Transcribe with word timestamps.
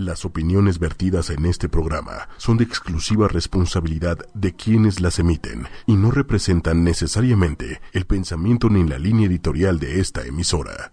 Las 0.00 0.24
opiniones 0.24 0.78
vertidas 0.78 1.28
en 1.28 1.44
este 1.44 1.68
programa 1.68 2.28
son 2.36 2.56
de 2.56 2.62
exclusiva 2.62 3.26
responsabilidad 3.26 4.16
de 4.32 4.54
quienes 4.54 5.00
las 5.00 5.18
emiten 5.18 5.66
y 5.86 5.96
no 5.96 6.12
representan 6.12 6.84
necesariamente 6.84 7.80
el 7.92 8.06
pensamiento 8.06 8.68
ni 8.70 8.88
la 8.88 8.96
línea 8.96 9.26
editorial 9.26 9.80
de 9.80 9.98
esta 9.98 10.24
emisora. 10.24 10.92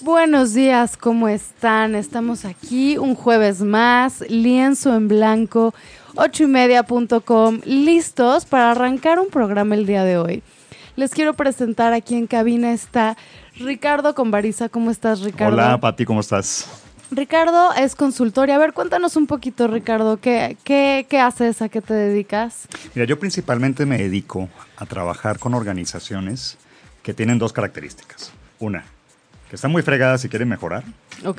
Buenos 0.00 0.54
días, 0.54 0.96
¿cómo 0.96 1.28
están? 1.28 1.94
Estamos 1.94 2.44
aquí 2.44 2.98
un 2.98 3.14
jueves 3.14 3.60
más, 3.60 4.24
lienzo 4.28 4.96
en 4.96 5.06
blanco, 5.06 5.74
ochoymedia.com, 6.14 7.60
listos 7.64 8.44
para 8.44 8.72
arrancar 8.72 9.18
un 9.18 9.28
programa 9.28 9.74
el 9.74 9.86
día 9.86 10.04
de 10.04 10.18
hoy. 10.18 10.42
Les 10.96 11.12
quiero 11.12 11.34
presentar 11.34 11.92
aquí 11.92 12.16
en 12.16 12.26
cabina 12.26 12.72
está 12.72 13.16
Ricardo 13.56 14.14
Convariza. 14.14 14.68
¿Cómo 14.68 14.90
estás, 14.90 15.20
Ricardo? 15.20 15.54
Hola, 15.54 15.78
Pati, 15.78 16.04
¿cómo 16.04 16.20
estás? 16.20 16.68
Ricardo 17.10 17.72
es 17.74 17.94
consultor. 17.94 18.48
Y 18.48 18.52
a 18.52 18.58
ver, 18.58 18.72
cuéntanos 18.72 19.16
un 19.16 19.26
poquito, 19.26 19.68
Ricardo, 19.68 20.18
¿qué, 20.20 20.56
qué, 20.64 21.06
qué 21.08 21.20
haces? 21.20 21.62
¿A 21.62 21.68
qué 21.68 21.80
te 21.80 21.94
dedicas? 21.94 22.68
Mira, 22.94 23.06
yo 23.06 23.18
principalmente 23.18 23.86
me 23.86 23.98
dedico 23.98 24.48
a 24.76 24.86
trabajar 24.86 25.38
con 25.38 25.54
organizaciones 25.54 26.58
que 27.02 27.14
tienen 27.14 27.38
dos 27.38 27.52
características. 27.52 28.32
Una, 28.58 28.84
que 29.48 29.56
están 29.56 29.72
muy 29.72 29.82
fregadas 29.82 30.24
y 30.24 30.28
quieren 30.28 30.48
mejorar. 30.48 30.84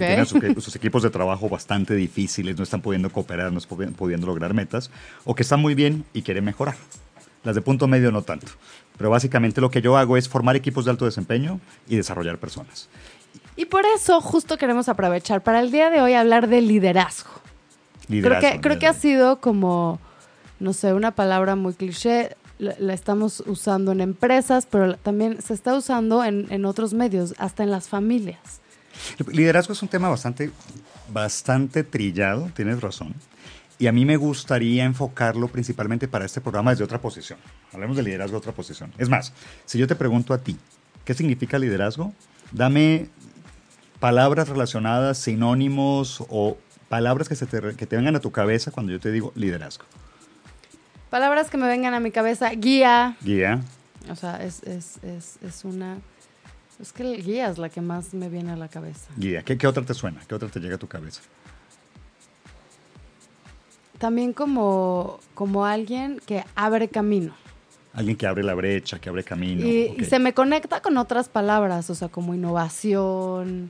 Tienen 0.08 0.26
sus, 0.26 0.42
sus 0.64 0.76
equipos 0.76 1.04
de 1.04 1.10
trabajo 1.10 1.48
bastante 1.48 1.96
difíciles, 1.96 2.58
no 2.58 2.64
están 2.64 2.82
pudiendo 2.82 3.10
cooperar, 3.12 3.52
no 3.52 3.60
están 3.60 3.78
pudi- 3.78 3.94
pudiendo 3.94 4.28
lograr 4.28 4.54
metas. 4.54 4.90
O 5.26 5.36
que 5.36 5.44
están 5.44 5.60
muy 5.60 5.76
bien 5.76 6.04
y 6.14 6.22
quieren 6.24 6.44
mejorar. 6.44 6.76
Las 7.44 7.56
de 7.56 7.62
punto 7.62 7.88
medio 7.88 8.12
no 8.12 8.22
tanto. 8.22 8.48
Pero 8.98 9.10
básicamente 9.10 9.62
lo 9.62 9.70
que 9.72 9.82
yo 9.82 9.96
hago 9.98 10.18
es 10.18 10.28
formar 10.28 10.56
equipos 10.56 10.86
de 10.86 10.92
alto 10.92 11.06
desempeño 11.06 11.60
y 11.88 11.96
desarrollar 11.96 12.38
personas. 12.38 12.90
Y 13.56 13.66
por 13.66 13.86
eso 13.86 14.20
justo 14.22 14.58
queremos 14.58 14.90
aprovechar 14.90 15.42
para 15.44 15.60
el 15.60 15.72
día 15.72 15.90
de 15.90 16.02
hoy 16.02 16.14
hablar 16.14 16.48
de 16.48 16.62
liderazgo. 16.62 17.30
Liderazgo, 18.08 18.40
creo 18.42 18.52
que, 18.54 18.62
creo 18.62 18.80
que 18.80 18.88
ha 18.88 18.94
sido 18.94 19.40
como, 19.40 20.00
no 20.60 20.74
sé, 20.74 20.94
una 20.94 21.12
palabra 21.12 21.56
muy 21.56 21.74
cliché. 21.74 22.36
La, 22.60 22.76
la 22.78 22.94
estamos 22.94 23.42
usando 23.48 23.92
en 23.92 24.02
empresas, 24.02 24.68
pero 24.70 24.96
también 24.98 25.42
se 25.42 25.54
está 25.54 25.76
usando 25.76 26.24
en, 26.24 26.46
en 26.52 26.66
otros 26.66 26.94
medios, 26.94 27.34
hasta 27.40 27.64
en 27.64 27.72
las 27.72 27.90
familias. 27.90 28.62
Liderazgo 29.32 29.74
es 29.74 29.82
un 29.82 29.88
tema 29.88 30.10
bastante, 30.10 30.52
bastante 31.12 31.84
trillado, 31.84 32.52
tienes 32.54 32.82
razón. 32.82 33.16
Y 33.78 33.88
a 33.88 33.94
mí 33.94 34.04
me 34.04 34.18
gustaría 34.18 34.84
enfocarlo 34.84 35.48
principalmente 35.48 36.08
para 36.10 36.26
este 36.26 36.42
programa 36.42 36.72
desde 36.72 36.84
otra 36.84 37.00
posición. 37.00 37.40
Hablemos 37.72 37.96
de 37.96 38.04
liderazgo 38.04 38.34
de 38.34 38.40
otra 38.40 38.52
posición. 38.52 38.92
Es 38.98 39.08
más, 39.08 39.32
si 39.66 39.78
yo 39.78 39.88
te 39.88 39.96
pregunto 39.96 40.34
a 40.34 40.40
ti, 40.40 40.58
¿qué 41.06 41.14
significa 41.14 41.58
liderazgo? 41.58 42.14
Dame 42.52 43.08
palabras 44.02 44.50
relacionadas, 44.50 45.18
sinónimos 45.18 46.24
o 46.28 46.58
palabras 46.90 47.30
que, 47.30 47.36
se 47.36 47.46
te, 47.46 47.76
que 47.76 47.86
te 47.86 47.96
vengan 47.96 48.18
a 48.18 48.20
tu 48.20 48.32
cabeza 48.32 48.72
cuando 48.72 48.92
yo 48.92 49.00
te 49.00 49.14
digo 49.14 49.32
liderazgo. 49.36 49.86
Palabras 51.10 51.50
que 51.50 51.58
me 51.58 51.68
vengan 51.68 51.94
a 51.94 52.00
mi 52.00 52.12
cabeza, 52.12 52.50
guía, 52.52 53.18
Guía, 53.22 53.62
o 54.10 54.16
sea, 54.16 54.44
es, 54.44 54.64
es, 54.64 55.00
es, 55.04 55.40
es 55.44 55.66
una... 55.66 55.98
Es 56.80 56.94
que 56.94 57.04
el 57.04 57.24
guía 57.24 57.50
es 57.50 57.58
la 57.58 57.68
que 57.68 57.82
más 57.82 58.14
me 58.14 58.30
viene 58.30 58.52
a 58.52 58.56
la 58.56 58.70
cabeza. 58.70 59.10
guía. 59.18 59.44
¿Qué, 59.44 59.58
¿Qué 59.58 59.68
otra 59.68 59.84
te 59.84 59.94
suena? 59.94 60.22
¿Qué 60.28 60.34
otra 60.34 60.48
te 60.48 60.60
llega 60.62 60.76
a 60.76 60.78
tu 60.78 60.88
cabeza? 60.88 61.22
También 63.98 64.32
como, 64.32 65.20
como 65.34 65.66
alguien 65.66 66.22
que 66.26 66.46
abre 66.56 66.88
camino. 66.88 67.34
Alguien 67.94 68.16
que 68.16 68.28
abre 68.28 68.44
la 68.44 68.54
brecha, 68.54 68.98
que 69.00 69.10
abre 69.10 69.26
camino. 69.26 69.66
Y, 69.66 70.06
se 70.06 70.20
me 70.20 70.34
conecta 70.34 70.82
con 70.82 70.98
otras 70.98 71.28
palabras, 71.28 71.90
o 71.90 71.96
sea, 71.96 72.08
como 72.08 72.34
innovación, 72.34 73.70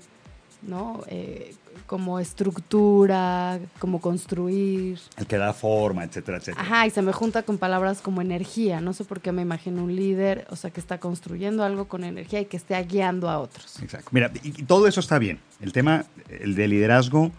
¿no? 0.61 1.03
Eh, 1.07 1.53
como 1.85 2.19
estructura, 2.19 3.59
como 3.79 3.99
construir. 3.99 4.99
El 5.17 5.25
que 5.25 5.37
da 5.37 5.53
forma, 5.53 6.03
etcétera, 6.03 6.37
etcétera. 6.37 6.61
Ajá, 6.61 6.87
y 6.87 6.91
se 6.91 7.01
me 7.01 7.13
junta 7.13 7.43
con 7.43 7.57
palabras 7.57 8.01
como 8.01 8.21
energía. 8.21 8.79
No 8.81 8.93
sé 8.93 9.05
por 9.05 9.21
qué 9.21 9.31
me 9.31 9.41
imagino 9.41 9.83
un 9.83 9.95
líder, 9.95 10.45
o 10.49 10.55
sea, 10.55 10.69
que 10.69 10.79
está 10.79 10.99
construyendo 10.99 11.63
algo 11.63 11.87
con 11.87 12.03
energía 12.03 12.41
y 12.41 12.45
que 12.45 12.57
esté 12.57 12.81
guiando 12.83 13.29
a 13.29 13.39
otros. 13.39 13.81
Exacto. 13.81 14.09
Mira, 14.11 14.31
y, 14.43 14.49
y 14.49 14.63
todo 14.65 14.87
eso 14.87 14.99
está 14.99 15.17
bien. 15.17 15.39
El 15.61 15.71
tema, 15.71 16.05
el 16.29 16.55
de 16.55 16.67
liderazgo, 16.67 17.31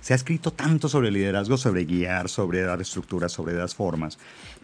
se 0.00 0.12
ha 0.12 0.16
escrito 0.16 0.52
tanto 0.52 0.88
sobre 0.88 1.10
liderazgo, 1.10 1.56
sobre 1.56 1.84
guiar, 1.84 2.28
sobre 2.28 2.62
dar 2.62 2.80
estructuras, 2.80 3.32
sobre 3.32 3.54
dar 3.54 3.68
formas. 3.70 4.18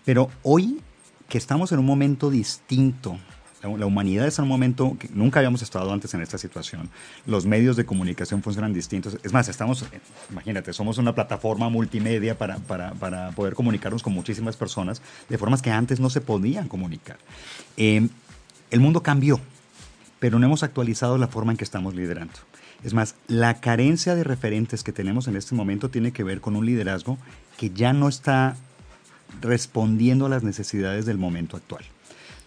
Pero 0.04 0.30
hoy 0.44 0.80
que 1.28 1.38
estamos 1.38 1.72
en 1.72 1.78
un 1.78 1.86
momento 1.86 2.30
distinto, 2.30 3.18
la, 3.62 3.86
humanidad 3.86 4.26
está 4.26 4.42
en 4.42 4.44
un 4.44 4.50
momento 4.50 4.96
que 4.98 5.08
nunca 5.12 5.40
habíamos 5.40 5.62
estado 5.62 5.92
antes 5.92 6.12
en 6.14 6.20
esta 6.20 6.38
situación. 6.38 6.90
Los 7.26 7.46
medios 7.46 7.76
de 7.76 7.84
comunicación 7.84 8.42
funcionan 8.42 8.72
distintos. 8.72 9.18
Es 9.22 9.32
más, 9.32 9.48
estamos, 9.48 9.82
eh, 9.82 10.00
imagínate, 10.30 10.72
somos 10.72 10.98
una 10.98 11.14
plataforma 11.14 11.68
multimedia 11.68 12.36
para, 12.36 12.56
para, 12.58 12.92
para 12.94 13.30
poder 13.32 13.54
comunicarnos 13.54 14.02
con 14.02 14.12
muchísimas 14.12 14.56
personas 14.56 15.00
de 15.28 15.38
formas 15.38 15.62
que 15.62 15.70
antes 15.70 16.00
no 16.00 16.10
se 16.10 16.20
podían 16.20 16.68
comunicar. 16.68 17.18
Eh, 17.76 18.08
el 18.70 18.80
mundo 18.80 19.02
cambió 19.02 19.40
pero 20.22 20.38
no 20.38 20.46
hemos 20.46 20.62
actualizado 20.62 21.18
la 21.18 21.26
forma 21.26 21.50
en 21.50 21.58
que 21.58 21.64
estamos 21.64 21.96
liderando. 21.96 22.34
Es 22.84 22.94
más, 22.94 23.16
la 23.26 23.54
carencia 23.54 24.14
de 24.14 24.22
referentes 24.22 24.84
que 24.84 24.92
tenemos 24.92 25.26
en 25.26 25.34
este 25.34 25.56
momento 25.56 25.88
tiene 25.88 26.12
que 26.12 26.22
ver 26.22 26.40
con 26.40 26.54
un 26.54 26.64
liderazgo 26.64 27.18
que 27.58 27.70
ya 27.70 27.92
no 27.92 28.08
está 28.08 28.54
respondiendo 29.40 30.26
a 30.26 30.28
las 30.28 30.44
necesidades 30.44 31.06
del 31.06 31.18
momento 31.18 31.56
actual. 31.56 31.82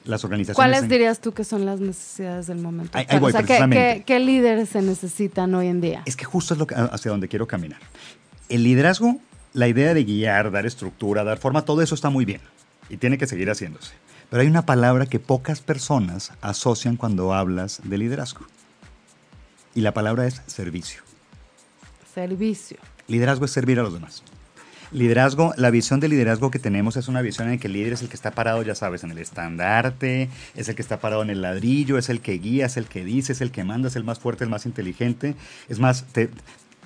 Las 0.06 0.24
organizaciones... 0.24 0.56
¿Cuáles 0.56 0.84
en- 0.84 0.90
diría 0.90 1.14
tú 1.16 1.34
que 1.34 1.44
son 1.44 1.66
las 1.66 1.80
necesidades 1.80 2.48
del 2.48 2.60
momento? 2.60 2.98
Ahí- 2.98 3.02
actual? 3.04 3.16
ahí 3.18 3.22
voy, 3.22 3.30
o 3.30 3.32
sea, 3.32 3.42
¿qué, 3.42 3.48
precisamente. 3.48 3.98
qué, 3.98 4.04
qué 4.06 4.20
líderes 4.20 4.70
se 4.70 4.82
necesitan 4.82 5.54
hoy 5.56 5.68
en 5.68 5.82
día? 5.82 6.04
Es 6.06 6.16
que 6.16 6.26
justo 6.26 6.54
es 6.54 6.60
lo 6.60 6.68
que, 6.68 6.76
hacia 6.76 7.12
donde 7.12 7.28
quiero 7.28 7.48
caminar. 7.48 7.80
El 8.50 8.64
liderazgo, 8.64 9.18
la 9.54 9.68
idea 9.68 9.94
de 9.94 10.04
guiar, 10.04 10.52
dar 10.52 10.66
estructura, 10.66 11.24
dar 11.24 11.38
forma, 11.40 11.66
todo 11.66 11.82
eso 11.82 11.96
está 11.96 12.10
muy 12.10 12.26
bien 12.26 12.42
y 12.90 12.98
tiene 12.98 13.18
que 13.18 13.26
seguir 13.28 13.50
haciéndose. 13.50 13.94
Pero 14.30 14.42
hay 14.42 14.48
una 14.48 14.66
palabra 14.66 15.06
que 15.06 15.20
pocas 15.20 15.62
personas 15.62 16.32
asocian 16.42 16.98
cuando 16.98 17.34
hablas 17.34 17.82
de 17.84 17.98
liderazgo. 17.98 18.42
Y 19.74 19.82
la 19.82 19.94
palabra 19.94 20.26
es 20.28 20.42
servicio. 20.48 21.02
Servicio. 22.14 22.78
Liderazgo 23.08 23.46
es 23.46 23.52
servir 23.52 23.80
a 23.80 23.84
los 23.84 23.94
demás. 23.94 24.24
Liderazgo, 24.92 25.54
la 25.58 25.72
visión 25.72 26.00
de 26.00 26.08
liderazgo 26.08 26.52
que 26.52 26.60
tenemos 26.60 26.96
es 26.96 27.08
una 27.08 27.22
visión 27.22 27.50
en 27.50 27.60
que 27.60 27.68
el 27.68 27.74
líder 27.74 27.94
es 27.94 28.02
el 28.02 28.08
que 28.10 28.16
está 28.16 28.32
parado, 28.32 28.62
ya 28.64 28.76
sabes, 28.76 29.04
en 29.04 29.12
el 29.12 29.18
estandarte, 29.18 30.30
es 30.56 30.70
el 30.70 30.76
que 30.76 30.82
está 30.82 31.00
parado 31.00 31.22
en 31.24 31.30
el 31.30 31.42
ladrillo, 31.42 31.98
es 31.98 32.10
el 32.10 32.22
que 32.22 32.34
guía, 32.38 32.68
es 32.68 32.78
el 32.78 32.86
que 32.86 33.04
dice, 33.04 33.34
es 33.34 33.42
el 33.42 33.52
que 33.52 33.64
manda, 33.64 33.88
es 33.88 33.96
el 33.96 34.04
más 34.04 34.20
fuerte, 34.20 34.44
el 34.44 34.50
más 34.50 34.66
inteligente. 34.66 35.36
Es 35.70 35.80
más, 35.80 36.06
te- 36.06 36.30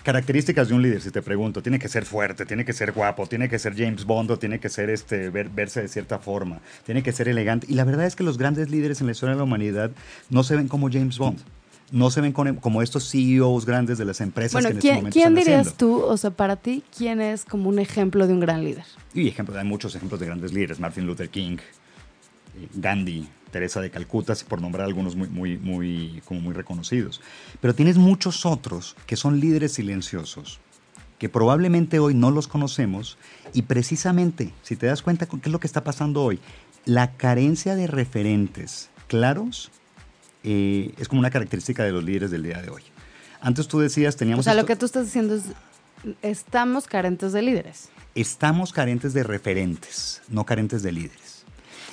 características 0.04 0.70
de 0.70 0.76
un 0.76 0.82
líder, 0.82 1.02
si 1.02 1.12
te 1.12 1.22
pregunto, 1.22 1.62
tiene 1.62 1.78
que 1.78 1.90
ser 1.90 2.06
fuerte, 2.06 2.46
tiene 2.46 2.64
que 2.66 2.74
ser 2.74 2.94
guapo, 2.94 3.28
tiene 3.28 3.50
que 3.50 3.60
ser 3.60 3.76
James 3.76 4.06
Bond, 4.06 4.32
o 4.32 4.40
tiene 4.40 4.60
que 4.60 4.70
ser 4.70 4.90
este, 4.90 5.30
ver- 5.30 5.50
verse 5.50 5.82
de 5.82 5.88
cierta 5.90 6.20
forma, 6.20 6.60
tiene 6.86 7.04
que 7.04 7.12
ser 7.12 7.28
elegante. 7.28 7.68
Y 7.70 7.76
la 7.76 7.84
verdad 7.84 8.06
es 8.06 8.16
que 8.16 8.24
los 8.24 8.38
grandes 8.38 8.70
líderes 8.72 9.02
en 9.02 9.08
la 9.08 9.12
historia 9.12 9.34
de 9.34 9.38
la 9.40 9.44
humanidad 9.44 9.92
no 10.30 10.44
se 10.44 10.56
ven 10.56 10.68
como 10.68 10.90
James 10.90 11.18
Bond. 11.18 11.40
No 11.92 12.12
se 12.12 12.22
ven 12.22 12.32
con- 12.34 12.56
como 12.58 12.82
estos 12.82 13.10
CEOs 13.10 13.66
grandes 13.66 13.98
de 13.98 14.06
las 14.06 14.22
empresas 14.22 14.54
Bueno, 14.62 14.68
que 14.70 14.72
en 14.74 14.78
este 14.78 14.88
¿quién, 14.88 14.96
momento 14.98 15.14
quién 15.14 15.28
están 15.30 15.44
dirías 15.44 15.68
haciendo. 15.74 15.78
tú, 15.78 16.04
o 16.04 16.18
sea, 16.18 16.32
para 16.32 16.56
ti, 16.56 16.84
quién 16.96 17.20
es 17.22 17.46
como 17.46 17.68
un 17.70 17.80
ejemplo 17.80 18.28
de 18.28 18.34
un 18.34 18.40
gran 18.40 18.64
líder? 18.64 18.86
Y 19.14 19.28
ejemplos, 19.28 19.58
hay 19.58 19.66
muchos 19.66 19.96
ejemplos 19.96 20.20
de 20.20 20.28
grandes 20.28 20.54
líderes, 20.54 20.80
Martin 20.80 21.06
Luther 21.08 21.30
King, 21.30 21.58
eh, 22.58 22.68
Gandhi, 22.76 23.28
Teresa 23.52 23.82
de 23.82 23.90
Calcuta, 23.90 24.34
por 24.48 24.62
nombrar 24.62 24.86
algunos 24.86 25.16
muy, 25.16 25.28
muy, 25.30 25.58
muy, 25.58 26.22
como 26.26 26.40
muy 26.42 26.54
reconocidos. 26.54 27.22
Pero 27.60 27.74
tienes 27.74 27.98
muchos 27.98 28.46
otros 28.46 28.96
que 29.08 29.16
son 29.16 29.40
líderes 29.40 29.74
silenciosos, 29.74 30.60
que 31.18 31.30
probablemente 31.30 31.98
hoy 31.98 32.14
no 32.14 32.30
los 32.30 32.48
conocemos 32.48 33.18
y 33.54 33.64
precisamente, 33.64 34.54
si 34.62 34.76
te 34.76 34.86
das 34.86 35.02
cuenta 35.02 35.26
qué 35.26 35.38
es 35.44 35.52
lo 35.52 35.60
que 35.60 35.66
está 35.68 35.84
pasando 35.84 36.22
hoy, 36.24 36.40
la 36.86 37.14
carencia 37.18 37.76
de 37.76 37.88
referentes 37.88 38.90
claros 39.08 39.72
eh, 40.44 40.94
es 40.98 41.08
como 41.08 41.20
una 41.20 41.30
característica 41.30 41.84
de 41.84 41.92
los 41.92 42.04
líderes 42.04 42.32
del 42.32 42.44
día 42.44 42.62
de 42.62 42.70
hoy. 42.70 42.84
Antes 43.42 43.68
tú 43.68 43.80
decías, 43.80 44.16
teníamos... 44.16 44.44
O 44.44 44.50
sea, 44.50 44.54
lo 44.54 44.66
que 44.66 44.76
tú 44.76 44.86
estás 44.86 45.06
diciendo 45.06 45.36
es, 45.36 45.44
estamos 46.22 46.88
carentes 46.88 47.32
de 47.34 47.42
líderes. 47.42 47.90
estamos 48.16 48.74
carentes 48.74 49.14
de 49.14 49.24
referentes, 49.24 50.22
no 50.30 50.46
carentes 50.46 50.84
de 50.84 50.92
líderes. 50.92 51.46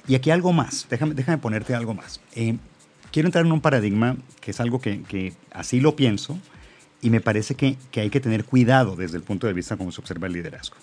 Y 0.08 0.14
aquí 0.14 0.31
algo 0.31 0.52
más, 0.52 0.87
déjame, 0.88 1.14
déjame 1.14 1.38
ponerte 1.38 1.75
algo 1.75 1.94
más. 1.94 2.20
Eh, 2.34 2.56
quiero 3.12 3.28
entrar 3.28 3.44
en 3.44 3.52
un 3.52 3.60
paradigma 3.60 4.16
que 4.40 4.52
es 4.52 4.60
algo 4.60 4.81
que, 4.81 5.02
que 5.02 5.32
así 5.50 5.81
lo 5.81 5.96
pienso 5.96 6.38
y 7.02 7.10
me 7.10 7.20
parece 7.20 7.54
que, 7.54 7.76
que 7.90 8.00
hay 8.00 8.10
que 8.10 8.20
tener 8.20 8.44
cuidado 8.44 8.96
desde 8.96 9.16
el 9.16 9.22
punto 9.22 9.46
de 9.46 9.52
vista 9.52 9.76
como 9.76 9.92
se 9.92 10.00
observa 10.00 10.26
el 10.26 10.32
liderazgo. 10.34 10.76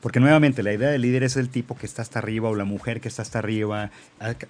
Porque 0.00 0.20
nuevamente 0.20 0.62
la 0.62 0.72
idea 0.72 0.90
del 0.90 1.02
líder 1.02 1.24
es 1.24 1.36
el 1.36 1.48
tipo 1.48 1.76
que 1.76 1.86
está 1.86 2.02
hasta 2.02 2.20
arriba 2.20 2.48
o 2.48 2.54
la 2.54 2.64
mujer 2.64 3.00
que 3.00 3.08
está 3.08 3.22
hasta 3.22 3.40
arriba, 3.40 3.90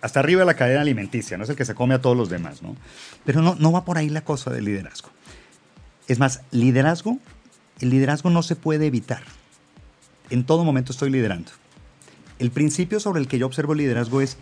hasta 0.01 0.21
arriba 0.21 0.41
de 0.41 0.47
la 0.47 0.55
cadena 0.55 0.83
alimenticia, 0.83 1.39
no 1.39 1.45
es 1.45 1.51
el 1.51 1.57
que 1.57 1.65
se 1.65 1.75
come 1.75 1.95
a 1.95 2.03
todos 2.03 2.17
los 2.17 2.29
demás, 2.29 2.63
¿no? 2.63 2.77
Pero 3.25 3.41
no, 3.41 3.55
no 3.55 3.73
va 3.73 3.85
por 3.85 3.97
ahí 3.97 4.11
la 4.11 4.23
cosa 4.23 4.51
del 4.51 4.67
liderazgo. 4.67 5.09
Es 6.07 6.19
más, 6.19 6.43
liderazgo, 6.51 7.19
el 7.81 7.91
liderazgo 7.91 8.31
no 8.31 8.43
se 8.43 8.57
puede 8.57 8.87
evitar. 8.87 9.23
En 10.31 10.45
todo 10.45 10.65
momento 10.65 10.93
estoy 10.93 11.11
liderando. 11.11 11.51
El 12.39 12.51
principio 12.51 13.01
sobre 13.01 13.21
el 13.21 13.29
que 13.29 13.39
yo 13.39 13.47
observo 13.47 13.73
el 13.73 13.79
liderazgo 13.79 14.21
es 14.21 14.37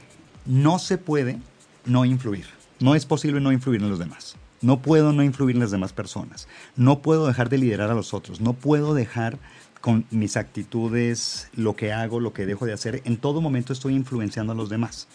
no 0.45 0.79
se 0.79 0.99
puede 0.99 1.39
no 1.85 2.05
influir. 2.05 2.47
No 2.79 2.95
es 2.95 3.07
posible 3.07 3.41
no 3.41 3.53
influir 3.53 3.83
en 3.83 3.91
los 3.91 3.99
demás. 3.99 4.37
No 4.61 4.83
puedo 4.83 5.13
no 5.13 5.23
influir 5.23 5.57
en 5.57 5.61
las 5.61 5.71
demás 5.71 5.93
personas. 5.93 6.49
No 6.77 7.01
puedo 7.01 7.27
dejar 7.27 7.49
de 7.49 7.59
liderar 7.59 7.91
a 7.91 7.95
los 7.95 8.15
otros. 8.15 8.41
No 8.41 8.53
puedo 8.53 8.95
dejar 8.95 9.39
con 9.87 10.05
mis 10.11 10.37
actitudes, 10.37 11.49
lo 11.55 11.77
que 11.77 11.93
hago, 11.93 12.19
lo 12.19 12.33
que 12.33 12.45
dejo 12.45 12.67
de 12.67 12.73
hacer. 12.73 13.03
En 13.05 13.19
todo 13.19 13.41
momento 13.41 13.73
estoy 13.73 13.95
influenciando 13.95 14.53
a 14.53 14.57
los 14.57 14.69
demás. 14.69 15.07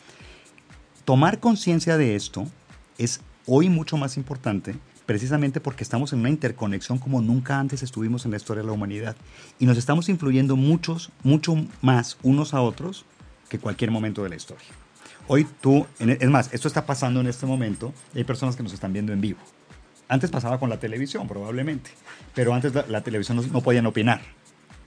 Tomar 1.04 1.42
conciencia 1.42 1.98
de 1.98 2.16
esto 2.16 2.48
es 2.98 3.20
hoy 3.48 3.68
mucho 3.68 3.98
más 3.98 4.16
importante 4.16 4.76
precisamente 5.06 5.60
porque 5.60 5.84
estamos 5.84 6.14
en 6.14 6.20
una 6.20 6.30
interconexión 6.30 7.00
como 7.00 7.20
nunca 7.20 7.60
antes 7.60 7.84
estuvimos 7.84 8.24
en 8.24 8.32
la 8.32 8.38
historia 8.38 8.62
de 8.62 8.68
la 8.68 8.72
humanidad 8.72 9.18
y 9.60 9.66
nos 9.66 9.78
estamos 9.78 10.08
influyendo 10.08 10.56
muchos, 10.56 11.12
mucho 11.22 11.54
más 11.82 12.18
unos 12.24 12.54
a 12.54 12.62
otros 12.62 13.04
que 13.50 13.60
cualquier 13.60 13.92
momento 13.92 14.24
de 14.24 14.30
la 14.30 14.38
historia. 14.38 14.70
Hoy 15.28 15.46
tú, 15.60 15.86
es 16.00 16.30
más, 16.30 16.54
esto 16.54 16.70
está 16.70 16.86
pasando 16.86 17.20
en 17.20 17.28
este 17.28 17.46
momento, 17.46 17.94
hay 18.16 18.24
personas 18.24 18.56
que 18.56 18.64
nos 18.64 18.72
están 18.72 18.94
viendo 18.94 19.12
en 19.12 19.20
vivo. 19.20 19.40
Antes 20.08 20.32
pasaba 20.32 20.62
con 20.62 20.70
la 20.70 20.80
televisión, 20.80 21.28
probablemente, 21.28 21.92
pero 22.34 22.54
antes 22.54 22.74
la, 22.88 23.02
televisión 23.02 23.36
no, 23.36 23.44
no 23.44 23.60
podían 23.60 23.86
opinar, 23.86 24.22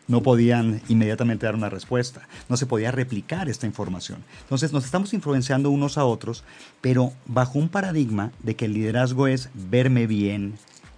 no 0.08 0.22
podían 0.22 0.80
inmediatamente 0.88 1.46
dar 1.46 1.54
una 1.54 1.70
respuesta, 1.70 2.28
no 2.48 2.56
se 2.56 2.66
podía 2.66 2.90
replicar 2.90 3.48
esta 3.48 3.66
información. 3.66 4.24
Entonces 4.42 4.72
nos 4.72 4.84
estamos 4.84 5.14
influenciando 5.14 5.70
unos 5.70 5.98
a 5.98 6.04
otros, 6.04 6.44
pero 6.80 7.12
bajo 7.26 7.58
un 7.58 7.68
paradigma 7.68 8.32
de 8.42 8.56
que 8.56 8.66
el 8.66 8.74
liderazgo 8.74 9.26
es 9.26 9.50
verme 9.54 10.06
bien, 10.06 10.54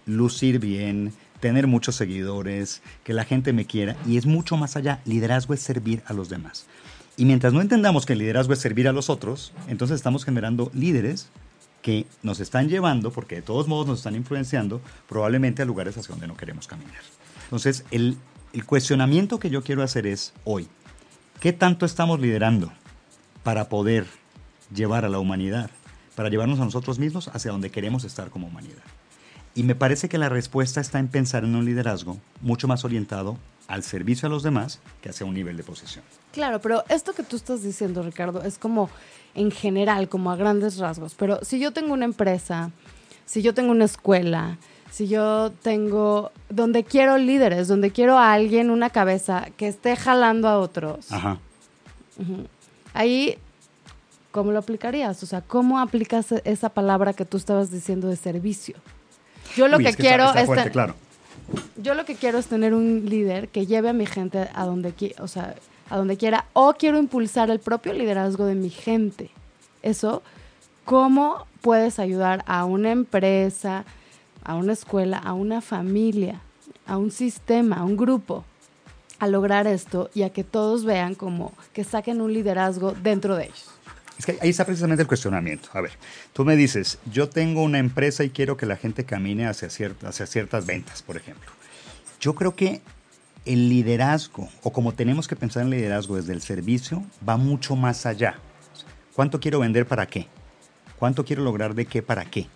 lucir 0.06 0.58
bien, 0.58 1.12
tener 1.40 1.66
muchos 1.66 1.96
seguidores, 1.96 2.82
que 3.04 3.12
la 3.12 3.24
gente 3.24 3.52
me 3.52 3.66
quiera, 3.66 3.96
y 4.06 4.16
es 4.16 4.26
mucho 4.26 4.56
más 4.56 4.76
allá. 4.76 5.00
Liderazgo 5.04 5.54
es 5.54 5.60
servir 5.60 6.02
a 6.06 6.12
los 6.12 6.28
demás. 6.28 6.66
Y 7.16 7.24
mientras 7.24 7.52
no 7.52 7.60
entendamos 7.60 8.04
que 8.04 8.12
el 8.12 8.18
liderazgo 8.18 8.52
es 8.52 8.58
servir 8.60 8.88
a 8.88 8.92
los 8.92 9.08
otros, 9.08 9.52
entonces 9.68 9.96
estamos 9.96 10.24
generando 10.24 10.70
líderes 10.74 11.28
que 11.80 12.06
nos 12.22 12.40
están 12.40 12.68
llevando, 12.68 13.10
porque 13.10 13.36
de 13.36 13.42
todos 13.42 13.68
modos 13.68 13.86
nos 13.86 13.98
están 14.00 14.16
influenciando, 14.16 14.80
probablemente 15.08 15.62
a 15.62 15.64
lugares 15.64 15.96
hacia 15.96 16.10
donde 16.10 16.26
no 16.26 16.36
queremos 16.36 16.66
caminar. 16.66 17.00
Entonces, 17.44 17.84
el, 17.90 18.16
cuestionamiento 18.64 19.38
que 19.38 19.50
yo 19.50 19.62
quiero 19.62 19.82
hacer 19.82 20.06
es 20.06 20.32
hoy, 20.44 20.68
¿qué 21.40 21.52
tanto 21.52 21.84
estamos 21.84 22.20
liderando 22.20 22.72
para 23.42 23.68
poder 23.68 24.06
llevar 24.74 25.04
a 25.04 25.08
la 25.08 25.18
humanidad, 25.18 25.70
para 26.14 26.30
llevarnos 26.30 26.60
a 26.60 26.64
nosotros 26.64 26.98
mismos 26.98 27.28
hacia 27.28 27.50
donde 27.50 27.70
queremos 27.70 28.04
estar 28.04 28.30
como 28.30 28.46
humanidad? 28.46 28.82
Y 29.54 29.62
me 29.62 29.74
parece 29.74 30.08
que 30.08 30.18
la 30.18 30.28
respuesta 30.28 30.80
está 30.80 30.98
en 30.98 31.08
pensar 31.08 31.44
en 31.44 31.54
un 31.54 31.64
liderazgo 31.64 32.18
mucho 32.40 32.68
más 32.68 32.84
orientado 32.84 33.38
al 33.68 33.82
servicio 33.82 34.26
a 34.26 34.30
los 34.30 34.42
demás 34.42 34.80
que 35.00 35.08
hacia 35.08 35.26
un 35.26 35.34
nivel 35.34 35.56
de 35.56 35.62
posesión. 35.62 36.04
Claro, 36.32 36.60
pero 36.60 36.84
esto 36.88 37.14
que 37.14 37.22
tú 37.22 37.36
estás 37.36 37.62
diciendo, 37.62 38.02
Ricardo, 38.02 38.42
es 38.42 38.58
como 38.58 38.90
en 39.34 39.50
general, 39.50 40.08
como 40.08 40.30
a 40.30 40.36
grandes 40.36 40.78
rasgos. 40.78 41.14
Pero 41.14 41.40
si 41.42 41.58
yo 41.58 41.72
tengo 41.72 41.92
una 41.92 42.04
empresa, 42.04 42.70
si 43.24 43.42
yo 43.42 43.54
tengo 43.54 43.70
una 43.70 43.84
escuela, 43.84 44.58
si 44.96 45.08
yo 45.08 45.52
tengo, 45.60 46.32
donde 46.48 46.82
quiero 46.82 47.18
líderes, 47.18 47.68
donde 47.68 47.90
quiero 47.90 48.16
a 48.16 48.32
alguien, 48.32 48.70
una 48.70 48.88
cabeza 48.88 49.48
que 49.58 49.68
esté 49.68 49.94
jalando 49.94 50.48
a 50.48 50.58
otros, 50.58 51.12
Ajá. 51.12 51.38
ahí, 52.94 53.36
¿cómo 54.30 54.52
lo 54.52 54.58
aplicarías? 54.58 55.22
O 55.22 55.26
sea, 55.26 55.42
¿cómo 55.42 55.80
aplicas 55.80 56.32
esa 56.44 56.70
palabra 56.70 57.12
que 57.12 57.26
tú 57.26 57.36
estabas 57.36 57.70
diciendo 57.70 58.08
de 58.08 58.16
servicio? 58.16 58.76
Yo 59.54 59.68
lo 59.68 59.76
que, 59.76 59.92
quiero 59.92 60.32
es... 60.32 60.48
claro 60.70 60.94
yo 61.76 61.92
lo 61.92 62.06
que 62.06 62.14
quiero 62.14 62.38
es 62.38 62.46
tener 62.46 62.72
un 62.72 63.04
líder 63.04 63.48
que 63.48 63.66
lleve 63.66 63.90
a 63.90 63.92
mi 63.92 64.06
gente 64.06 64.48
a 64.54 64.64
donde, 64.64 64.94
o 65.18 65.28
sea, 65.28 65.56
a 65.90 65.98
donde 65.98 66.16
quiera 66.16 66.46
o 66.54 66.72
quiero 66.72 66.96
impulsar 66.96 67.50
el 67.50 67.60
propio 67.60 67.92
liderazgo 67.92 68.46
de 68.46 68.54
mi 68.54 68.70
gente. 68.70 69.30
Eso, 69.82 70.22
¿cómo 70.86 71.46
puedes 71.60 71.98
ayudar 71.98 72.42
a 72.46 72.64
una 72.64 72.92
empresa, 72.92 73.84
a 74.46 74.54
una 74.54 74.72
escuela, 74.72 75.18
a 75.18 75.34
una 75.34 75.60
familia, 75.60 76.40
a 76.86 76.96
un 76.96 77.10
sistema, 77.10 77.76
a 77.76 77.84
un 77.84 77.96
grupo 77.96 78.44
a 79.18 79.26
lograr 79.26 79.66
esto 79.66 80.10
y 80.14 80.22
a 80.22 80.30
que 80.30 80.44
todos 80.44 80.84
vean 80.84 81.14
como 81.14 81.52
que 81.72 81.84
saquen 81.84 82.20
un 82.20 82.32
liderazgo 82.32 82.92
dentro 82.92 83.36
de 83.36 83.44
ellos? 83.44 83.70
Es 84.18 84.24
que 84.24 84.38
ahí 84.40 84.48
está 84.48 84.64
precisamente 84.64 85.02
el 85.02 85.08
cuestionamiento. 85.08 85.68
A 85.72 85.80
ver, 85.80 85.92
tú 86.32 86.44
me 86.44 86.56
dices, 86.56 86.98
yo 87.12 87.28
tengo 87.28 87.62
una 87.62 87.78
empresa 87.78 88.24
y 88.24 88.30
quiero 88.30 88.56
que 88.56 88.64
la 88.64 88.76
gente 88.76 89.04
camine 89.04 89.46
hacia, 89.46 89.68
ciertas 89.68 90.66
ventas, 90.66 91.02
por 91.02 91.16
ejemplo. 91.16 91.50
Yo 92.20 92.34
creo 92.34 92.54
que 92.56 92.80
el 93.44 93.68
liderazgo, 93.68 94.48
o 94.62 94.72
como 94.72 94.92
tenemos 94.94 95.28
que 95.28 95.36
pensar 95.36 95.64
en 95.64 95.70
liderazgo 95.70 96.16
desde 96.16 96.32
el 96.32 96.40
servicio, 96.40 97.04
va 97.28 97.36
mucho 97.36 97.76
más 97.76 98.06
allá. 98.06 98.38
¿Cuánto 99.14 99.38
quiero 99.38 99.60
vender 99.60 99.86
para 99.86 100.06
qué? 100.06 100.26
¿Cuánto 100.98 101.24
quiero 101.24 101.42
lograr 101.42 101.74
de 101.74 101.84
qué 101.84 102.02
para 102.02 102.24
qué? 102.24 102.48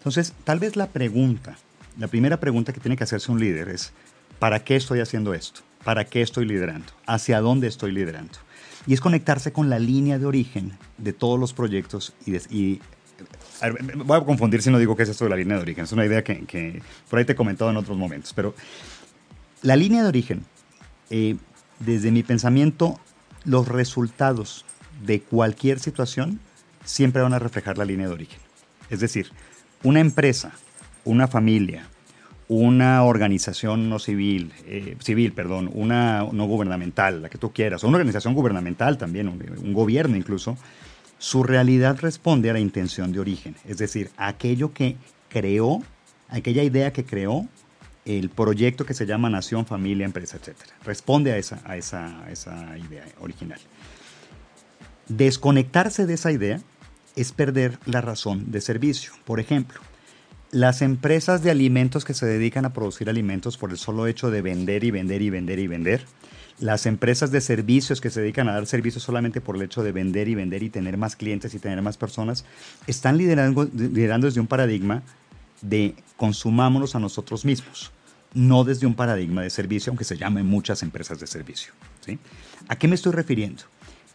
Entonces, 0.00 0.34
tal 0.44 0.58
vez 0.58 0.76
la 0.76 0.88
pregunta, 0.88 1.56
la 1.98 2.08
primera 2.08 2.40
pregunta 2.40 2.72
que 2.72 2.80
tiene 2.80 2.96
que 2.96 3.04
hacerse 3.04 3.30
un 3.30 3.38
líder 3.38 3.68
es, 3.68 3.92
¿para 4.38 4.64
qué 4.64 4.76
estoy 4.76 5.00
haciendo 5.00 5.32
esto? 5.34 5.60
¿Para 5.84 6.04
qué 6.04 6.22
estoy 6.22 6.46
liderando? 6.46 6.92
¿Hacia 7.06 7.40
dónde 7.40 7.68
estoy 7.68 7.92
liderando? 7.92 8.38
y 8.86 8.94
es 8.94 9.00
conectarse 9.00 9.52
con 9.52 9.68
la 9.70 9.78
línea 9.78 10.18
de 10.18 10.26
origen 10.26 10.72
de 10.98 11.12
todos 11.12 11.38
los 11.38 11.52
proyectos 11.52 12.12
y, 12.50 12.80
voy 14.04 14.16
a 14.16 14.24
confundir 14.24 14.62
si 14.62 14.70
no 14.70 14.78
digo 14.78 14.96
qué 14.96 15.02
es 15.02 15.10
esto 15.10 15.24
de 15.24 15.30
la 15.30 15.36
línea 15.36 15.56
de 15.56 15.62
origen, 15.62 15.84
es 15.84 15.92
una 15.92 16.06
idea 16.06 16.24
que, 16.24 16.82
por 17.08 17.18
ahí 17.18 17.24
te 17.24 17.32
he 17.32 17.36
comentado 17.36 17.70
en 17.70 17.76
otros 17.76 17.96
momentos, 17.96 18.32
pero 18.32 18.54
la 19.62 19.76
línea 19.76 20.02
de 20.02 20.08
origen, 20.08 20.44
eh, 21.10 21.36
desde 21.80 22.10
mi 22.10 22.22
pensamiento, 22.22 22.98
los 23.44 23.68
resultados 23.68 24.64
de 25.04 25.20
cualquier 25.20 25.78
situación 25.78 26.40
siempre 26.84 27.20
van 27.20 27.34
a 27.34 27.38
reflejar 27.38 27.76
la 27.76 27.84
línea 27.84 28.06
de 28.08 28.14
origen. 28.14 28.40
Es 28.88 29.00
decir, 29.00 29.30
una 29.82 30.00
empresa, 30.00 30.52
una 31.04 31.26
familia, 31.28 31.86
una 32.48 33.04
organización 33.04 33.88
no 33.88 34.00
civil, 34.00 34.52
eh, 34.66 34.96
civil, 35.00 35.32
perdón, 35.32 35.70
una 35.72 36.26
no 36.32 36.46
gubernamental, 36.46 37.22
la 37.22 37.28
que 37.28 37.38
tú 37.38 37.52
quieras, 37.52 37.84
o 37.84 37.88
una 37.88 37.98
organización 37.98 38.34
gubernamental 38.34 38.98
también, 38.98 39.28
un, 39.28 39.72
gobierno 39.72 40.16
incluso, 40.16 40.58
su 41.18 41.44
realidad 41.44 41.98
responde 42.00 42.50
a 42.50 42.52
la 42.52 42.58
intención 42.58 43.12
de 43.12 43.20
origen, 43.20 43.54
es 43.68 43.78
decir, 43.78 44.10
aquello 44.16 44.72
que 44.72 44.96
creó, 45.28 45.82
aquella 46.28 46.64
idea 46.64 46.92
que 46.92 47.04
creó 47.04 47.46
el 48.04 48.30
proyecto 48.30 48.84
que 48.84 48.94
se 48.94 49.06
llama 49.06 49.30
nación, 49.30 49.64
familia, 49.64 50.04
empresa, 50.04 50.36
etc. 50.36 50.56
Responde 50.84 51.32
a 51.32 51.36
esa, 51.36 51.60
a 51.64 51.76
esa, 51.76 52.24
a 52.24 52.32
esa 52.32 52.76
idea 52.78 53.04
original. 53.20 53.60
Desconectarse 55.08 56.06
de 56.06 56.14
esa 56.14 56.32
idea 56.32 56.60
es 57.20 57.32
perder 57.32 57.78
la 57.86 58.00
razón 58.00 58.50
de 58.50 58.60
servicio. 58.60 59.12
Por 59.24 59.40
ejemplo, 59.40 59.80
las 60.50 60.82
empresas 60.82 61.42
de 61.42 61.50
alimentos 61.50 62.04
que 62.04 62.14
se 62.14 62.26
dedican 62.26 62.64
a 62.64 62.72
producir 62.72 63.08
alimentos 63.08 63.56
por 63.56 63.70
el 63.70 63.78
solo 63.78 64.06
hecho 64.06 64.30
de 64.30 64.42
vender 64.42 64.84
y 64.84 64.90
vender 64.90 65.22
y 65.22 65.30
vender 65.30 65.58
y 65.58 65.66
vender, 65.66 66.04
las 66.58 66.86
empresas 66.86 67.30
de 67.30 67.40
servicios 67.40 68.00
que 68.00 68.10
se 68.10 68.20
dedican 68.20 68.48
a 68.48 68.52
dar 68.52 68.66
servicios 68.66 69.02
solamente 69.02 69.40
por 69.40 69.56
el 69.56 69.62
hecho 69.62 69.82
de 69.82 69.92
vender 69.92 70.28
y 70.28 70.34
vender 70.34 70.62
y 70.62 70.70
tener 70.70 70.96
más 70.96 71.16
clientes 71.16 71.54
y 71.54 71.58
tener 71.58 71.80
más 71.82 71.96
personas, 71.96 72.44
están 72.86 73.16
liderando, 73.16 73.66
desde 73.66 74.40
un 74.40 74.46
paradigma 74.46 75.02
de 75.62 75.94
consumámonos 76.16 76.94
a 76.94 76.98
nosotros 76.98 77.44
mismos, 77.44 77.92
no 78.34 78.64
desde 78.64 78.86
un 78.86 78.94
paradigma 78.94 79.42
de 79.42 79.50
servicio, 79.50 79.90
aunque 79.90 80.04
se 80.04 80.16
llamen 80.16 80.46
muchas 80.46 80.82
empresas 80.82 81.18
de 81.18 81.26
servicio. 81.26 81.72
¿sí? 82.04 82.18
¿A 82.68 82.76
qué 82.76 82.88
me 82.88 82.94
estoy 82.94 83.12
refiriendo? 83.12 83.62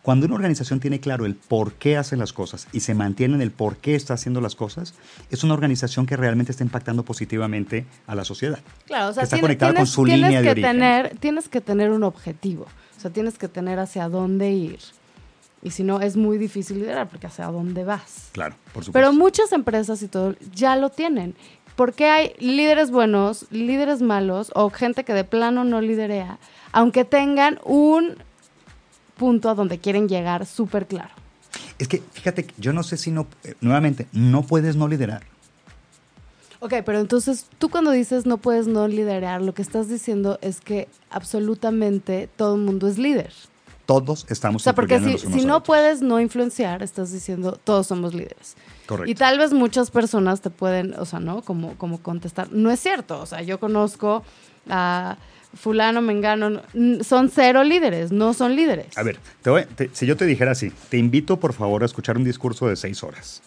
Cuando 0.06 0.28
una 0.28 0.36
organización 0.36 0.80
tiene 0.80 1.00
claro 1.00 1.26
el 1.26 1.34
por 1.34 1.74
qué 1.74 1.98
hace 1.98 2.16
las 2.16 2.32
cosas 2.32 2.68
y 2.72 2.82
se 2.82 2.94
mantiene 2.94 3.34
en 3.34 3.42
el 3.42 3.50
por 3.50 3.78
qué 3.78 3.96
está 3.96 4.14
haciendo 4.14 4.40
las 4.40 4.54
cosas, 4.54 4.94
es 5.32 5.44
una 5.44 5.56
organización 5.56 6.06
que 6.06 6.16
realmente 6.16 6.52
está 6.52 6.64
impactando 6.64 7.02
positivamente 7.02 7.88
a 8.06 8.14
la 8.14 8.24
sociedad. 8.24 8.60
Claro, 8.86 9.10
o 9.10 9.14
sea, 9.14 9.24
está 9.24 9.42
conectada 9.42 9.74
con 9.74 9.88
su 9.88 10.06
línea 10.06 10.44
de 10.44 10.52
origen. 10.52 10.74
Tener, 10.74 11.18
tienes 11.18 11.50
que 11.50 11.60
tener 11.60 11.90
un 11.90 12.04
objetivo, 12.04 12.66
o 12.66 13.00
sea, 13.00 13.10
tienes 13.10 13.40
que 13.40 13.48
tener 13.48 13.80
hacia 13.80 14.08
dónde 14.08 14.52
ir. 14.52 14.78
Y 15.64 15.72
si 15.72 15.84
no, 15.84 16.00
es 16.00 16.16
muy 16.16 16.38
difícil 16.38 16.78
liderar 16.78 17.10
porque 17.10 17.26
hacia 17.26 17.48
dónde 17.48 17.84
vas. 17.84 18.30
Claro, 18.34 18.54
por 18.74 18.86
supuesto. 18.86 18.92
Pero 18.92 19.12
muchas 19.12 19.52
empresas 19.54 20.04
y 20.04 20.08
todo 20.08 20.36
ya 20.54 20.76
lo 20.76 20.92
tienen. 20.92 21.34
Porque 21.76 22.06
hay 22.10 22.34
líderes 22.38 22.92
buenos, 22.92 23.48
líderes 23.50 24.04
malos 24.04 24.52
o 24.54 24.70
gente 24.70 25.04
que 25.04 25.14
de 25.14 25.24
plano 25.24 25.64
no 25.64 25.82
liderea, 25.82 26.38
aunque 26.72 27.06
tengan 27.06 27.60
un 27.66 28.18
punto 29.16 29.50
a 29.50 29.56
donde 29.56 29.80
quieren 29.80 30.08
llegar 30.08 30.46
súper 30.46 30.88
claro. 30.88 31.12
Es 31.78 31.88
que, 31.88 32.02
fíjate, 32.14 32.48
yo 32.58 32.74
no 32.74 32.84
sé 32.84 32.98
si 32.98 33.12
no, 33.12 33.28
eh, 33.44 33.56
nuevamente, 33.62 34.08
no 34.12 34.44
puedes 34.44 34.76
no 34.76 34.88
liderar. 34.88 35.24
Ok, 36.60 36.74
pero 36.86 37.00
entonces 37.00 37.48
tú 37.60 37.70
cuando 37.70 37.92
dices 37.92 38.26
no 38.26 38.38
puedes 38.38 38.68
no 38.68 38.88
liderar, 38.88 39.42
lo 39.42 39.54
que 39.54 39.62
estás 39.62 39.90
diciendo 39.90 40.40
es 40.42 40.62
que 40.62 40.88
absolutamente 41.10 42.30
todo 42.36 42.56
el 42.56 42.62
mundo 42.62 42.88
es 42.88 42.98
líder. 42.98 43.34
Todos 43.86 44.26
estamos 44.30 44.62
O 44.62 44.64
sea, 44.64 44.74
porque 44.74 45.00
si, 45.00 45.18
si 45.20 45.46
no 45.46 45.62
puedes 45.62 46.02
no 46.02 46.20
influenciar, 46.20 46.82
estás 46.82 47.12
diciendo 47.12 47.60
todos 47.64 47.86
somos 47.86 48.16
líderes. 48.16 48.56
Correcto. 48.88 49.12
Y 49.12 49.14
tal 49.14 49.38
vez 49.38 49.54
muchas 49.54 49.92
personas 49.92 50.42
te 50.42 50.50
pueden, 50.50 50.96
o 50.98 51.06
sea, 51.06 51.20
¿no? 51.20 51.44
Como, 51.44 51.78
como 51.78 52.02
contestar. 52.02 52.52
No 52.52 52.72
es 52.72 52.80
cierto. 52.80 53.22
O 53.22 53.26
sea, 53.28 53.44
yo 53.44 53.60
conozco 53.60 54.24
a 54.68 55.18
fulano, 55.56 56.02
mengano, 56.02 56.62
son 57.04 57.30
cero 57.30 57.64
líderes, 57.64 58.12
no 58.12 58.34
son 58.34 58.56
líderes. 58.56 58.98
A 58.98 59.04
ver, 59.04 59.18
te 59.42 59.50
voy- 59.50 59.66
te- 59.76 59.90
si 59.94 60.06
yo 60.06 60.16
te 60.18 60.26
dijera 60.26 60.52
así, 60.52 60.72
te 60.90 60.98
invito 60.98 61.38
por 61.40 61.54
favor 61.54 61.84
a 61.84 61.86
escuchar 61.86 62.18
un 62.18 62.24
discurso 62.24 62.68
de 62.68 62.76
seis 62.76 63.04
horas. 63.04 63.42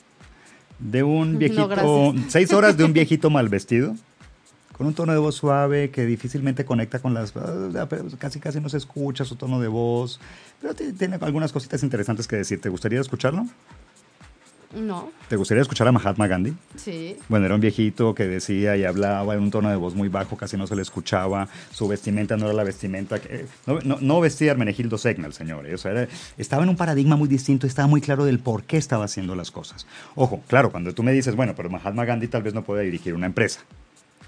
De 0.79 1.03
un 1.03 1.39
viejito, 1.39 2.15
seis 2.29 2.53
horas 2.53 2.77
de 2.77 2.85
un 2.85 2.93
viejito 2.95 3.31
mal 3.31 3.49
vestido, 3.49 3.95
con 4.77 4.87
un 4.87 4.95
tono 4.95 5.13
de 5.13 5.19
voz 5.19 5.35
suave 5.35 5.91
que 5.91 6.07
difícilmente 6.07 6.65
conecta 6.65 7.01
con 7.01 7.13
las... 7.13 7.33
ah, 7.37 7.89
Casi 8.19 8.39
casi 8.39 8.61
no 8.61 8.69
se 8.69 8.77
escucha 8.77 9.25
su 9.25 9.35
tono 9.35 9.61
de 9.61 9.67
voz, 9.69 10.21
pero 10.61 10.75
ti- 10.75 10.93
tiene 10.93 11.19
algunas 11.21 11.53
cositas 11.53 11.83
interesantes 11.83 12.29
que 12.29 12.37
decir. 12.37 12.61
¿Te 12.61 12.69
gustaría 12.69 13.01
escucharlo? 13.01 13.47
No, 14.75 15.11
¿Te 15.31 15.37
gustaría 15.37 15.63
escuchar 15.63 15.89
a 15.89 15.93
Mahatma 15.93 16.27
Gandhi? 16.27 16.53
sí. 16.77 17.17
Bueno, 17.31 17.47
era 17.47 17.55
un 17.55 17.61
viejito 17.63 18.15
que 18.15 18.27
decía 18.27 18.77
y 18.77 18.85
hablaba 18.85 19.33
en 19.35 19.41
un 19.41 19.51
tono 19.51 19.71
de 19.71 19.77
voz 19.77 19.95
muy 19.95 20.09
bajo, 20.09 20.37
casi 20.37 20.59
no 20.59 20.67
se 20.67 20.77
le 20.77 20.83
escuchaba. 20.83 21.49
Su 21.71 21.89
vestimenta 21.89 22.37
no 22.37 22.45
era 22.45 22.53
la 22.55 22.65
vestimenta 22.65 23.19
que. 23.19 23.47
No, 23.67 23.79
no- 23.81 23.97
no 24.03 24.21
vestía 24.21 24.51
Hermenegildo 24.51 24.99
Segna, 24.99 25.27
el 25.27 25.33
señor. 25.33 25.67
¿eh? 25.67 25.75
O 25.75 25.79
sea, 25.79 25.93
era- 25.93 26.09
estaba 26.37 26.65
en 26.65 26.69
un 26.69 26.77
paradigma 26.77 27.17
muy 27.17 27.29
distinto, 27.29 27.67
estaba 27.67 27.89
muy 27.89 28.03
claro 28.03 28.27
del 28.27 28.41
por 28.41 28.65
qué 28.65 28.77
estaba 28.77 29.07
haciendo 29.07 29.35
las 29.35 29.51
cosas. 29.51 29.87
Ojo, 30.15 30.43
claro, 30.49 30.71
cuando 30.71 30.93
tú 30.93 31.03
me 31.03 31.13
dices, 31.13 31.35
bueno, 31.35 31.55
pero 31.57 31.71
Mahatma 31.71 32.05
Gandhi 32.05 32.29
tal 32.29 32.43
vez 32.43 32.53
no 32.53 32.63
puede 32.63 32.85
dirigir 32.85 33.15
una 33.15 33.25
empresa. 33.27 33.61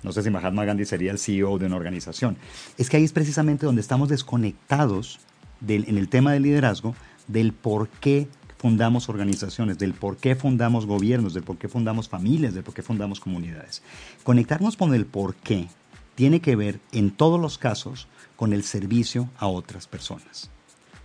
No 0.02 0.10
sé 0.12 0.22
si 0.22 0.30
Mahatma 0.30 0.64
Gandhi 0.64 0.86
sería 0.86 1.10
el 1.12 1.18
CEO 1.18 1.58
de 1.58 1.66
una 1.66 1.76
organización. 1.76 2.38
Es 2.78 2.88
que 2.88 2.96
ahí 2.96 3.04
es 3.04 3.12
precisamente 3.12 3.66
donde 3.66 3.82
estamos 3.82 4.08
desconectados 4.08 5.20
del- 5.60 5.86
en 5.86 5.98
el 5.98 6.08
tema 6.08 6.32
del 6.32 6.44
liderazgo 6.44 6.94
del 7.28 7.52
por 7.52 7.88
qué 7.88 8.26
fundamos 8.60 9.08
organizaciones, 9.08 9.78
del 9.78 9.94
por 9.94 10.18
qué 10.18 10.36
fundamos 10.36 10.84
gobiernos, 10.84 11.32
del 11.32 11.42
por 11.42 11.56
qué 11.56 11.66
fundamos 11.66 12.10
familias, 12.10 12.52
del 12.52 12.62
por 12.62 12.74
qué 12.74 12.82
fundamos 12.82 13.18
comunidades. 13.18 13.82
Conectarnos 14.22 14.76
con 14.76 14.92
el 14.92 15.06
por 15.06 15.34
qué 15.34 15.68
tiene 16.14 16.40
que 16.40 16.56
ver 16.56 16.78
en 16.92 17.10
todos 17.10 17.40
los 17.40 17.56
casos 17.56 18.06
con 18.36 18.52
el 18.52 18.62
servicio 18.62 19.30
a 19.38 19.46
otras 19.46 19.86
personas. 19.86 20.50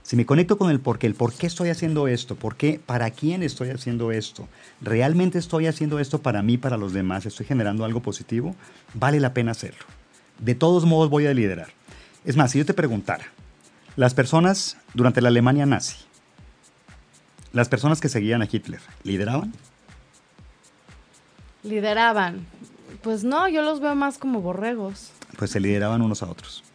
Si 0.04 0.18
me 0.18 0.26
conecto 0.26 0.58
con 0.58 0.70
el 0.70 0.82
por 0.82 1.00
qué, 1.00 1.08
el 1.08 1.16
por 1.16 1.32
qué 1.32 1.48
estoy 1.48 1.70
haciendo 1.70 2.10
esto, 2.10 2.36
por 2.36 2.58
qué, 2.58 2.78
para 2.86 3.10
quién 3.12 3.42
estoy 3.42 3.70
haciendo 3.70 4.12
esto, 4.12 4.50
realmente 4.82 5.40
estoy 5.40 5.68
haciendo 5.68 6.00
esto 6.00 6.22
para 6.22 6.42
mí, 6.42 6.58
para 6.58 6.76
los 6.76 6.92
demás, 6.92 7.26
estoy 7.26 7.46
generando 7.46 7.86
algo 7.86 8.02
positivo, 8.02 8.54
vale 8.94 9.22
la 9.22 9.34
pena 9.34 9.52
hacerlo. 9.52 9.86
De 10.40 10.56
todos 10.56 10.84
modos 10.84 11.10
voy 11.10 11.26
a 11.26 11.34
liderar. 11.34 11.70
Es 12.26 12.36
más, 12.36 12.52
si 12.52 12.58
yo 12.58 12.66
te 12.66 12.74
preguntara, 12.74 13.32
las 13.96 14.14
personas 14.14 14.76
durante 14.94 15.22
la 15.22 15.30
Alemania 15.30 15.66
nazi, 15.66 16.05
las 17.56 17.70
personas 17.70 18.02
que 18.02 18.10
seguían 18.10 18.42
a 18.42 18.50
Hitler, 18.52 18.82
¿lideraban? 19.04 19.54
Lideraban. 21.64 22.46
Pues 23.02 23.24
no, 23.24 23.48
yo 23.48 23.62
los 23.62 23.80
veo 23.80 23.96
más 23.96 24.18
como 24.18 24.42
borregos. 24.42 25.12
Pues 25.38 25.52
se 25.52 25.62
lideraban 25.62 26.02
unos 26.02 26.22
a 26.22 26.30
otros. 26.30 26.66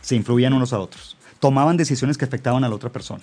Se 0.00 0.16
influían 0.16 0.52
unos 0.52 0.72
a 0.72 0.80
otros. 0.80 1.16
Tomaban 1.38 1.76
decisiones 1.76 2.18
que 2.18 2.24
afectaban 2.24 2.64
a 2.64 2.68
la 2.68 2.74
otra 2.74 2.90
persona. 2.90 3.22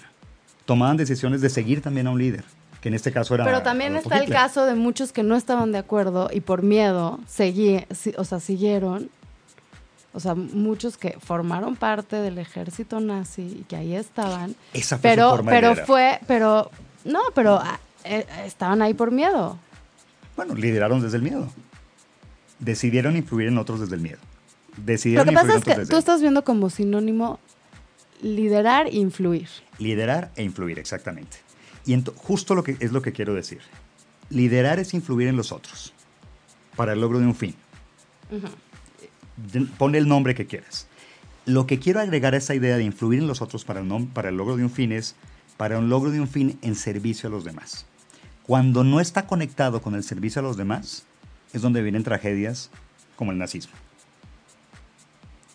Tomaban 0.64 0.96
decisiones 0.96 1.42
de 1.42 1.50
seguir 1.50 1.82
también 1.82 2.08
a 2.08 2.12
un 2.12 2.20
líder, 2.20 2.46
que 2.80 2.88
en 2.88 2.96
este 2.96 3.12
caso 3.12 3.36
era 3.36 3.44
Pero 3.44 3.62
también 3.62 3.92
Adolfo 3.92 4.10
está 4.10 4.24
el 4.24 4.32
caso 4.32 4.66
de 4.66 4.76
muchos 4.76 5.12
que 5.12 5.24
no 5.24 5.36
estaban 5.36 5.74
de 5.74 5.80
acuerdo 5.80 6.30
y 6.32 6.40
por 6.40 6.64
miedo 6.64 7.20
seguí, 7.28 7.86
o 8.16 8.24
sea, 8.24 8.40
siguieron. 8.40 9.10
O 10.14 10.20
sea, 10.20 10.34
muchos 10.34 10.98
que 10.98 11.18
formaron 11.20 11.76
parte 11.76 12.16
del 12.16 12.40
ejército 12.40 13.00
nazi 13.00 13.60
y 13.62 13.66
que 13.68 13.76
ahí 13.76 13.96
estaban. 13.96 14.56
Esa 14.74 14.98
fue 14.98 15.12
su 15.12 15.16
Pero, 15.16 15.30
forma 15.32 15.52
de 15.52 15.58
pero 15.60 15.86
fue, 15.86 16.20
pero, 16.28 16.72
no, 17.06 17.20
pero 17.36 17.60
ah, 17.62 17.80
eh, 18.04 18.26
estaban 18.46 18.82
ahí 18.82 18.94
por 18.94 19.12
miedo. 19.12 19.58
Bueno, 20.36 20.56
lideraron 20.56 21.02
desde 21.02 21.18
el 21.18 21.24
miedo. 21.24 21.50
Decidieron 22.58 23.16
influir 23.16 23.50
en 23.50 23.58
otros 23.58 23.80
desde 23.80 23.96
el 23.96 24.02
miedo. 24.02 24.20
Lo 24.78 24.84
Decidieron 24.84 25.28
que 25.28 25.34
pasa 25.34 25.56
es 25.56 25.64
que 25.64 25.86
tú 25.86 25.98
estás 25.98 26.22
viendo 26.22 26.44
como 26.44 26.70
sinónimo 26.70 27.40
liderar 28.22 28.88
e 28.88 28.98
influir. 28.98 29.50
Liderar 29.78 30.32
e 30.36 30.44
influir, 30.44 30.80
exactamente. 30.80 31.38
Y 31.86 32.02
justo 32.16 32.56
lo 32.56 32.64
que 32.64 32.78
es 32.80 32.92
lo 32.92 33.02
que 33.02 33.12
quiero 33.12 33.34
decir. 33.34 33.62
Liderar 34.30 34.80
es 34.80 34.94
influir 34.94 35.28
en 35.28 35.38
los 35.38 35.52
otros 35.52 35.94
para 36.76 36.94
el 36.94 37.02
logro 37.02 37.20
de 37.20 37.26
un 37.26 37.36
fin. 37.36 37.56
Ponle 39.78 39.98
el 39.98 40.08
nombre 40.08 40.36
que 40.36 40.48
quieras. 40.48 40.88
Lo 41.46 41.66
que 41.66 41.80
quiero 41.80 42.00
agregar 42.00 42.34
a 42.34 42.38
esa 42.38 42.56
idea 42.56 42.78
de 42.78 42.84
influir 42.84 43.20
en 43.20 43.28
los 43.28 43.42
otros 43.42 43.66
para 43.66 43.80
el, 43.80 44.08
para 44.14 44.30
el 44.30 44.38
logro 44.38 44.58
de 44.58 44.64
un 44.64 44.70
fin 44.70 44.92
es 44.92 45.16
para 45.58 45.78
un 45.78 45.90
logro 45.90 46.12
de 46.12 46.22
un 46.22 46.28
fin 46.28 46.58
en 46.62 46.76
servicio 46.76 47.28
a 47.28 47.32
los 47.32 47.44
demás. 47.44 47.86
Cuando 48.44 48.84
no 48.84 49.00
está 49.00 49.28
conectado 49.28 49.82
con 49.82 49.96
el 49.96 50.04
servicio 50.04 50.40
a 50.40 50.44
los 50.44 50.58
demás, 50.58 51.04
es 51.54 51.62
donde 51.62 51.82
vienen 51.82 52.04
tragedias 52.04 52.70
como 53.16 53.32
el 53.32 53.38
nazismo. 53.38 53.74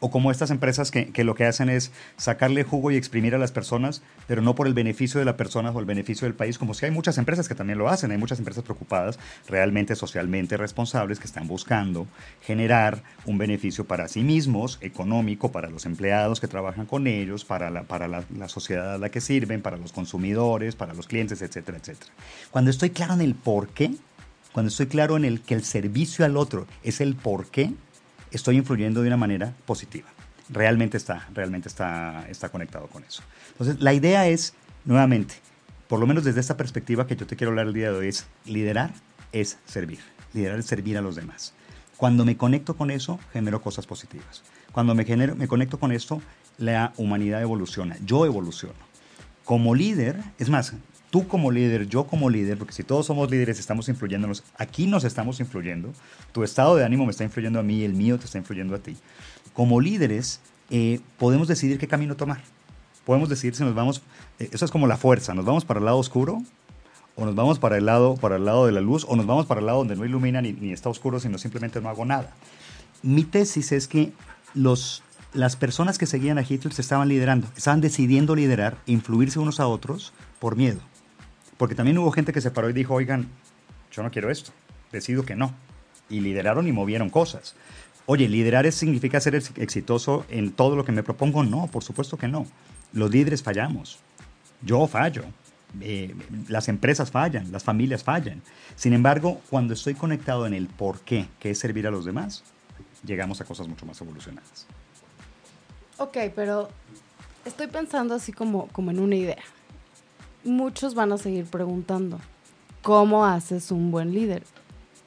O 0.04 0.10
como 0.10 0.30
estas 0.30 0.50
empresas 0.50 0.90
que, 0.90 1.06
que 1.06 1.24
lo 1.24 1.34
que 1.34 1.46
hacen 1.46 1.70
es 1.70 1.90
sacarle 2.18 2.62
jugo 2.62 2.90
y 2.90 2.96
exprimir 2.96 3.34
a 3.34 3.38
las 3.38 3.52
personas, 3.52 4.02
pero 4.26 4.42
no 4.42 4.54
por 4.54 4.66
el 4.66 4.74
beneficio 4.74 5.18
de 5.18 5.24
la 5.24 5.38
persona 5.38 5.70
o 5.70 5.80
el 5.80 5.86
beneficio 5.86 6.26
del 6.26 6.34
país, 6.34 6.58
como 6.58 6.74
si 6.74 6.84
hay 6.84 6.90
muchas 6.90 7.16
empresas 7.16 7.48
que 7.48 7.54
también 7.54 7.78
lo 7.78 7.88
hacen, 7.88 8.10
hay 8.10 8.18
muchas 8.18 8.38
empresas 8.38 8.64
preocupadas, 8.64 9.18
realmente 9.48 9.96
socialmente 9.96 10.58
responsables, 10.58 11.18
que 11.18 11.26
están 11.26 11.48
buscando 11.48 12.06
generar 12.42 13.02
un 13.24 13.38
beneficio 13.38 13.86
para 13.86 14.06
sí 14.08 14.20
mismos, 14.20 14.76
económico, 14.82 15.50
para 15.52 15.70
los 15.70 15.86
empleados 15.86 16.38
que 16.38 16.48
trabajan 16.48 16.84
con 16.84 17.06
ellos, 17.06 17.46
para 17.46 17.70
la, 17.70 17.84
para 17.84 18.06
la, 18.06 18.24
la 18.36 18.50
sociedad 18.50 18.96
a 18.96 18.98
la 18.98 19.08
que 19.08 19.22
sirven, 19.22 19.62
para 19.62 19.78
los 19.78 19.94
consumidores, 19.94 20.76
para 20.76 20.92
los 20.92 21.06
clientes, 21.06 21.40
etcétera, 21.40 21.78
etcétera. 21.78 22.12
Cuando 22.50 22.70
estoy 22.70 22.90
claro 22.90 23.14
en 23.14 23.22
el 23.22 23.34
por 23.34 23.68
qué, 23.68 23.90
cuando 24.52 24.68
estoy 24.68 24.86
claro 24.86 25.16
en 25.16 25.24
el 25.24 25.40
que 25.40 25.54
el 25.54 25.64
servicio 25.64 26.26
al 26.26 26.36
otro 26.36 26.66
es 26.82 27.00
el 27.00 27.14
por 27.14 27.46
qué, 27.46 27.72
estoy 28.36 28.56
influyendo 28.56 29.02
de 29.02 29.08
una 29.08 29.16
manera 29.16 29.54
positiva. 29.66 30.08
Realmente 30.50 30.96
está, 30.96 31.26
realmente 31.32 31.68
está, 31.68 32.26
está 32.28 32.48
conectado 32.50 32.88
con 32.88 33.02
eso. 33.04 33.22
Entonces, 33.52 33.80
la 33.80 33.94
idea 33.94 34.28
es, 34.28 34.54
nuevamente, 34.84 35.34
por 35.88 36.00
lo 36.00 36.06
menos 36.06 36.24
desde 36.24 36.40
esta 36.40 36.56
perspectiva 36.56 37.06
que 37.06 37.16
yo 37.16 37.26
te 37.26 37.36
quiero 37.36 37.50
hablar 37.50 37.66
el 37.66 37.72
día 37.72 37.90
de 37.92 37.98
hoy, 37.98 38.08
es 38.08 38.26
liderar 38.44 38.90
es 39.34 39.58
servir. 39.66 39.98
Liderar 40.32 40.58
es 40.58 40.66
servir 40.66 40.96
a 40.96 41.02
los 41.02 41.16
demás. 41.16 41.52
Cuando 41.96 42.24
me 42.24 42.36
conecto 42.36 42.76
con 42.76 42.90
eso, 42.90 43.18
genero 43.32 43.60
cosas 43.60 43.86
positivas. 43.86 44.42
Cuando 44.72 44.94
me, 44.94 45.04
genero, 45.04 45.36
me 45.36 45.48
conecto 45.48 45.78
con 45.78 45.92
esto, 45.92 46.22
la 46.58 46.92
humanidad 46.96 47.42
evoluciona. 47.42 47.96
Yo 48.04 48.24
evoluciono. 48.24 48.74
Como 49.44 49.74
líder, 49.74 50.22
es 50.38 50.48
más, 50.48 50.72
tú 51.14 51.28
como 51.28 51.52
líder, 51.52 51.86
yo 51.86 52.08
como 52.08 52.28
líder, 52.28 52.58
porque 52.58 52.72
si 52.72 52.82
todos 52.82 53.06
somos 53.06 53.30
líderes 53.30 53.60
estamos 53.60 53.88
influyéndonos, 53.88 54.42
aquí 54.58 54.88
nos 54.88 55.04
estamos 55.04 55.38
influyendo, 55.38 55.92
tu 56.32 56.42
estado 56.42 56.74
de 56.74 56.84
ánimo 56.84 57.04
me 57.04 57.12
está 57.12 57.22
influyendo 57.22 57.60
a 57.60 57.62
mí, 57.62 57.84
el 57.84 57.94
mío 57.94 58.18
te 58.18 58.24
está 58.24 58.36
influyendo 58.36 58.74
a 58.74 58.80
ti. 58.80 58.96
Como 59.52 59.80
líderes 59.80 60.40
eh, 60.70 60.98
podemos 61.16 61.46
decidir 61.46 61.78
qué 61.78 61.86
camino 61.86 62.16
tomar. 62.16 62.40
Podemos 63.04 63.28
decidir 63.28 63.54
si 63.54 63.62
nos 63.62 63.76
vamos, 63.76 64.02
eh, 64.40 64.48
eso 64.50 64.64
es 64.64 64.72
como 64.72 64.88
la 64.88 64.96
fuerza, 64.96 65.34
nos 65.34 65.44
vamos 65.44 65.64
para 65.64 65.78
el 65.78 65.84
lado 65.84 65.98
oscuro 65.98 66.42
o 67.14 67.24
nos 67.24 67.36
vamos 67.36 67.60
para 67.60 67.76
el 67.76 67.86
lado, 67.86 68.16
para 68.16 68.34
el 68.34 68.44
lado 68.44 68.66
de 68.66 68.72
la 68.72 68.80
luz 68.80 69.06
o 69.08 69.14
nos 69.14 69.24
vamos 69.24 69.46
para 69.46 69.60
el 69.60 69.66
lado 69.66 69.78
donde 69.78 69.94
no 69.94 70.04
ilumina 70.04 70.42
ni, 70.42 70.52
ni 70.52 70.72
está 70.72 70.88
oscuro, 70.88 71.20
sino 71.20 71.38
simplemente 71.38 71.80
no 71.80 71.90
hago 71.90 72.04
nada. 72.04 72.34
Mi 73.04 73.22
tesis 73.22 73.70
es 73.70 73.86
que 73.86 74.10
los, 74.52 75.04
las 75.32 75.54
personas 75.54 75.96
que 75.96 76.06
seguían 76.06 76.38
a 76.38 76.42
Hitler 76.42 76.74
se 76.74 76.82
estaban 76.82 77.06
liderando, 77.08 77.46
estaban 77.56 77.80
decidiendo 77.80 78.34
liderar, 78.34 78.78
influirse 78.86 79.38
unos 79.38 79.60
a 79.60 79.68
otros 79.68 80.12
por 80.40 80.56
miedo. 80.56 80.80
Porque 81.56 81.74
también 81.74 81.98
hubo 81.98 82.10
gente 82.10 82.32
que 82.32 82.40
se 82.40 82.50
paró 82.50 82.68
y 82.68 82.72
dijo, 82.72 82.94
oigan, 82.94 83.28
yo 83.92 84.02
no 84.02 84.10
quiero 84.10 84.30
esto, 84.30 84.52
decido 84.92 85.24
que 85.24 85.36
no. 85.36 85.54
Y 86.08 86.20
lideraron 86.20 86.66
y 86.66 86.72
movieron 86.72 87.10
cosas. 87.10 87.54
Oye, 88.06 88.28
liderar 88.28 88.70
significa 88.72 89.20
ser 89.20 89.34
ex- 89.36 89.52
exitoso 89.56 90.26
en 90.28 90.52
todo 90.52 90.76
lo 90.76 90.84
que 90.84 90.92
me 90.92 91.02
propongo. 91.02 91.42
No, 91.44 91.68
por 91.68 91.82
supuesto 91.82 92.16
que 92.18 92.28
no. 92.28 92.46
Los 92.92 93.10
líderes 93.10 93.42
fallamos. 93.42 93.98
Yo 94.60 94.86
fallo. 94.86 95.24
Eh, 95.80 96.14
las 96.48 96.68
empresas 96.68 97.10
fallan, 97.10 97.50
las 97.50 97.64
familias 97.64 98.04
fallan. 98.04 98.42
Sin 98.76 98.92
embargo, 98.92 99.40
cuando 99.50 99.74
estoy 99.74 99.94
conectado 99.94 100.46
en 100.46 100.54
el 100.54 100.68
por 100.68 101.00
qué, 101.00 101.26
que 101.40 101.50
es 101.50 101.58
servir 101.58 101.86
a 101.86 101.90
los 101.90 102.04
demás, 102.04 102.44
llegamos 103.04 103.40
a 103.40 103.44
cosas 103.44 103.66
mucho 103.66 103.84
más 103.86 104.00
evolucionadas. 104.00 104.66
Ok, 105.98 106.16
pero 106.36 106.68
estoy 107.44 107.66
pensando 107.68 108.14
así 108.14 108.32
como, 108.32 108.68
como 108.68 108.90
en 108.90 109.00
una 109.00 109.16
idea. 109.16 109.42
Muchos 110.44 110.94
van 110.94 111.12
a 111.12 111.18
seguir 111.18 111.46
preguntando, 111.46 112.20
¿cómo 112.82 113.24
haces 113.24 113.70
un 113.70 113.90
buen 113.90 114.12
líder? 114.12 114.42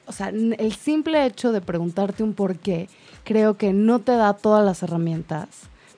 O 0.05 0.11
sea, 0.11 0.29
el 0.29 0.73
simple 0.73 1.25
hecho 1.25 1.51
de 1.51 1.61
preguntarte 1.61 2.23
un 2.23 2.33
por 2.33 2.57
qué, 2.57 2.89
creo 3.23 3.57
que 3.57 3.73
no 3.73 3.99
te 3.99 4.13
da 4.13 4.33
todas 4.33 4.65
las 4.65 4.81
herramientas 4.81 5.47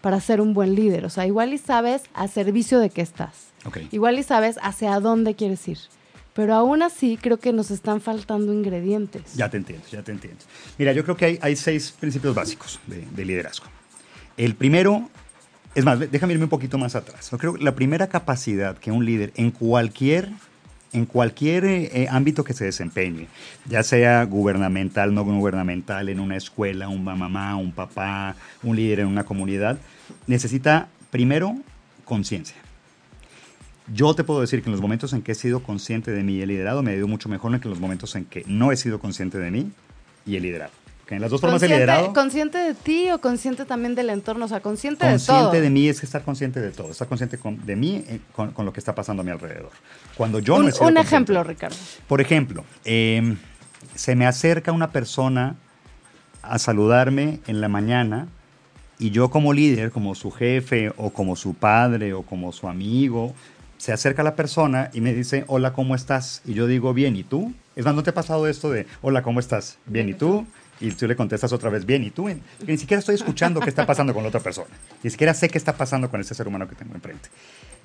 para 0.01 0.19
ser 0.19 0.41
un 0.41 0.53
buen 0.53 0.75
líder. 0.75 1.05
O 1.05 1.09
sea, 1.09 1.27
igual 1.27 1.53
y 1.53 1.57
sabes 1.57 2.03
a 2.13 2.27
servicio 2.27 2.79
de 2.79 2.89
qué 2.89 3.01
estás. 3.01 3.49
Ok. 3.65 3.77
Igual 3.91 4.17
y 4.19 4.23
sabes 4.23 4.57
hacia 4.61 4.99
dónde 4.99 5.35
quieres 5.35 5.67
ir. 5.67 5.77
Pero 6.33 6.53
aún 6.53 6.81
así 6.81 7.17
creo 7.21 7.37
que 7.37 7.51
nos 7.51 7.69
están 7.69 8.01
faltando 8.01 8.53
ingredientes. 8.53 9.35
Ya 9.35 9.49
te 9.49 9.57
entiendo, 9.57 9.85
ya 9.91 10.03
te 10.03 10.11
entiendo. 10.11 10.39
Mira, 10.77 10.93
yo 10.93 11.03
creo 11.03 11.17
que 11.17 11.25
hay, 11.25 11.39
hay 11.41 11.55
seis 11.55 11.91
principios 11.91 12.33
básicos 12.33 12.79
de, 12.87 13.05
de 13.05 13.25
liderazgo. 13.25 13.65
El 14.37 14.55
primero, 14.55 15.09
es 15.75 15.85
más, 15.85 15.99
déjame 15.99 16.33
irme 16.33 16.45
un 16.45 16.49
poquito 16.49 16.77
más 16.77 16.95
atrás. 16.95 17.29
Yo 17.31 17.37
creo 17.37 17.53
que 17.53 17.63
la 17.63 17.75
primera 17.75 18.07
capacidad 18.07 18.77
que 18.77 18.91
un 18.91 19.05
líder 19.05 19.31
en 19.35 19.51
cualquier 19.51 20.29
en 20.91 21.05
cualquier 21.05 21.65
eh, 21.65 22.07
ámbito 22.09 22.43
que 22.43 22.53
se 22.53 22.65
desempeñe, 22.65 23.27
ya 23.67 23.83
sea 23.83 24.23
gubernamental, 24.25 25.13
no 25.13 25.23
gubernamental, 25.23 26.09
en 26.09 26.19
una 26.19 26.35
escuela, 26.35 26.89
un 26.89 27.03
mamá, 27.03 27.55
un 27.55 27.71
papá, 27.71 28.35
un 28.63 28.75
líder 28.75 29.01
en 29.01 29.07
una 29.07 29.23
comunidad, 29.23 29.77
necesita 30.25 30.89
primero 31.11 31.55
conciencia. 32.05 32.55
Yo 33.93 34.13
te 34.13 34.23
puedo 34.23 34.41
decir 34.41 34.61
que 34.61 34.69
en 34.69 34.71
los 34.71 34.81
momentos 34.81 35.13
en 35.13 35.21
que 35.21 35.31
he 35.31 35.35
sido 35.35 35.63
consciente 35.63 36.11
de 36.11 36.23
mí 36.23 36.35
y 36.35 36.41
he 36.41 36.47
liderado, 36.47 36.83
me 36.83 36.91
ha 36.91 36.95
ido 36.95 37.07
mucho 37.07 37.29
mejor 37.29 37.51
que 37.59 37.67
en 37.67 37.71
los 37.71 37.79
momentos 37.79 38.15
en 38.15 38.25
que 38.25 38.43
no 38.47 38.71
he 38.71 38.77
sido 38.77 38.99
consciente 38.99 39.37
de 39.37 39.51
mí 39.51 39.71
y 40.25 40.35
he 40.35 40.39
liderado. 40.39 40.71
Que 41.09 41.15
en 41.15 41.21
las 41.21 41.31
dos 41.31 41.41
formas 41.41 41.63
he 41.63 41.67
liderado. 41.67 42.13
¿Consciente 42.13 42.59
de 42.59 42.75
ti 42.75 43.09
o 43.09 43.19
consciente 43.19 43.65
también 43.65 43.95
del 43.95 44.11
entorno? 44.11 44.45
O 44.45 44.47
sea, 44.47 44.59
consciente, 44.59 45.07
de 45.07 45.17
todo. 45.17 45.25
Consciente 45.25 45.61
de 45.61 45.69
mí 45.71 45.89
es 45.89 46.03
estar 46.03 46.21
consciente 46.21 46.61
de 46.61 46.69
todo. 46.69 46.91
Estar 46.91 47.07
consciente 47.07 47.39
de 47.65 47.75
mí 47.75 48.03
eh, 48.07 48.19
con, 48.31 48.53
lo 48.63 48.71
que 48.71 48.79
está 48.79 48.93
pasando 48.93 49.21
a 49.21 49.25
mi 49.25 49.31
alrededor. 49.31 49.71
Cuando 50.15 50.37
yo 50.37 50.57
un, 50.57 50.61
no 50.61 50.67
he 50.67 50.71
sido 50.71 50.85
Un 50.85 50.97
ejemplo, 50.97 51.43
Ricardo. 51.43 51.75
Por 52.07 52.21
ejemplo, 52.21 52.63
em, 52.85 53.37
se 53.95 54.15
me 54.15 54.27
acerca 54.27 54.71
una 54.71 54.91
persona 54.91 55.55
a 56.43 56.59
saludarme 56.59 57.39
en 57.47 57.59
la 57.59 57.69
mañana 57.69 58.27
y 58.99 59.09
yo 59.09 59.31
como 59.31 59.51
líder, 59.51 59.89
como 59.89 60.13
su 60.13 60.29
jefe 60.29 60.93
o 60.95 61.09
como 61.09 61.35
su 61.35 61.55
padre 61.55 62.13
o 62.13 62.21
como 62.21 62.51
su 62.51 62.67
amigo, 62.67 63.33
se 63.79 63.93
acerca 63.93 64.21
a 64.21 64.25
la 64.25 64.35
persona 64.35 64.91
y 64.93 65.01
me 65.01 65.15
dice, 65.15 65.43
hola, 65.47 65.73
¿cómo 65.73 65.95
estás? 65.95 66.43
Y 66.45 66.53
yo 66.53 66.67
digo, 66.67 66.93
bien, 66.93 67.15
¿y 67.15 67.23
tú? 67.23 67.51
Es 67.75 67.83
más, 67.83 67.95
¿no 67.95 68.03
te 68.03 68.11
ha 68.11 68.13
pasado 68.13 68.47
esto 68.47 68.69
de, 68.69 68.85
hola, 69.01 69.23
¿cómo 69.23 69.39
estás? 69.39 69.79
Bien, 69.87 70.07
¿y 70.07 70.13
tú? 70.13 70.45
Y 70.81 70.91
tú 70.91 71.07
le 71.07 71.15
contestas 71.15 71.51
otra 71.51 71.69
vez, 71.69 71.85
bien, 71.85 72.03
¿y 72.03 72.09
tú? 72.09 72.29
ni 72.65 72.77
siquiera 72.77 72.99
estoy 72.99 73.15
escuchando 73.15 73.59
qué 73.59 73.69
está 73.69 73.85
pasando 73.85 74.13
con 74.13 74.23
la 74.23 74.29
otra 74.29 74.39
persona. 74.39 74.69
Ni 75.03 75.09
siquiera 75.09 75.33
sé 75.33 75.49
qué 75.49 75.57
está 75.57 75.75
pasando 75.75 76.09
con 76.09 76.21
ese 76.21 76.33
ser 76.33 76.47
humano 76.47 76.67
que 76.69 76.75
tengo 76.75 76.95
enfrente. 76.95 77.29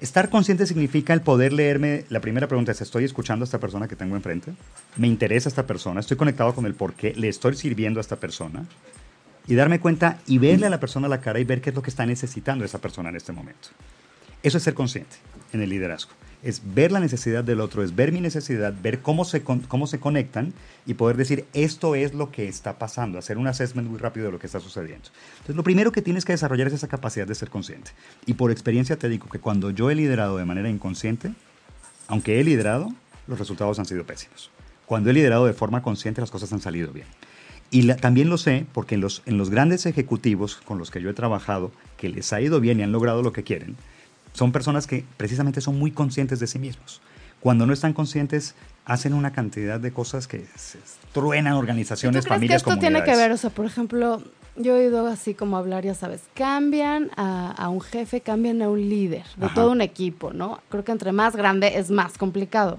Estar 0.01 0.31
consciente 0.31 0.67
significa 0.67 1.13
el 1.13 1.21
poder 1.21 1.53
leerme. 1.53 2.05
La 2.09 2.21
primera 2.21 2.47
pregunta 2.47 2.73
es, 2.73 2.81
¿estoy 2.81 3.05
escuchando 3.05 3.43
a 3.43 3.47
esta 3.47 3.59
persona 3.59 3.89
que 3.89 3.97
tengo 3.97 4.15
enfrente? 4.15 4.53
¿Me 4.97 5.09
interesa 5.09 5.49
esta 5.49 5.67
persona? 5.67 6.01
¿Estoy 6.01 6.17
conectado 6.17 6.55
con 6.55 6.67
el 6.67 6.75
por 6.75 6.95
qué? 6.95 7.15
¿Le 7.15 7.29
estoy 7.29 7.57
sirviendo 7.57 7.99
a 7.99 8.03
esta 8.03 8.17
persona? 8.17 8.65
Y 9.47 9.55
darme 9.55 9.81
cuenta 9.81 10.19
y 10.27 10.39
verle 10.39 10.67
a 10.67 10.71
la 10.71 10.81
persona 10.81 11.07
a 11.07 11.11
la 11.11 11.21
cara 11.21 11.41
y 11.41 11.45
ver 11.45 11.61
qué 11.61 11.71
es 11.71 11.77
lo 11.77 11.83
que 11.83 11.91
está 11.91 12.07
necesitando 12.07 12.65
esa 12.65 12.79
persona 12.79 13.09
en 13.09 13.17
este 13.17 13.33
momento. 13.33 13.69
Eso 14.45 14.59
es 14.59 14.65
ser 14.65 14.75
consciente 14.75 15.17
en 15.55 15.63
el 15.63 15.71
liderazgo. 15.71 16.13
Es 16.43 16.61
ver 16.75 16.93
la 16.93 17.01
necesidad 17.01 17.43
del 17.43 17.63
otro, 17.63 17.83
es 17.83 17.97
ver 17.97 18.13
mi 18.13 18.21
necesidad, 18.21 18.75
ver 18.83 19.01
cómo 19.01 19.25
se, 19.25 19.43
cómo 19.43 19.87
se 19.87 19.99
conectan 19.99 20.53
y 20.85 20.93
poder 20.93 21.17
decir, 21.17 21.47
esto 21.55 21.95
es 21.95 22.13
lo 22.13 22.31
que 22.31 22.47
está 22.47 22.79
pasando, 22.79 23.19
hacer 23.19 23.39
un 23.39 23.47
assessment 23.47 23.89
muy 23.89 23.99
rápido 23.99 24.27
de 24.27 24.33
lo 24.33 24.39
que 24.39 24.47
está 24.47 24.61
sucediendo. 24.61 25.09
Entonces, 25.33 25.57
lo 25.57 25.63
primero 25.63 25.93
que 25.93 26.03
tienes 26.03 26.27
que 26.27 26.35
desarrollar 26.35 26.67
es 26.67 26.75
esa 26.75 26.89
capacidad 26.89 27.27
de 27.27 27.35
ser 27.35 27.49
consciente. 27.49 27.93
Y 28.27 28.35
por 28.35 28.51
experiencia 28.51 28.99
te 28.99 29.09
digo 29.09 29.31
que 29.31 29.39
cuando 29.39 29.71
yo 29.71 29.91
he 29.91 29.95
liderado 29.95 30.37
de 30.37 30.45
manera 30.45 30.69
inconsciente, 30.69 31.33
aunque 32.07 32.39
he 32.39 32.45
liderado, 32.45 32.93
los 33.27 33.39
resultados 33.39 33.79
han 33.79 33.87
sido 33.87 34.05
pésimos. 34.05 34.51
Cuando 34.85 35.09
he 35.09 35.15
liderado 35.15 35.47
de 35.47 35.55
forma 35.55 35.81
consciente, 35.81 36.21
las 36.21 36.31
cosas 36.31 36.53
han 36.53 36.61
salido 36.61 36.93
bien. 36.93 37.07
Y 37.71 37.91
también 37.95 38.29
lo 38.29 38.37
sé 38.37 38.67
porque 38.75 38.97
en 38.97 39.01
los, 39.01 39.23
en 39.25 39.39
los 39.39 39.49
grandes 39.49 39.87
ejecutivos 39.87 40.57
con 40.57 40.77
los 40.77 40.91
que 40.91 41.01
yo 41.01 41.09
he 41.09 41.15
trabajado, 41.15 41.73
que 41.97 42.11
les 42.11 42.31
ha 42.35 42.43
ido 42.43 42.61
bien 42.61 42.79
y 42.79 42.83
han 42.83 42.93
logrado 42.93 43.23
lo 43.23 43.33
que 43.33 43.43
quieren, 43.43 43.77
son 44.35 44.53
personas 44.53 44.87
que 44.87 45.05
precisamente 45.17 45.63
son 45.63 45.79
muy 45.79 45.93
conscientes 45.93 46.41
de 46.41 46.47
sí 46.47 46.59
mismos. 46.59 47.01
Cuando 47.41 47.67
no 47.67 47.73
están 47.73 47.93
conscientes, 47.93 48.55
hacen 48.85 49.15
una 49.15 49.33
cantidad 49.33 49.81
de 49.81 49.93
cosas 49.93 50.27
que 50.27 50.47
se 50.57 50.79
truenan 51.13 51.55
organizaciones, 51.55 52.25
¿Tú 52.25 52.29
familias, 52.29 52.63
que 52.63 52.71
esto 52.71 52.81
tiene 52.81 53.03
que 53.05 53.17
ver, 53.17 53.33
o 53.33 53.37
sea, 53.37 53.51
por 53.51 53.65
ejemplo, 53.65 54.23
yo 54.57 54.77
he 54.77 54.87
oído 54.87 55.07
así 55.07 55.35
como 55.35 55.57
hablar, 55.57 55.85
ya 55.85 55.95
sabes, 55.95 56.23
cambian 56.35 57.11
a, 57.17 57.69
un 57.69 57.81
jefe, 57.81 58.21
cambian 58.21 58.61
a 58.63 58.69
un 58.69 58.89
líder 58.89 59.25
de 59.37 59.49
todo 59.51 59.71
un 59.71 59.81
equipo, 59.81 60.33
¿no? 60.33 60.61
Creo 60.69 60.85
que 60.85 60.93
entre 60.93 61.13
más 61.13 61.37
grande 61.37 61.79
es 61.79 61.91
más 61.91 62.19
complicado. 62.19 62.79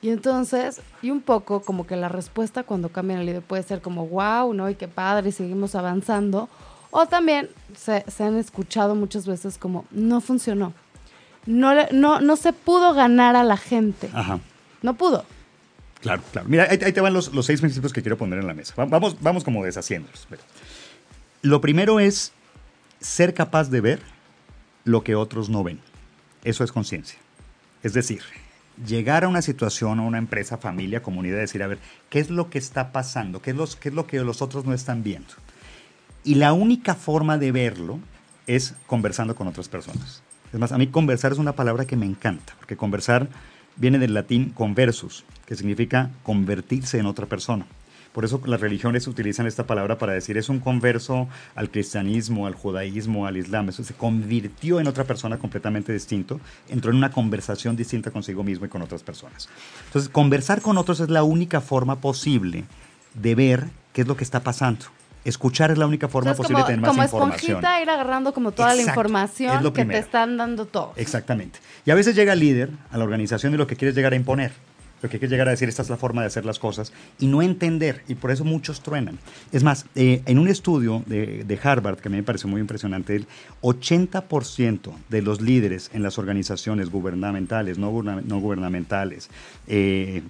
Y 0.00 0.10
entonces, 0.10 0.80
y 1.02 1.10
un 1.10 1.22
poco 1.22 1.62
como 1.62 1.86
que 1.86 1.96
la 1.96 2.08
respuesta 2.08 2.62
cuando 2.62 2.90
cambian 2.90 3.20
al 3.20 3.26
líder 3.26 3.42
puede 3.42 3.62
ser 3.62 3.80
como, 3.80 4.06
wow, 4.06 4.52
¿no? 4.54 4.70
Y 4.70 4.74
qué 4.74 4.86
padre, 4.86 5.30
y 5.30 5.32
seguimos 5.32 5.74
avanzando. 5.74 6.48
O 6.90 7.06
también 7.06 7.48
se, 7.76 8.04
se 8.08 8.22
han 8.22 8.36
escuchado 8.36 8.94
muchas 8.94 9.26
veces 9.26 9.58
como, 9.58 9.86
no 9.90 10.20
funcionó 10.20 10.72
no, 11.46 11.74
no, 11.92 12.20
no 12.20 12.36
se 12.36 12.52
pudo 12.52 12.94
ganar 12.94 13.36
a 13.36 13.44
la 13.44 13.56
gente. 13.56 14.10
Ajá. 14.12 14.40
No 14.82 14.94
pudo. 14.94 15.24
Claro, 16.00 16.22
claro. 16.32 16.48
Mira, 16.48 16.68
ahí, 16.70 16.78
te 16.78 17.00
van 17.00 17.14
los, 17.14 17.30
seis 17.42 17.60
principios 17.60 17.92
que 17.92 18.02
quiero 18.02 18.18
poner 18.18 18.38
en 18.38 18.46
la 18.46 18.54
mesa. 18.54 18.74
Vamos, 18.76 19.16
vamos 19.20 19.44
como 19.44 19.64
deshaciéndolos. 19.64 20.28
Lo 21.40 21.60
primero 21.60 22.00
es 22.00 22.32
ser 23.00 23.34
capaz 23.34 23.70
de 23.70 23.80
ver 23.80 24.00
lo 24.84 25.02
que 25.02 25.14
otros 25.14 25.48
no 25.48 25.64
ven. 25.64 25.80
Eso 26.42 26.64
es 26.64 26.72
conciencia. 26.72 27.18
Es 27.82 27.94
decir, 27.94 28.20
llegar 28.86 29.24
a 29.24 29.28
una 29.28 29.42
situación, 29.42 29.98
a 29.98 30.02
una 30.02 30.18
empresa, 30.18 30.58
familia, 30.58 31.02
comunidad, 31.02 31.38
decir, 31.38 31.62
a 31.62 31.66
ver, 31.66 31.78
¿qué 32.10 32.18
es 32.18 32.30
lo 32.30 32.50
que 32.50 32.58
está 32.58 32.92
pasando? 32.92 33.40
¿Qué 33.40 33.52
es, 33.52 33.76
qué 33.76 33.88
es 33.88 33.94
lo 33.94 34.06
que 34.06 34.20
los 34.20 34.42
otros 34.42 34.64
no 34.64 34.74
están 34.74 35.02
viendo? 35.02 35.32
Y 36.24 36.36
la 36.36 36.52
única 36.52 36.94
forma 36.94 37.38
de 37.38 37.52
verlo 37.52 38.00
es 38.46 38.74
conversando 38.86 39.34
con 39.34 39.48
otras 39.48 39.68
personas. 39.68 40.22
Es 40.54 40.60
más, 40.60 40.70
a 40.70 40.78
mí 40.78 40.86
conversar 40.86 41.32
es 41.32 41.38
una 41.38 41.56
palabra 41.56 41.84
que 41.84 41.96
me 41.96 42.06
encanta, 42.06 42.54
porque 42.60 42.76
conversar 42.76 43.26
viene 43.74 43.98
del 43.98 44.14
latín 44.14 44.50
conversus, 44.50 45.24
que 45.46 45.56
significa 45.56 46.12
convertirse 46.22 46.96
en 47.00 47.06
otra 47.06 47.26
persona. 47.26 47.66
Por 48.12 48.24
eso 48.24 48.40
las 48.46 48.60
religiones 48.60 49.08
utilizan 49.08 49.48
esta 49.48 49.66
palabra 49.66 49.98
para 49.98 50.12
decir 50.12 50.38
es 50.38 50.48
un 50.48 50.60
converso 50.60 51.26
al 51.56 51.72
cristianismo, 51.72 52.46
al 52.46 52.54
judaísmo, 52.54 53.26
al 53.26 53.36
islam. 53.36 53.70
Eso 53.70 53.82
se 53.82 53.94
convirtió 53.94 54.78
en 54.78 54.86
otra 54.86 55.02
persona 55.02 55.38
completamente 55.38 55.92
distinto, 55.92 56.38
entró 56.68 56.92
en 56.92 56.98
una 56.98 57.10
conversación 57.10 57.74
distinta 57.74 58.12
consigo 58.12 58.44
mismo 58.44 58.66
y 58.66 58.68
con 58.68 58.80
otras 58.80 59.02
personas. 59.02 59.48
Entonces, 59.86 60.08
conversar 60.08 60.60
con 60.60 60.78
otros 60.78 61.00
es 61.00 61.10
la 61.10 61.24
única 61.24 61.60
forma 61.60 62.00
posible 62.00 62.62
de 63.14 63.34
ver 63.34 63.64
qué 63.92 64.02
es 64.02 64.06
lo 64.06 64.16
que 64.16 64.22
está 64.22 64.44
pasando 64.44 64.84
escuchar 65.24 65.70
es 65.70 65.78
la 65.78 65.86
única 65.86 66.08
forma 66.08 66.34
posible 66.34 66.60
de 66.60 66.66
tener 66.66 66.80
más 66.80 66.90
información. 66.90 67.20
Como 67.20 67.34
esponjita 67.34 67.82
ir 67.82 67.90
agarrando 67.90 68.32
como 68.32 68.52
toda 68.52 68.74
la 68.74 68.82
información 68.82 69.72
que 69.72 69.84
te 69.84 69.98
están 69.98 70.36
dando 70.36 70.66
todo. 70.66 70.92
Exactamente. 70.96 71.58
Y 71.86 71.90
a 71.90 71.94
veces 71.94 72.14
llega 72.14 72.32
el 72.32 72.40
líder 72.40 72.70
a 72.90 72.98
la 72.98 73.04
organización 73.04 73.54
y 73.54 73.56
lo 73.56 73.66
que 73.66 73.76
quiere 73.76 73.90
es 73.90 73.96
llegar 73.96 74.12
a 74.12 74.16
imponer. 74.16 74.52
Lo 75.02 75.10
que 75.10 75.18
quiere 75.18 75.32
llegar 75.32 75.48
a 75.48 75.50
decir, 75.50 75.68
esta 75.68 75.82
es 75.82 75.90
la 75.90 75.98
forma 75.98 76.22
de 76.22 76.28
hacer 76.28 76.46
las 76.46 76.58
cosas, 76.58 76.94
y 77.18 77.26
no 77.26 77.42
entender, 77.42 78.02
y 78.08 78.14
por 78.14 78.30
eso 78.30 78.42
muchos 78.42 78.80
truenan. 78.80 79.18
Es 79.52 79.62
más, 79.62 79.84
eh, 79.94 80.22
en 80.24 80.38
un 80.38 80.48
estudio 80.48 81.02
de, 81.04 81.58
Harvard, 81.62 81.98
que 81.98 82.08
a 82.08 82.10
mí 82.10 82.16
me 82.16 82.22
pareció 82.22 82.48
muy 82.48 82.62
impresionante, 82.62 83.14
el 83.14 83.26
80% 83.60 84.94
de 85.10 85.20
los 85.20 85.42
líderes 85.42 85.90
en 85.92 86.02
las 86.02 86.18
organizaciones 86.18 86.88
gubernamentales, 86.88 87.76
no, 87.76 87.90
gubernamentales, 87.90 89.28
eh, 89.66 90.22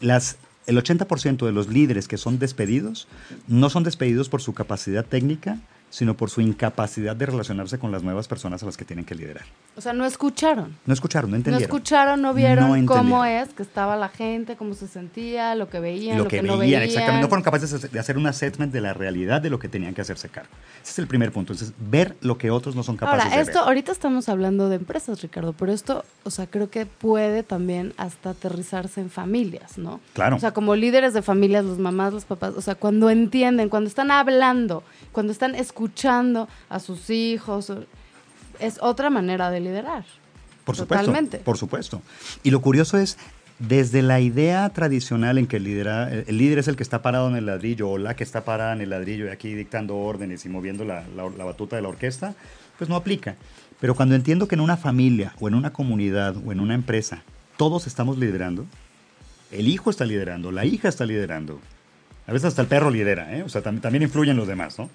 las 0.00 0.36
el 0.66 0.76
80% 0.76 1.44
de 1.44 1.52
los 1.52 1.68
líderes 1.68 2.08
que 2.08 2.18
son 2.18 2.38
despedidos 2.38 3.08
no 3.48 3.70
son 3.70 3.82
despedidos 3.82 4.28
por 4.28 4.42
su 4.42 4.54
capacidad 4.54 5.04
técnica, 5.04 5.58
sino 5.92 6.16
por 6.16 6.30
su 6.30 6.40
incapacidad 6.40 7.14
de 7.14 7.26
relacionarse 7.26 7.78
con 7.78 7.92
las 7.92 8.02
nuevas 8.02 8.26
personas 8.26 8.62
a 8.62 8.66
las 8.66 8.78
que 8.78 8.86
tienen 8.86 9.04
que 9.04 9.14
liderar. 9.14 9.44
O 9.76 9.82
sea, 9.82 9.92
no 9.92 10.06
escucharon. 10.06 10.74
No 10.86 10.94
escucharon, 10.94 11.30
no 11.30 11.36
entendieron. 11.36 11.68
No 11.68 11.76
escucharon, 11.76 12.22
no 12.22 12.32
vieron 12.32 12.86
cómo 12.86 13.26
es, 13.26 13.52
que 13.52 13.62
estaba 13.62 13.94
la 13.96 14.08
gente, 14.08 14.56
cómo 14.56 14.72
se 14.72 14.88
sentía, 14.88 15.54
lo 15.54 15.68
que 15.68 15.80
veían, 15.80 16.16
lo, 16.16 16.28
que, 16.28 16.42
no 16.42 16.56
veían. 16.56 16.82
Exactamente, 16.82 17.20
no 17.20 17.28
fueron 17.28 17.44
capaces 17.44 17.92
de 17.92 17.98
hacer 18.00 18.16
un 18.16 18.26
assessment 18.26 18.72
de 18.72 18.80
la 18.80 18.94
realidad 18.94 19.42
de 19.42 19.50
lo 19.50 19.58
que 19.58 19.68
tenían 19.68 19.92
que 19.92 20.00
hacerse 20.00 20.30
cargo. 20.30 20.48
Ese 20.82 20.92
es 20.92 20.98
el 20.98 21.06
primer 21.06 21.30
punto, 21.30 21.52
entonces, 21.52 21.74
ver 21.78 22.16
lo 22.22 22.38
que 22.38 22.50
otros 22.50 22.74
no 22.74 22.82
son 22.82 22.96
capaces 22.96 23.30
Ahora, 23.30 23.42
esto, 23.42 23.58
ahorita 23.58 23.92
estamos 23.92 24.30
hablando 24.30 24.70
de 24.70 24.76
empresas, 24.76 25.20
Ricardo, 25.20 25.52
pero 25.52 25.72
esto, 25.72 26.06
o 26.24 26.30
sea, 26.30 26.46
creo 26.46 26.70
que 26.70 26.86
puede 26.86 27.42
también 27.42 27.92
hasta 27.98 28.30
aterrizarse 28.30 29.02
en 29.02 29.10
familias, 29.10 29.76
¿no? 29.76 30.00
Claro. 30.14 30.36
O 30.36 30.38
sea, 30.38 30.52
como 30.52 30.74
líderes 30.74 31.12
de 31.12 31.20
familias, 31.20 31.66
los 31.66 31.78
mamás, 31.78 32.14
los 32.14 32.24
papás, 32.24 32.54
o 32.56 32.62
sea, 32.62 32.76
cuando 32.76 33.10
entienden, 33.10 33.68
cuando 33.68 33.88
están 33.88 34.10
hablando, 34.10 34.84
cuando 35.12 35.32
están 35.32 35.54
escuchando, 35.54 35.81
escuchando 35.82 36.48
a 36.68 36.78
sus 36.78 37.10
hijos. 37.10 37.72
Es 38.60 38.78
otra 38.80 39.10
manera 39.10 39.50
de 39.50 39.60
liderar. 39.60 40.04
Por 40.64 40.76
supuesto. 40.76 41.12
Por 41.44 41.58
supuesto. 41.58 42.02
Y 42.44 42.52
lo 42.52 42.60
curioso 42.60 42.98
es, 42.98 43.18
desde 43.58 44.02
la 44.02 44.20
idea 44.20 44.68
tradicional 44.68 45.38
en 45.38 45.48
que 45.48 45.56
el, 45.56 45.66
el 45.66 46.38
líder 46.38 46.60
es 46.60 46.68
el 46.68 46.76
que 46.76 46.84
está 46.84 47.02
parado 47.02 47.28
en 47.28 47.36
el 47.36 47.46
ladrillo 47.46 47.90
o 47.90 47.98
la 47.98 48.14
que 48.14 48.22
está 48.22 48.44
parada 48.44 48.72
en 48.72 48.80
el 48.80 48.90
ladrillo 48.90 49.26
y 49.26 49.28
aquí 49.30 49.54
dictando 49.54 49.96
órdenes 49.96 50.44
y 50.44 50.48
moviendo 50.48 50.84
la, 50.84 51.04
la, 51.16 51.44
batuta 51.44 51.74
de 51.74 51.82
la 51.82 51.88
orquesta, 51.88 52.34
pues 52.78 52.88
no 52.88 52.94
aplica. 52.94 53.34
Pero 53.80 53.96
cuando 53.96 54.14
entiendo 54.14 54.46
que 54.46 54.54
en 54.54 54.60
una 54.60 54.76
familia 54.76 55.34
o 55.40 55.48
en 55.48 55.54
una 55.54 55.72
comunidad 55.72 56.36
o 56.46 56.52
en 56.52 56.60
una 56.60 56.74
empresa 56.74 57.24
todos 57.56 57.88
estamos 57.88 58.18
liderando, 58.18 58.66
el 59.50 59.66
hijo 59.66 59.90
está 59.90 60.04
liderando, 60.04 60.52
la 60.52 60.64
hija 60.64 60.88
está 60.88 61.04
liderando, 61.04 61.60
a 62.26 62.32
veces 62.32 62.48
hasta 62.48 62.62
el 62.62 62.68
perro 62.68 62.90
lidera, 62.90 63.36
¿eh? 63.36 63.42
o 63.42 63.48
sea, 63.48 63.62
también, 63.62 64.02
influyen 64.02 64.36
los 64.36 64.46
demás, 64.46 64.78
¿no? 64.78 64.90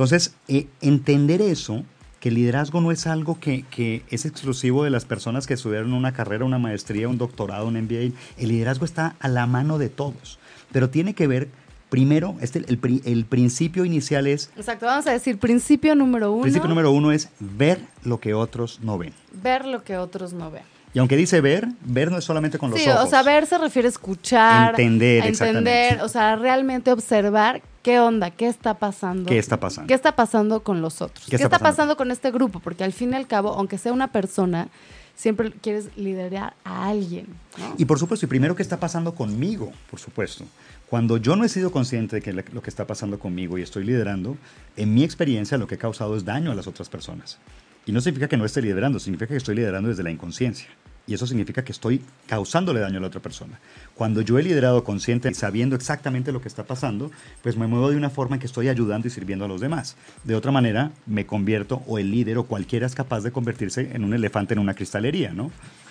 Entonces, 0.00 0.34
eh, 0.48 0.66
entender 0.80 1.42
eso, 1.42 1.84
que 2.20 2.30
el 2.30 2.36
liderazgo 2.36 2.80
no 2.80 2.90
es 2.90 3.06
algo 3.06 3.38
que, 3.38 3.66
que, 3.70 4.02
es 4.08 4.24
exclusivo 4.24 4.82
de 4.82 4.88
las 4.88 5.04
personas 5.04 5.46
que 5.46 5.52
estudiaron 5.52 5.92
una 5.92 6.14
carrera, 6.14 6.46
una 6.46 6.58
maestría, 6.58 7.06
un 7.06 7.18
doctorado, 7.18 7.66
un 7.66 7.74
MBA. 7.74 8.16
El 8.38 8.48
liderazgo 8.48 8.86
está 8.86 9.16
a 9.20 9.28
la 9.28 9.46
mano 9.46 9.76
de 9.76 9.90
todos, 9.90 10.38
pero 10.72 10.88
tiene 10.88 11.12
que 11.12 11.26
ver 11.26 11.48
Primero, 11.90 12.36
este, 12.40 12.60
el, 12.60 13.02
el, 13.04 13.24
principio 13.24 13.84
inicial 13.84 14.28
es... 14.28 14.52
Exacto, 14.56 14.86
vamos 14.86 15.08
a 15.08 15.10
decir, 15.10 15.40
principio 15.40 15.96
número 15.96 16.30
uno. 16.30 16.42
Principio 16.42 16.68
número 16.68 16.92
uno 16.92 17.10
es 17.10 17.30
ver 17.40 17.80
lo 18.04 18.20
que 18.20 18.32
otros 18.32 18.78
no 18.80 18.96
ven. 18.96 19.12
Ver 19.32 19.66
lo 19.66 19.82
que 19.82 19.96
otros 19.96 20.32
no 20.32 20.52
ven. 20.52 20.62
Y 20.94 21.00
aunque 21.00 21.16
dice 21.16 21.40
ver, 21.40 21.66
ver 21.82 22.12
no 22.12 22.18
es 22.18 22.24
solamente 22.24 22.58
con 22.58 22.70
los 22.70 22.80
Sí, 22.80 22.88
ojos. 22.88 23.06
o 23.06 23.06
sea, 23.08 23.24
ver 23.24 23.44
se 23.46 23.58
refiere 23.58 23.88
a 23.88 23.90
escuchar. 23.90 24.70
Entender, 24.70 25.24
a 25.24 25.26
entender, 25.26 26.00
o 26.00 26.08
sea, 26.08 26.36
realmente 26.36 26.92
observar 26.92 27.60
qué 27.82 28.00
onda, 28.00 28.30
qué 28.30 28.48
está 28.48 28.78
pasando. 28.78 29.28
¿Qué 29.28 29.38
está 29.38 29.58
pasando? 29.58 29.88
¿Qué 29.88 29.94
está 29.94 30.16
pasando 30.16 30.62
con 30.62 30.82
los 30.82 31.02
otros? 31.02 31.24
¿Qué 31.24 31.30
¿Qué, 31.30 31.36
está 31.36 31.48
pasando? 31.48 31.70
pasando 31.70 31.96
con 31.96 32.10
este 32.10 32.30
grupo? 32.30 32.60
Porque 32.60 32.84
al 32.84 32.92
fin 32.92 33.12
y 33.12 33.16
al 33.16 33.26
cabo, 33.26 33.50
aunque 33.50 33.78
sea 33.78 33.92
una 33.92 34.12
persona, 34.12 34.68
siempre 35.14 35.52
quieres 35.52 35.96
liderar 35.96 36.54
a 36.64 36.88
alguien. 36.88 37.26
¿no? 37.58 37.74
Y 37.76 37.84
por 37.84 37.98
supuesto, 37.98 38.26
y 38.26 38.28
primero, 38.28 38.56
¿qué 38.56 38.62
está 38.62 38.80
pasando 38.80 39.14
conmigo? 39.14 39.72
Por 39.90 40.00
supuesto. 40.00 40.44
Cuando 40.88 41.18
yo 41.18 41.36
no 41.36 41.44
he 41.44 41.48
sido 41.48 41.70
consciente 41.70 42.16
de 42.16 42.22
que 42.22 42.32
lo 42.32 42.62
que 42.62 42.70
está 42.70 42.86
pasando 42.86 43.18
conmigo 43.18 43.58
y 43.58 43.62
estoy 43.62 43.84
liderando, 43.84 44.36
en 44.76 44.92
mi 44.92 45.04
experiencia 45.04 45.56
lo 45.58 45.66
que 45.66 45.76
he 45.76 45.78
causado 45.78 46.16
es 46.16 46.24
daño 46.24 46.50
a 46.50 46.54
las 46.54 46.66
otras 46.66 46.88
personas. 46.88 47.38
Y 47.86 47.92
no 47.92 48.00
significa 48.00 48.28
que 48.28 48.36
no 48.36 48.44
esté 48.44 48.60
liderando, 48.60 48.98
significa 48.98 49.28
que 49.28 49.36
estoy 49.36 49.54
liderando 49.54 49.88
desde 49.88 50.02
la 50.02 50.10
inconsciencia. 50.10 50.68
Y 51.10 51.14
eso 51.14 51.26
significa 51.26 51.64
que 51.64 51.72
estoy 51.72 52.02
causándole 52.28 52.78
daño 52.78 52.98
a 52.98 53.00
la 53.00 53.08
otra 53.08 53.20
persona. 53.20 53.58
Cuando 53.96 54.20
yo 54.20 54.38
he 54.38 54.44
liderado 54.44 54.84
consciente 54.84 55.28
y 55.28 55.34
sabiendo 55.34 55.74
exactamente 55.74 56.30
lo 56.30 56.40
que 56.40 56.46
está 56.46 56.62
pasando, 56.62 57.10
pues 57.42 57.56
me 57.56 57.66
muevo 57.66 57.90
de 57.90 57.96
una 57.96 58.10
forma 58.10 58.36
en 58.36 58.40
que 58.40 58.46
estoy 58.46 58.68
ayudando 58.68 59.08
y 59.08 59.10
sirviendo 59.10 59.44
a 59.44 59.48
los 59.48 59.60
demás. 59.60 59.96
De 60.22 60.36
otra 60.36 60.52
manera, 60.52 60.92
me 61.06 61.26
convierto, 61.26 61.82
o 61.88 61.98
el 61.98 62.12
líder 62.12 62.38
o 62.38 62.44
cualquiera 62.44 62.86
es 62.86 62.94
capaz 62.94 63.22
de 63.22 63.32
convertirse 63.32 63.90
en 63.92 64.04
un 64.04 64.14
elefante 64.14 64.54
en 64.54 64.60
una 64.60 64.74
cristalería, 64.74 65.32
¿no? 65.32 65.50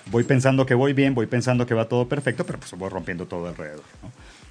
Voy 0.10 0.24
pensando 0.24 0.66
que 0.66 0.74
voy 0.74 0.94
bien, 0.94 1.14
voy 1.14 1.26
pensando 1.26 1.66
que 1.66 1.74
va 1.74 1.90
todo 1.90 2.08
perfecto, 2.08 2.46
pero 2.46 2.58
pues 2.58 2.72
voy 2.80 2.88
rompiendo 2.88 3.26
todo 3.26 3.50
alrededor. 3.50 3.84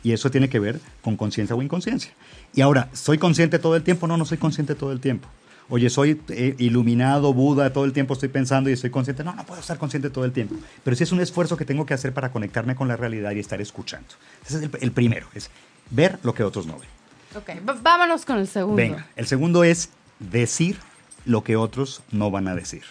Y 0.02 0.12
eso 0.12 0.30
tiene 0.30 0.50
que 0.50 0.58
ver 0.58 0.80
con 1.00 1.16
conciencia 1.16 1.56
o 1.56 1.62
inconsciencia. 1.62 2.12
Y 2.54 2.60
ahora, 2.60 2.90
¿soy 2.92 3.16
consciente 3.16 3.58
todo 3.58 3.74
el 3.74 3.82
tiempo? 3.82 4.06
No, 4.06 4.18
no 4.18 4.26
soy 4.26 4.36
consciente 4.36 4.74
todo 4.74 4.92
el 4.92 5.00
tiempo. 5.00 5.28
Oye, 5.70 5.90
soy 5.90 6.20
eh, 6.28 6.54
iluminado, 6.58 7.34
Buda, 7.34 7.72
todo 7.72 7.84
el 7.84 7.92
tiempo 7.92 8.14
estoy 8.14 8.30
pensando 8.30 8.70
y 8.70 8.72
estoy 8.72 8.90
consciente. 8.90 9.22
No, 9.22 9.34
no 9.34 9.44
puedo 9.44 9.60
estar 9.60 9.78
consciente 9.78 10.08
todo 10.08 10.24
el 10.24 10.32
tiempo. 10.32 10.54
Pero 10.82 10.96
sí 10.96 11.02
es 11.02 11.12
un 11.12 11.20
esfuerzo 11.20 11.56
que 11.56 11.64
tengo 11.64 11.84
que 11.84 11.94
hacer 11.94 12.14
para 12.14 12.32
conectarme 12.32 12.74
con 12.74 12.88
la 12.88 12.96
realidad 12.96 13.32
y 13.32 13.38
estar 13.38 13.60
escuchando. 13.60 14.08
Ese 14.46 14.58
es 14.58 14.62
el, 14.62 14.70
el 14.80 14.92
primero, 14.92 15.28
es 15.34 15.50
ver 15.90 16.18
lo 16.22 16.34
que 16.34 16.42
otros 16.42 16.66
no 16.66 16.78
ven. 16.78 16.88
Ok, 17.36 17.82
vámonos 17.82 18.24
con 18.24 18.38
el 18.38 18.48
segundo. 18.48 18.76
Venga, 18.76 19.06
el 19.16 19.26
segundo 19.26 19.62
es 19.62 19.90
decir 20.18 20.78
lo 21.24 21.44
que 21.44 21.56
otros 21.56 22.02
no 22.10 22.30
van 22.30 22.48
a 22.48 22.54
decir. 22.54 22.82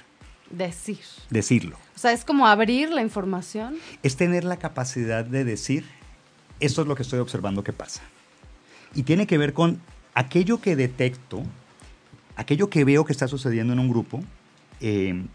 Decir. 0.51 0.99
Decirlo. 1.29 1.77
O 1.95 1.99
sea, 1.99 2.11
es 2.11 2.23
como 2.23 2.47
abrir 2.47 2.91
la 2.91 3.01
información. 3.01 3.77
es 4.03 4.15
tener 4.15 4.43
la 4.43 4.57
capacidad 4.57 5.25
de 5.25 5.43
decir, 5.43 5.85
esto 6.59 6.83
es 6.83 6.87
lo 6.87 6.95
que 6.95 7.01
estoy 7.01 7.19
observando 7.19 7.63
que 7.63 7.73
pasa. 7.73 8.01
Y 8.93 9.03
tiene 9.03 9.25
que 9.27 9.37
ver 9.37 9.53
con 9.53 9.81
aquello 10.13 10.61
que 10.61 10.75
detecto, 10.75 11.43
aquello 12.37 12.69
que 12.69 12.85
veo 12.85 13.03
que 13.03 13.11
está 13.11 13.27
sucediendo 13.27 13.73
en 13.73 13.79
un 13.79 13.89
grupo, 13.89 14.23
eh, 14.79 15.25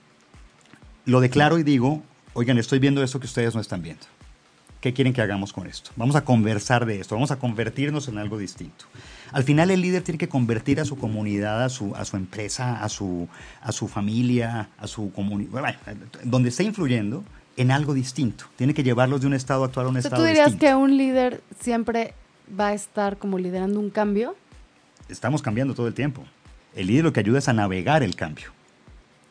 lo 1.04 1.20
declaro 1.20 1.58
y 1.58 1.64
digo, 1.64 2.02
oigan, 2.32 2.56
estoy 2.56 2.78
viendo 2.78 3.02
eso 3.02 3.20
que 3.20 3.26
ustedes 3.26 3.54
no 3.54 3.60
están 3.60 3.82
viendo. 3.82 4.06
¿Qué 4.80 4.92
quieren 4.92 5.12
que 5.12 5.20
hagamos 5.20 5.52
con 5.52 5.66
esto? 5.66 5.90
Vamos 5.94 6.16
a 6.16 6.24
conversar 6.24 6.86
de 6.86 7.00
esto, 7.00 7.14
vamos 7.14 7.30
a 7.30 7.38
convertirnos 7.38 8.08
en 8.08 8.18
algo 8.18 8.38
distinto. 8.38 8.86
Al 9.32 9.44
final 9.44 9.70
el 9.70 9.80
líder 9.80 10.02
tiene 10.02 10.18
que 10.18 10.28
convertir 10.28 10.80
a 10.80 10.84
su 10.84 10.96
comunidad, 10.96 11.62
a 11.64 11.68
su, 11.68 11.94
a 11.94 12.04
su 12.04 12.16
empresa, 12.16 12.82
a 12.82 12.88
su, 12.88 13.28
a 13.60 13.72
su 13.72 13.86
familia, 13.86 14.70
a 14.78 14.86
su 14.86 15.12
comunidad, 15.12 15.76
donde 16.24 16.48
esté 16.48 16.64
influyendo, 16.64 17.22
en 17.56 17.70
algo 17.70 17.94
distinto. 17.94 18.46
Tiene 18.56 18.74
que 18.74 18.82
llevarlos 18.82 19.20
de 19.20 19.26
un 19.26 19.34
estado 19.34 19.64
actual 19.64 19.86
a 19.86 19.88
un 19.90 19.98
estado 19.98 20.16
¿Tú 20.16 20.26
dirías 20.26 20.46
distinto. 20.46 20.66
que 20.66 20.74
un 20.74 20.96
líder 20.96 21.42
siempre 21.60 22.14
va 22.58 22.68
a 22.68 22.74
estar 22.74 23.18
como 23.18 23.38
liderando 23.38 23.78
un 23.78 23.90
cambio? 23.90 24.34
Estamos 25.08 25.42
cambiando 25.42 25.74
todo 25.74 25.86
el 25.86 25.94
tiempo. 25.94 26.24
El 26.74 26.86
líder 26.88 27.04
lo 27.04 27.12
que 27.12 27.20
ayuda 27.20 27.38
es 27.38 27.48
a 27.48 27.52
navegar 27.52 28.02
el 28.02 28.14
cambio. 28.16 28.50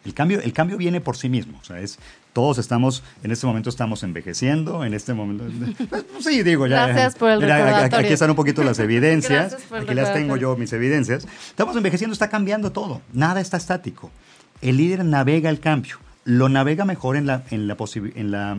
El 0.03 0.13
cambio, 0.15 0.41
el 0.41 0.51
cambio 0.53 0.77
viene 0.77 0.99
por 0.99 1.15
sí 1.15 1.29
mismo. 1.29 1.59
O 1.61 1.63
sea, 1.63 1.79
es, 1.79 1.99
todos 2.33 2.57
estamos, 2.57 3.03
en 3.23 3.31
este 3.31 3.45
momento 3.45 3.69
estamos 3.69 4.01
envejeciendo, 4.01 4.83
en 4.83 4.93
este 4.95 5.13
momento... 5.13 5.43
pues, 5.89 6.05
sí, 6.21 6.41
digo, 6.41 6.65
ya. 6.65 6.87
Gracias 6.87 7.15
por 7.15 7.29
el 7.29 7.39
mira, 7.39 7.85
aquí- 7.85 8.07
están 8.07 8.31
un 8.31 8.35
poquito 8.35 8.63
las 8.63 8.79
evidencias. 8.79 9.57
Aquí 9.71 9.93
las 9.93 10.13
tengo 10.13 10.37
yo, 10.37 10.55
mis 10.57 10.73
evidencias. 10.73 11.27
Estamos 11.49 11.75
envejeciendo, 11.75 12.13
está 12.13 12.29
cambiando 12.29 12.71
todo. 12.71 13.01
Nada 13.13 13.41
está 13.41 13.57
estático. 13.57 14.09
El 14.61 14.77
líder 14.77 15.05
navega 15.05 15.49
el 15.51 15.59
cambio. 15.59 15.97
Lo 16.23 16.49
navega 16.49 16.83
mejor 16.85 17.15
en 17.15 17.27
la, 17.27 17.43
en 17.51 17.67
la, 17.67 17.75
en 18.15 18.31
la, 18.31 18.57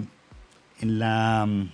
en 0.80 0.98
la 0.98 1.46
mm, 1.48 1.68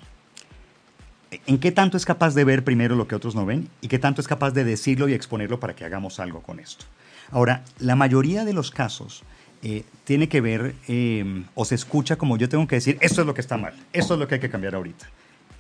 en 1.31 1.59
qué 1.59 1.73
tanto 1.73 1.97
es 1.97 2.05
capaz 2.05 2.35
de 2.35 2.45
ver 2.45 2.65
primero 2.65 2.97
lo 2.97 3.07
que 3.07 3.15
otros 3.15 3.35
no 3.35 3.45
ven 3.45 3.69
y 3.81 3.89
qué 3.89 3.99
tanto 3.99 4.21
es 4.21 4.29
capaz 4.29 4.53
de 4.53 4.65
decirlo 4.65 5.09
y 5.09 5.15
exponerlo 5.15 5.61
para 5.61 5.75
que 5.75 5.85
hagamos 5.85 6.21
algo 6.21 6.43
con 6.43 6.61
esto. 6.61 6.87
Ahora, 7.31 7.65
la 7.79 7.97
mayoría 7.97 8.45
de 8.45 8.55
los 8.55 8.71
casos 8.71 9.23
eh, 9.63 9.85
tiene 10.05 10.29
que 10.29 10.41
ver 10.41 10.75
eh, 10.87 11.45
o 11.55 11.65
se 11.65 11.75
escucha 11.75 12.17
como 12.17 12.39
yo 12.39 12.49
tengo 12.49 12.67
que 12.67 12.77
decir, 12.77 12.97
esto 13.01 13.21
es 13.21 13.27
lo 13.27 13.35
que 13.35 13.41
está 13.41 13.57
mal, 13.57 13.75
esto 13.93 14.15
es 14.15 14.21
lo 14.21 14.29
que 14.29 14.37
hay 14.37 14.41
que 14.41 14.51
cambiar 14.51 14.75
ahorita. 14.75 15.07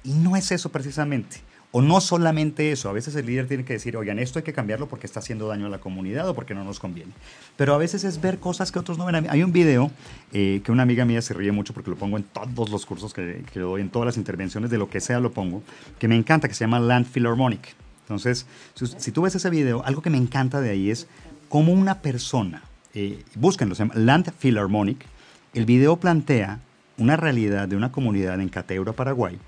Y 0.04 0.12
no 0.12 0.36
es 0.36 0.52
eso 0.52 0.70
precisamente. 0.70 1.38
O 1.70 1.82
no 1.82 2.00
solamente 2.00 2.72
eso, 2.72 2.88
a 2.88 2.92
veces 2.92 3.14
el 3.14 3.26
líder 3.26 3.46
tiene 3.46 3.64
que 3.64 3.74
decir, 3.74 3.94
oigan, 3.96 4.18
esto 4.18 4.38
hay 4.38 4.42
que 4.42 4.54
cambiarlo 4.54 4.88
porque 4.88 5.06
está 5.06 5.20
haciendo 5.20 5.48
daño 5.48 5.66
a 5.66 5.68
la 5.68 5.78
comunidad 5.80 6.26
o 6.26 6.34
porque 6.34 6.54
no 6.54 6.64
nos 6.64 6.80
conviene. 6.80 7.12
Pero 7.56 7.74
a 7.74 7.78
veces 7.78 8.04
es 8.04 8.22
ver 8.22 8.38
cosas 8.38 8.72
que 8.72 8.78
otros 8.78 8.96
no 8.96 9.04
ven. 9.04 9.28
Hay 9.28 9.42
un 9.42 9.52
video 9.52 9.90
eh, 10.32 10.62
que 10.64 10.72
una 10.72 10.84
amiga 10.84 11.04
mía 11.04 11.20
se 11.20 11.34
ríe 11.34 11.52
mucho 11.52 11.74
porque 11.74 11.90
lo 11.90 11.96
pongo 11.96 12.16
en 12.16 12.24
todos 12.24 12.70
los 12.70 12.86
cursos 12.86 13.12
que, 13.12 13.44
que 13.52 13.60
doy, 13.60 13.82
en 13.82 13.90
todas 13.90 14.06
las 14.06 14.16
intervenciones, 14.16 14.70
de 14.70 14.78
lo 14.78 14.88
que 14.88 15.00
sea 15.00 15.20
lo 15.20 15.32
pongo, 15.32 15.62
que 15.98 16.08
me 16.08 16.16
encanta, 16.16 16.48
que 16.48 16.54
se 16.54 16.64
llama 16.64 16.80
Land 16.80 17.06
Philharmonic. 17.06 17.74
Entonces, 18.02 18.46
si, 18.72 18.86
si 18.86 19.12
tú 19.12 19.22
ves 19.22 19.34
ese 19.34 19.50
video, 19.50 19.84
algo 19.84 20.00
que 20.00 20.08
me 20.08 20.16
encanta 20.16 20.62
de 20.62 20.70
ahí 20.70 20.90
es 20.90 21.06
cómo 21.50 21.74
una 21.74 22.00
persona, 22.00 22.62
eh, 22.94 23.22
búsquenlo, 23.34 23.74
se 23.74 23.82
llama 23.82 23.94
Land 23.94 24.32
Philharmonic, 24.38 25.04
el 25.52 25.66
video 25.66 25.96
plantea 25.96 26.60
una 26.96 27.16
realidad 27.16 27.68
de 27.68 27.76
una 27.76 27.92
comunidad 27.92 28.40
en 28.40 28.48
Cateura, 28.48 28.92
Paraguay, 28.92 29.38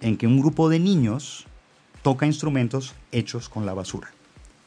en 0.00 0.16
que 0.16 0.26
un 0.26 0.40
grupo 0.40 0.68
de 0.68 0.78
niños 0.78 1.46
toca 2.02 2.26
instrumentos 2.26 2.94
hechos 3.12 3.48
con 3.48 3.66
la 3.66 3.74
basura. 3.74 4.08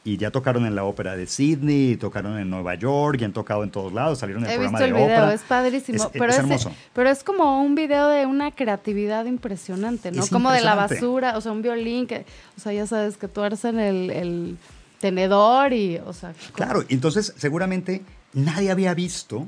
Y 0.06 0.18
ya 0.18 0.30
tocaron 0.30 0.66
en 0.66 0.74
la 0.74 0.84
ópera 0.84 1.16
de 1.16 1.26
Sydney, 1.26 1.96
tocaron 1.96 2.38
en 2.38 2.50
Nueva 2.50 2.74
York, 2.74 3.18
y 3.20 3.24
han 3.24 3.32
tocado 3.32 3.64
en 3.64 3.70
todos 3.70 3.90
lados, 3.90 4.18
salieron 4.18 4.44
en 4.44 4.50
el 4.50 4.56
He 4.56 4.58
programa 4.58 4.78
visto 4.78 4.84
el 4.86 4.92
de 4.92 5.06
video, 5.06 5.16
ópera. 5.22 5.34
es 5.34 5.40
padrísimo. 5.42 5.96
Es- 6.04 6.10
pero, 6.12 6.24
es 6.26 6.32
es, 6.34 6.38
hermoso. 6.40 6.72
pero 6.92 7.08
es 7.08 7.24
como 7.24 7.62
un 7.62 7.74
video 7.74 8.08
de 8.08 8.26
una 8.26 8.50
creatividad 8.50 9.24
impresionante, 9.24 10.12
¿no? 10.12 10.22
Es 10.22 10.28
como 10.28 10.52
de 10.52 10.60
la 10.60 10.74
basura, 10.74 11.38
o 11.38 11.40
sea, 11.40 11.52
un 11.52 11.62
violín 11.62 12.06
que, 12.06 12.26
o 12.58 12.60
sea, 12.60 12.74
ya 12.74 12.86
sabes 12.86 13.16
que 13.16 13.28
tuercen 13.28 13.80
el, 13.80 14.10
el 14.10 14.58
tenedor 15.00 15.72
y, 15.72 15.96
o 16.04 16.12
sea, 16.12 16.34
Claro, 16.54 16.84
entonces 16.90 17.32
seguramente 17.38 18.02
nadie 18.34 18.70
había 18.70 18.92
visto. 18.92 19.46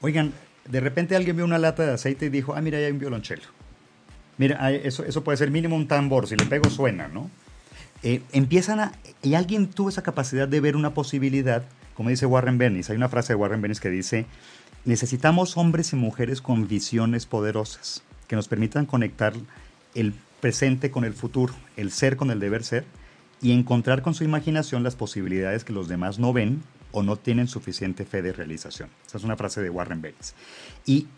Oigan, 0.00 0.32
de 0.66 0.80
repente 0.80 1.16
alguien 1.16 1.36
vio 1.36 1.44
una 1.44 1.58
lata 1.58 1.84
de 1.84 1.92
aceite 1.92 2.26
y 2.26 2.28
dijo, 2.30 2.54
ah, 2.54 2.62
mira, 2.62 2.78
ahí 2.78 2.84
hay 2.84 2.92
un 2.92 2.98
violonchelo. 2.98 3.42
Mira, 4.38 4.70
eso, 4.70 5.04
eso 5.04 5.24
puede 5.24 5.38
ser 5.38 5.50
mínimo 5.50 5.76
un 5.76 5.88
tambor, 5.88 6.26
si 6.26 6.36
le 6.36 6.44
pego 6.44 6.68
suena, 6.70 7.08
¿no? 7.08 7.30
Eh, 8.02 8.22
empiezan 8.32 8.80
a... 8.80 8.92
Y 9.22 9.34
alguien 9.34 9.68
tuvo 9.68 9.88
esa 9.88 10.02
capacidad 10.02 10.46
de 10.46 10.60
ver 10.60 10.76
una 10.76 10.94
posibilidad, 10.94 11.64
como 11.94 12.10
dice 12.10 12.26
Warren 12.26 12.58
Bennis, 12.58 12.90
hay 12.90 12.96
una 12.96 13.08
frase 13.08 13.32
de 13.32 13.36
Warren 13.36 13.62
Bennis 13.62 13.80
que 13.80 13.90
dice, 13.90 14.26
necesitamos 14.84 15.56
hombres 15.56 15.92
y 15.92 15.96
mujeres 15.96 16.40
con 16.40 16.68
visiones 16.68 17.26
poderosas, 17.26 18.02
que 18.28 18.36
nos 18.36 18.48
permitan 18.48 18.86
conectar 18.86 19.32
el 19.94 20.14
presente 20.40 20.90
con 20.90 21.04
el 21.04 21.14
futuro, 21.14 21.54
el 21.76 21.90
ser 21.90 22.16
con 22.16 22.30
el 22.30 22.38
deber 22.38 22.62
ser, 22.62 22.84
y 23.40 23.52
encontrar 23.52 24.02
con 24.02 24.14
su 24.14 24.24
imaginación 24.24 24.82
las 24.82 24.96
posibilidades 24.96 25.64
que 25.64 25.72
los 25.72 25.88
demás 25.88 26.18
no 26.18 26.32
ven 26.32 26.62
o 26.92 27.02
no 27.02 27.16
tienen 27.16 27.48
suficiente 27.48 28.04
fe 28.04 28.22
de 28.22 28.32
realización. 28.32 28.88
Esa 29.06 29.18
es 29.18 29.24
una 29.24 29.36
frase 29.36 29.62
de 29.62 29.70
Warren 29.70 30.00
Bennis. 30.00 30.34
Y, 30.86 31.08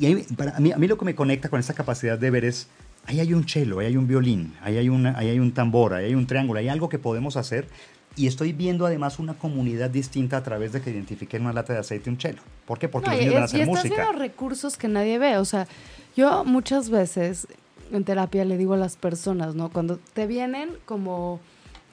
y 0.00 0.06
ahí, 0.06 0.26
para 0.36 0.58
mí, 0.58 0.72
a 0.72 0.78
mí 0.78 0.86
lo 0.88 0.96
que 0.98 1.04
me 1.04 1.14
conecta 1.14 1.48
con 1.48 1.60
esa 1.60 1.74
capacidad 1.74 2.18
de 2.18 2.30
ver 2.30 2.44
es, 2.44 2.68
ahí 3.06 3.20
hay 3.20 3.34
un 3.34 3.46
cello, 3.48 3.78
ahí 3.80 3.86
hay 3.86 3.96
un 3.96 4.06
violín, 4.08 4.54
ahí 4.62 4.76
hay, 4.78 4.88
una, 4.88 5.16
ahí 5.18 5.28
hay 5.28 5.38
un 5.38 5.52
tambor, 5.52 5.94
ahí 5.94 6.06
hay 6.06 6.14
un 6.14 6.26
triángulo, 6.26 6.58
hay 6.58 6.68
algo 6.68 6.88
que 6.88 6.98
podemos 6.98 7.36
hacer. 7.36 7.68
Y 8.16 8.26
estoy 8.26 8.52
viendo 8.52 8.86
además 8.86 9.18
una 9.20 9.34
comunidad 9.34 9.88
distinta 9.88 10.36
a 10.38 10.42
través 10.42 10.72
de 10.72 10.80
que 10.80 10.90
identifique 10.90 11.36
en 11.36 11.44
una 11.44 11.52
lata 11.52 11.72
de 11.74 11.78
aceite 11.78 12.10
un 12.10 12.18
cello. 12.20 12.40
¿Por 12.66 12.78
qué? 12.78 12.88
Porque 12.88 13.08
No, 13.08 13.14
los 13.14 13.22
y, 13.22 13.24
niños 13.26 13.34
van 13.34 13.42
a 13.42 13.46
es- 13.46 13.52
y 13.52 13.56
hacer 13.56 13.68
estás 13.68 13.84
música. 13.84 14.02
viendo 14.04 14.18
recursos 14.18 14.76
que 14.76 14.88
nadie 14.88 15.18
ve. 15.18 15.36
O 15.36 15.44
sea, 15.44 15.68
yo 16.16 16.44
muchas 16.44 16.90
veces 16.90 17.46
en 17.92 18.02
terapia 18.04 18.44
le 18.44 18.56
digo 18.58 18.74
a 18.74 18.76
las 18.76 18.96
personas, 18.96 19.54
¿no? 19.54 19.70
Cuando 19.70 19.98
te 20.12 20.26
vienen 20.26 20.70
como 20.86 21.40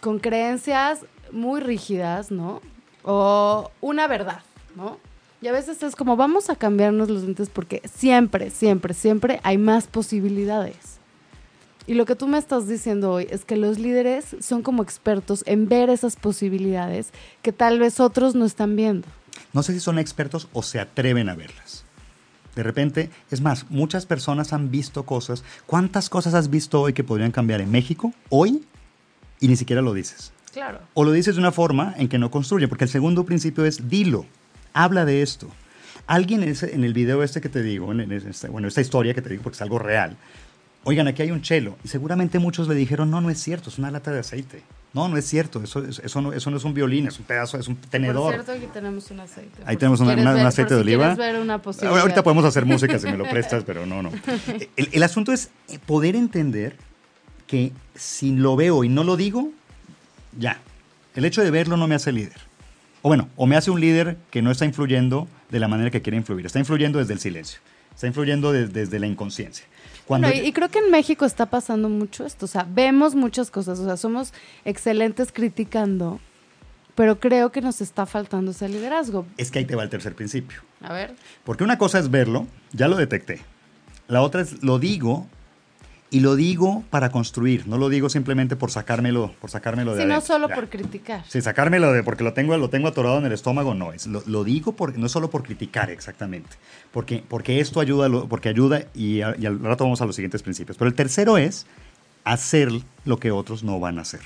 con 0.02 0.17
creencias 0.20 1.02
muy 1.32 1.60
rígidas, 1.62 2.32
¿no? 2.32 2.62
O 3.04 3.72
una 3.82 4.08
verdad, 4.08 4.41
¿no? 4.76 4.98
Y 5.41 5.47
a 5.47 5.52
veces 5.52 5.84
es 5.84 5.95
como, 5.95 6.15
vamos 6.15 6.50
a 6.50 6.56
cambiarnos 6.56 7.10
los 7.10 7.23
lentes 7.23 7.50
porque 7.50 7.82
siempre, 7.93 8.50
siempre, 8.50 8.93
siempre 8.93 9.39
hay 9.43 9.58
más 9.58 9.88
posibilidades. 9.88 10.97
Y 11.86 11.93
lo 11.93 12.06
que 12.06 12.15
tú 12.15 12.28
me 12.28 12.38
estás 12.38 12.67
diciendo 12.67 13.13
hoy 13.13 13.28
es 13.30 13.45
que 13.45 13.56
los 13.56 13.80
líderes 13.80 14.36
son 14.41 14.62
como 14.62 14.84
expertos 14.84 15.43
en 15.45 15.69
ver 15.69 15.89
esas 15.89 16.15
posibilidades 16.15 17.12
que 17.41 17.54
tal 17.54 17.80
vez 17.80 18.00
otros 18.00 18.36
no 18.36 18.45
están 18.45 18.76
viendo. 18.76 19.08
No 19.54 19.63
sé 19.63 19.73
si 19.73 19.80
son 19.80 20.00
expertos 20.00 20.50
o 20.54 20.63
se 20.63 20.80
atreven 20.80 21.30
a 21.30 21.36
verlas. 21.36 21.86
De 22.56 22.63
repente, 22.63 23.12
es 23.30 23.39
más, 23.39 23.69
muchas 23.69 24.06
personas 24.06 24.52
han 24.52 24.71
visto 24.71 25.04
cosas. 25.04 25.43
¿Cuántas 25.67 26.10
cosas 26.10 26.34
has 26.34 26.50
visto 26.50 26.82
hoy 26.82 26.93
que 26.93 27.04
podrían 27.04 27.32
cambiar 27.32 27.62
en 27.62 27.69
México 27.69 28.12
hoy 28.30 28.63
y 29.39 29.47
ni 29.47 29.56
siquiera 29.56 29.82
lo 29.84 29.93
dices? 29.93 30.34
Claro. 30.52 30.80
O 30.95 31.04
lo 31.04 31.12
dices 31.12 31.36
de 31.36 31.41
una 31.41 31.52
forma 31.52 31.93
en 31.97 32.10
que 32.10 32.17
no 32.17 32.32
construye, 32.32 32.67
porque 32.67 32.86
el 32.86 32.89
segundo 32.89 33.26
principio 33.26 33.63
es 33.63 33.88
dilo, 33.88 34.26
habla 34.84 35.06
de 35.06 35.22
esto. 35.22 35.50
alguien 36.08 36.42
en, 36.44 36.84
el 36.84 36.94
video 36.94 37.22
este 37.24 37.42
que 37.42 37.50
te 37.50 37.62
digo, 37.62 37.92
en, 37.92 38.12
esta, 38.12 38.48
bueno, 38.50 38.68
esta 38.68 38.80
historia 38.82 39.13
que 39.13 39.22
te 39.22 39.30
digo, 39.30 39.44
porque 39.44 39.56
es 39.58 39.62
algo 39.62 39.78
real, 39.80 40.16
oigan, 40.86 41.08
aquí 41.08 41.22
hay 41.22 41.32
un 41.32 41.42
chelo. 41.42 41.78
Y 41.84 41.88
seguramente 41.90 42.40
muchos 42.40 42.68
le 42.68 42.76
dijeron, 42.76 43.10
no, 43.12 43.20
no 43.20 43.30
es 43.30 43.40
cierto, 43.42 43.70
es 43.70 43.78
una 43.78 43.92
lata 43.92 44.12
de 44.12 44.20
aceite. 44.20 44.63
No, 44.94 45.10
no 45.10 45.18
es 45.18 45.26
cierto, 45.26 45.62
eso, 45.62 45.84
es- 45.86 46.00
eso, 46.00 46.22
no, 46.22 46.32
eso 46.32 46.50
no 46.50 46.56
es 46.58 46.63
un 46.63 46.74
violín, 46.74 47.08
es 47.08 47.20
un 47.20 47.26
pedazo, 47.26 47.60
es 47.60 47.68
un 47.68 47.76
tenedor. 47.76 48.34
Por 48.36 48.46
cierto, 48.46 48.52
aquí 48.54 48.72
tenemos 48.74 49.12
un 49.12 49.20
aceite. 49.20 49.62
Ahí 49.66 49.76
tenemos 49.76 50.00
si 50.00 50.06
una- 50.06 50.13
un 50.16 50.24
ver- 50.24 50.46
aceite 50.46 50.70
si 50.70 50.76
de 50.76 50.82
oliva. 50.82 51.13
quieres 51.16 51.34
ver 51.34 51.42
una 51.42 51.62
Ahorita 52.00 52.24
podemos 52.24 52.46
hacer 52.46 52.66
música 52.66 52.98
si 52.98 53.06
me 53.08 53.18
lo 53.18 53.26
prestas, 53.30 53.63
pero 53.66 53.86
no, 53.86 54.02
no. 54.02 54.12
El, 54.78 54.90
el 54.94 55.04
asunto 55.04 55.34
es 55.34 55.50
poder 55.86 56.16
entender 56.16 56.78
que 57.48 57.74
si 57.96 58.34
lo 58.36 58.56
veo 58.56 58.84
y 58.86 58.90
no 58.90 59.04
lo 59.04 59.18
digo, 59.18 59.52
ya. 60.40 60.58
El 61.16 61.26
hecho 61.26 61.44
de 61.44 61.52
verlo 61.52 61.76
no 61.78 61.88
me 61.88 61.96
hace 61.96 62.12
líder. 62.13 62.47
O 63.02 63.10
bueno, 63.10 63.30
o 63.36 63.46
me 63.46 63.56
hace 63.56 63.72
un 63.72 63.80
líder 63.80 64.18
que 64.32 64.42
no 64.42 64.52
está 64.52 64.66
influyendo 64.66 65.28
de 65.50 65.60
la 65.60 65.68
manera 65.68 65.92
que 65.92 66.02
quiere 66.02 66.18
influir. 66.18 66.46
Está 66.46 66.60
influyendo 66.60 67.00
desde 67.00 67.14
el 67.14 67.20
silencio. 67.20 67.60
Está 67.94 68.08
influyendo 68.08 68.52
de- 68.52 68.68
desde 68.68 69.00
la 69.00 69.08
inconsciencia. 69.08 69.66
Cuando, 70.06 70.28
Bueno, 70.28 70.42
y, 70.44 70.48
y 70.48 70.54
creo 70.54 70.70
que 70.70 70.80
en 70.80 70.92
México 70.92 71.26
está 71.26 71.48
pasando 71.48 71.90
mucho 71.90 72.26
esto. 72.26 72.46
O 72.46 72.48
sea, 72.50 72.66
vemos 72.70 73.16
muchas 73.16 73.50
cosas. 73.52 73.80
O 73.80 73.86
sea, 73.86 73.98
somos 73.98 74.34
excelentes 74.66 75.32
criticando, 75.32 76.20
pero 76.96 77.20
creo 77.20 77.52
que 77.52 77.62
nos 77.62 77.82
está 77.82 78.06
faltando 78.06 78.52
ese 78.52 78.70
liderazgo. 78.70 79.26
es 79.38 79.52
que 79.52 79.60
ahí 79.60 79.66
te 79.66 79.76
va 79.76 79.84
el 79.84 79.90
tercer 79.90 80.16
principio. 80.16 80.62
A 80.82 80.94
ver. 80.94 81.16
Porque 81.44 81.64
una 81.64 81.78
cosa 81.78 82.00
es 82.00 82.10
verlo, 82.12 82.48
ya 82.72 82.88
lo 82.88 82.96
detecté. 82.98 83.42
La 84.08 84.22
otra 84.22 84.42
es 84.42 84.64
lo 84.64 84.80
digo 84.80 85.28
y 86.10 86.22
lo 86.22 86.36
digo 86.38 86.84
para 86.89 87.12
construir, 87.12 87.67
no 87.67 87.78
lo 87.78 87.89
digo 87.89 88.08
simplemente 88.10 88.56
por 88.56 88.72
sacármelo, 88.72 89.34
por 89.41 89.50
sacármelo 89.50 89.93
de 89.93 90.04
Sí, 90.04 90.08
no 90.08 90.22
solo 90.22 90.48
Ya. 90.48 90.56
por 90.56 90.70
criticar. 90.70 91.24
Sí, 91.28 91.41
sacármelo 91.41 91.91
de 91.91 92.02
porque 92.04 92.24
lo 92.24 92.32
tengo, 92.34 92.56
lo 92.58 92.70
tengo 92.70 92.88
atorado 92.88 93.17
en 93.20 93.26
el 93.26 93.34
estómago, 93.34 93.74
no. 93.74 93.91
Es, 93.91 94.08
lo, 94.08 94.24
lo 94.26 94.43
digo 94.46 94.72
por, 94.72 94.98
no 94.98 95.10
solo 95.10 95.30
por 95.30 95.43
criticar 95.43 95.89
exactamente, 95.89 96.50
porque, 96.93 97.22
porque 97.28 97.60
esto 97.60 97.82
ayuda, 97.82 98.10
porque 98.30 98.48
ayuda 98.50 98.84
y, 98.96 99.20
a- 99.22 99.36
y 99.38 99.46
al 99.46 99.60
rato 99.60 99.84
vamos 99.84 100.02
a 100.02 100.06
los 100.06 100.15
siguientes 100.15 100.41
principios. 100.43 100.78
Pero 100.78 100.88
el 100.88 100.96
tercero 100.96 101.38
es 101.38 101.65
hacer 102.24 102.70
lo 103.04 103.17
que 103.20 103.32
otros 103.32 103.63
no 103.63 103.80
van 103.80 104.00
a 104.00 104.04
hacer. 104.04 104.22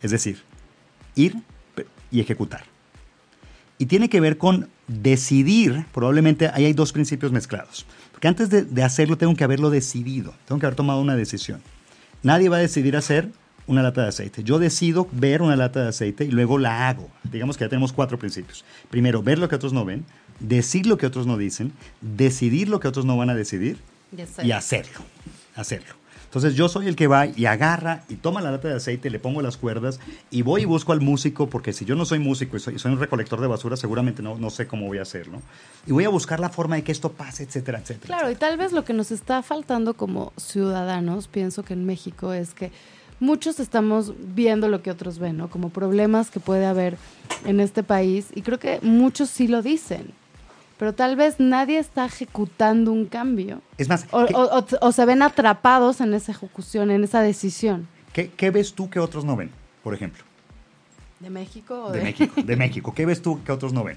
Es 0.00 0.10
decir, 0.10 0.42
ir 1.14 1.36
y 2.10 2.20
ejecutar. 2.20 2.64
Y 3.78 3.84
tiene 3.86 4.08
que 4.08 4.20
ver 4.20 4.38
con 4.38 4.70
decidir, 4.88 5.84
probablemente 5.92 6.48
ahí 6.54 6.64
hay 6.64 6.72
dos 6.72 6.92
principios 6.92 7.32
mezclados. 7.32 7.84
Porque 8.16 8.28
antes 8.28 8.48
de, 8.48 8.62
de 8.62 8.82
hacerlo 8.82 9.18
tengo 9.18 9.34
que 9.34 9.44
haberlo 9.44 9.68
decidido, 9.68 10.32
tengo 10.46 10.58
que 10.58 10.64
haber 10.64 10.74
tomado 10.74 11.02
una 11.02 11.14
decisión. 11.16 11.60
Nadie 12.22 12.48
va 12.48 12.56
a 12.56 12.60
decidir 12.60 12.96
hacer 12.96 13.28
una 13.66 13.82
lata 13.82 14.00
de 14.04 14.08
aceite. 14.08 14.42
Yo 14.42 14.58
decido 14.58 15.06
ver 15.12 15.42
una 15.42 15.54
lata 15.54 15.82
de 15.82 15.88
aceite 15.90 16.24
y 16.24 16.30
luego 16.30 16.56
la 16.56 16.88
hago. 16.88 17.10
Digamos 17.30 17.58
que 17.58 17.64
ya 17.64 17.68
tenemos 17.68 17.92
cuatro 17.92 18.18
principios. 18.18 18.64
Primero, 18.88 19.22
ver 19.22 19.38
lo 19.38 19.50
que 19.50 19.56
otros 19.56 19.74
no 19.74 19.84
ven, 19.84 20.06
decir 20.40 20.86
lo 20.86 20.96
que 20.96 21.04
otros 21.04 21.26
no 21.26 21.36
dicen, 21.36 21.72
decidir 22.00 22.70
lo 22.70 22.80
que 22.80 22.88
otros 22.88 23.04
no 23.04 23.18
van 23.18 23.28
a 23.28 23.34
decidir 23.34 23.76
Y 24.16 24.22
hacer. 24.22 24.46
y 24.46 24.52
hacerlo. 24.52 25.00
Hacerlo. 25.54 25.94
Entonces 26.36 26.54
yo 26.54 26.68
soy 26.68 26.86
el 26.86 26.96
que 26.96 27.06
va 27.06 27.24
y 27.24 27.46
agarra 27.46 28.04
y 28.10 28.16
toma 28.16 28.42
la 28.42 28.50
lata 28.50 28.68
de 28.68 28.74
aceite, 28.74 29.08
le 29.08 29.18
pongo 29.18 29.40
las 29.40 29.56
cuerdas 29.56 30.00
y 30.30 30.42
voy 30.42 30.60
y 30.60 30.64
busco 30.66 30.92
al 30.92 31.00
músico, 31.00 31.48
porque 31.48 31.72
si 31.72 31.86
yo 31.86 31.94
no 31.94 32.04
soy 32.04 32.18
músico 32.18 32.58
y 32.58 32.60
soy, 32.60 32.78
soy 32.78 32.92
un 32.92 33.00
recolector 33.00 33.40
de 33.40 33.46
basura, 33.46 33.74
seguramente 33.74 34.22
no, 34.22 34.36
no 34.36 34.50
sé 34.50 34.66
cómo 34.66 34.86
voy 34.86 34.98
a 34.98 35.02
hacerlo. 35.02 35.40
Y 35.86 35.92
voy 35.92 36.04
a 36.04 36.10
buscar 36.10 36.38
la 36.38 36.50
forma 36.50 36.76
de 36.76 36.84
que 36.84 36.92
esto 36.92 37.10
pase, 37.10 37.44
etcétera, 37.44 37.78
etcétera. 37.78 38.18
Claro, 38.18 38.30
y 38.30 38.34
tal 38.34 38.58
vez 38.58 38.72
lo 38.72 38.84
que 38.84 38.92
nos 38.92 39.12
está 39.12 39.42
faltando 39.42 39.94
como 39.94 40.34
ciudadanos, 40.36 41.26
pienso 41.26 41.62
que 41.64 41.72
en 41.72 41.86
México 41.86 42.34
es 42.34 42.52
que 42.52 42.70
muchos 43.18 43.58
estamos 43.58 44.12
viendo 44.18 44.68
lo 44.68 44.82
que 44.82 44.90
otros 44.90 45.18
ven, 45.18 45.38
¿no? 45.38 45.48
Como 45.48 45.70
problemas 45.70 46.30
que 46.30 46.38
puede 46.38 46.66
haber 46.66 46.98
en 47.46 47.60
este 47.60 47.82
país 47.82 48.26
y 48.34 48.42
creo 48.42 48.58
que 48.58 48.78
muchos 48.82 49.30
sí 49.30 49.48
lo 49.48 49.62
dicen, 49.62 50.12
pero 50.78 50.94
tal 50.94 51.16
vez 51.16 51.36
nadie 51.38 51.78
está 51.78 52.04
ejecutando 52.04 52.92
un 52.92 53.06
cambio 53.06 53.62
Es 53.78 53.88
más, 53.88 54.06
o, 54.10 54.26
¿qué, 54.26 54.34
o- 54.34 54.58
o- 54.58 54.66
o 54.80 54.92
se 54.92 55.04
ven 55.06 55.22
atrapados 55.22 56.00
en 56.00 56.12
esa 56.14 56.32
ejecución, 56.32 56.90
en 56.90 57.04
esa 57.04 57.20
decisión. 57.22 57.88
qué- 58.12 58.30
qué 58.30 58.50
ves 58.50 58.74
tú 58.74 58.90
que 58.90 58.98
otros 59.00 59.24
no 59.24 59.36
ven, 59.36 59.50
por 59.82 59.94
ejemplo? 59.94 60.22
¿De 61.20 61.30
México 61.30 61.84
o 61.86 61.92
De 61.92 61.98
de, 62.00 62.04
México, 62.04 62.42
de 62.42 62.56
México. 62.56 62.94
¿Qué 62.94 63.06
ves 63.06 63.22
tú 63.22 63.42
que 63.42 63.52
otros 63.52 63.72
no 63.72 63.84
ven? 63.84 63.96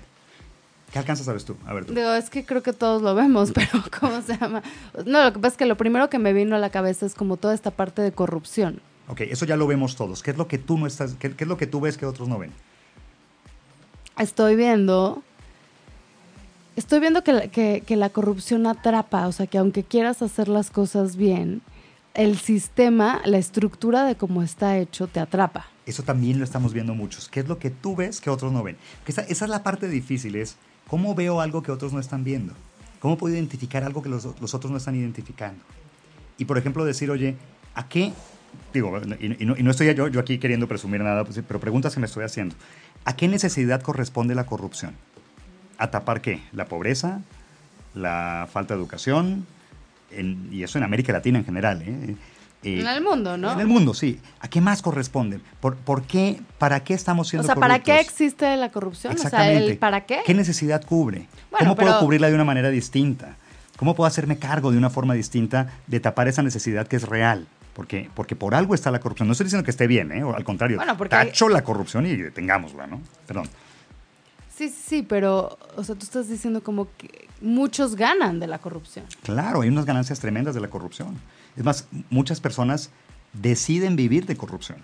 ¿Qué 0.94 0.98
alcanzas 0.98 1.28
a 1.28 1.34
ver 1.34 1.44
tú? 1.44 1.56
A 1.68 1.74
ver 1.74 1.86
tú. 1.86 1.94
Digo, 1.94 2.12
es 2.14 2.30
que 2.32 2.46
creo 2.46 2.64
que 2.64 2.74
todos 2.74 3.02
lo 3.02 3.14
vemos, 3.14 3.52
pero 3.56 3.68
¿cómo 4.00 4.22
se 4.22 4.38
llama? 4.38 4.64
No, 5.06 5.24
lo 5.24 5.34
que 5.34 5.40
pasa 5.40 5.54
es 5.54 5.58
que 5.58 5.66
lo 5.66 5.76
primero 5.78 6.10
que 6.10 6.18
me 6.18 6.34
vino 6.34 6.56
a 6.56 6.60
la 6.60 6.70
cabeza 6.72 7.06
es 7.06 7.14
como 7.14 7.36
toda 7.38 7.54
esta 7.54 7.72
parte 7.72 8.02
de 8.02 8.12
corrupción. 8.14 8.82
Ok, 9.10 9.22
eso 9.22 9.46
ya 9.46 9.56
lo 9.58 9.68
vemos 9.68 9.96
todos. 9.96 10.24
¿Qué 10.24 10.32
es 10.32 10.38
lo 10.38 10.48
que 10.48 10.58
tú 10.58 10.78
no 10.78 10.88
estás, 10.88 11.14
qué, 11.20 11.36
qué 11.36 11.44
es 11.44 11.48
lo 11.48 11.58
que 11.58 11.68
tú 11.68 11.80
ves 11.82 11.98
que 11.98 12.06
otros 12.06 12.28
no 12.30 12.40
ven? 12.40 12.52
estoy 14.18 14.56
viendo. 14.56 15.24
Estoy 16.80 17.02
viendo 17.02 17.26
que 17.26 17.84
la, 17.98 18.10
corrupción 18.10 18.66
atrapa, 18.66 19.28
o 19.28 19.34
sea, 19.34 19.48
que 19.48 19.58
aunque 19.58 19.84
quieras 19.84 20.22
hacer 20.22 20.48
las 20.48 20.72
cosas 20.72 21.18
bien, 21.18 21.62
el 22.14 22.38
sistema, 22.38 23.20
la 23.26 23.38
estructura 23.38 24.06
de 24.06 24.16
cómo 24.16 24.44
está 24.44 24.78
hecho, 24.78 25.08
te 25.08 25.20
atrapa. 25.20 25.66
Eso 25.86 26.04
también 26.04 26.40
lo 26.40 26.46
estamos 26.46 26.72
viendo 26.72 26.96
muchos. 26.96 27.28
¿Qué 27.28 27.42
es 27.42 27.50
lo 27.50 27.60
que 27.60 27.70
tú 27.70 27.98
ves 27.98 28.22
que 28.22 28.30
otros 28.30 28.54
no 28.54 28.64
ven? 28.64 28.78
Esa, 29.06 29.24
es 29.24 29.42
la 29.42 29.62
parte 29.62 29.90
difícil, 29.90 30.38
es 30.38 30.56
cómo 30.88 31.16
veo 31.16 31.42
algo 31.42 31.64
que 31.64 31.74
otros 31.74 31.92
no 31.92 32.00
están 32.00 32.24
viendo. 32.24 32.54
¿Cómo 33.02 33.18
puedo 33.18 33.36
identificar 33.36 33.84
algo 33.84 34.02
que 34.02 34.08
los, 34.08 34.26
otros 34.26 34.72
no 34.72 34.78
están 34.78 34.96
identificando? 34.96 35.62
Y 36.38 36.46
por 36.46 36.58
ejemplo 36.58 36.86
decir, 36.86 37.12
oye, 37.12 37.36
¿a 37.76 37.90
qué? 37.90 38.14
Digo, 38.74 39.02
y, 39.20 39.44
y 39.44 39.46
no, 39.46 39.58
y 39.58 39.64
no 39.64 39.72
estoy 39.72 39.94
yo, 39.94 40.08
yo 40.08 40.22
aquí 40.22 40.38
queriendo 40.38 40.70
presumir 40.70 41.02
nada, 41.02 41.26
pues, 41.26 41.42
pero 41.46 41.60
preguntas 41.60 41.94
que 41.94 42.00
me 42.00 42.06
estoy 42.06 42.24
haciendo. 42.24 42.56
¿A 43.04 43.18
qué 43.18 43.28
necesidad 43.28 43.82
corresponde 43.82 44.34
la 44.34 44.46
corrupción? 44.46 44.96
¿A 45.80 45.90
tapar 45.90 46.22
qué? 46.22 46.42
¿La 46.52 46.66
pobreza? 46.66 47.22
¿La 47.96 48.48
falta 48.52 48.76
de 48.76 48.80
educación? 48.80 49.48
En- 50.12 50.50
y 50.52 50.62
eso 50.64 50.78
en 50.78 50.84
América 50.84 51.12
Latina 51.14 51.40
en 51.40 51.46
general. 51.46 51.82
¿eh? 51.82 52.16
Eh, 52.64 52.82
En 52.82 52.88
el 52.88 53.02
mundo, 53.02 53.38
¿no? 53.38 53.54
En 53.54 53.60
el 53.62 53.68
mundo, 53.68 53.94
sí. 53.94 54.20
¿A 54.42 54.50
qué 54.50 54.60
más 54.60 54.82
corresponde? 54.82 55.40
¿Por, 55.62 55.78
por 55.78 56.04
qué? 56.04 56.42
¿Para 56.58 56.82
qué 56.84 56.94
estamos 56.94 57.28
O 57.28 57.30
siendo 57.30 57.46
sea, 57.46 57.56
¿para 57.56 57.80
qué 57.80 57.92
corruptos? 57.94 58.12
existe 58.12 58.58
la 58.58 58.70
corrupción? 58.70 59.14
O 59.14 59.18
sea, 59.18 59.28
Exactamente. 59.28 59.72
el 59.72 59.78
¿para 59.78 60.06
qué? 60.06 60.20
¿Qué 60.26 60.34
necesidad 60.34 60.84
cubre? 60.86 61.28
Bueno, 61.50 61.60
¿Cómo 61.60 61.76
puedo 61.78 61.88
pero- 61.92 62.00
cubrirla 62.02 62.28
de 62.28 62.36
una 62.36 62.44
manera 62.44 62.70
distinta? 62.70 63.38
¿Cómo 63.78 63.96
puedo 63.96 64.08
hacerme 64.10 64.38
cargo 64.38 64.72
de 64.72 64.78
una 64.78 64.90
forma 64.90 65.14
distinta 65.14 65.70
de 65.88 66.02
tapar 66.02 66.28
esa 66.28 66.44
necesidad 66.44 66.86
que 66.86 66.98
es 66.98 67.04
real? 67.04 67.48
Porque, 67.74 68.10
porque 68.14 68.36
por 68.36 68.54
algo 68.54 68.76
está 68.76 68.92
la 68.92 69.00
corrupción. 69.00 69.30
No 69.30 69.32
estoy 69.32 69.46
diciendo 69.46 69.64
que 69.64 69.72
esté 69.72 69.88
bien, 69.88 70.12
¿eh? 70.12 70.22
O 70.26 70.36
al 70.36 70.44
contrario, 70.44 70.76
Bueno, 70.76 70.98
porque 70.98 71.12
tacho 71.16 71.48
la 71.48 71.62
corrupción 71.64 72.06
y 72.06 72.18
detengámosla, 72.18 72.88
¿no? 72.88 73.02
Perdón. 73.26 73.48
Sí, 74.60 74.68
sí, 74.68 74.82
sí, 74.86 75.06
pero, 75.08 75.58
o 75.78 75.86
sea, 75.86 75.96
tú 75.96 76.04
estás 76.04 76.28
diciendo 76.28 76.62
como 76.62 76.90
que 76.98 77.30
muchos 77.40 77.96
ganan 77.96 78.42
de 78.42 78.48
la 78.48 78.60
corrupción. 78.60 79.06
Claro, 79.24 79.62
hay 79.62 79.70
unas 79.70 79.86
ganancias 79.86 80.20
tremendas 80.20 80.54
de 80.54 80.60
la 80.60 80.70
corrupción. 80.70 81.18
Es 81.56 81.64
más, 81.64 81.88
muchas 82.10 82.42
personas 82.42 82.90
deciden 83.32 83.96
vivir 83.96 84.26
de 84.26 84.36
corrupción. 84.36 84.80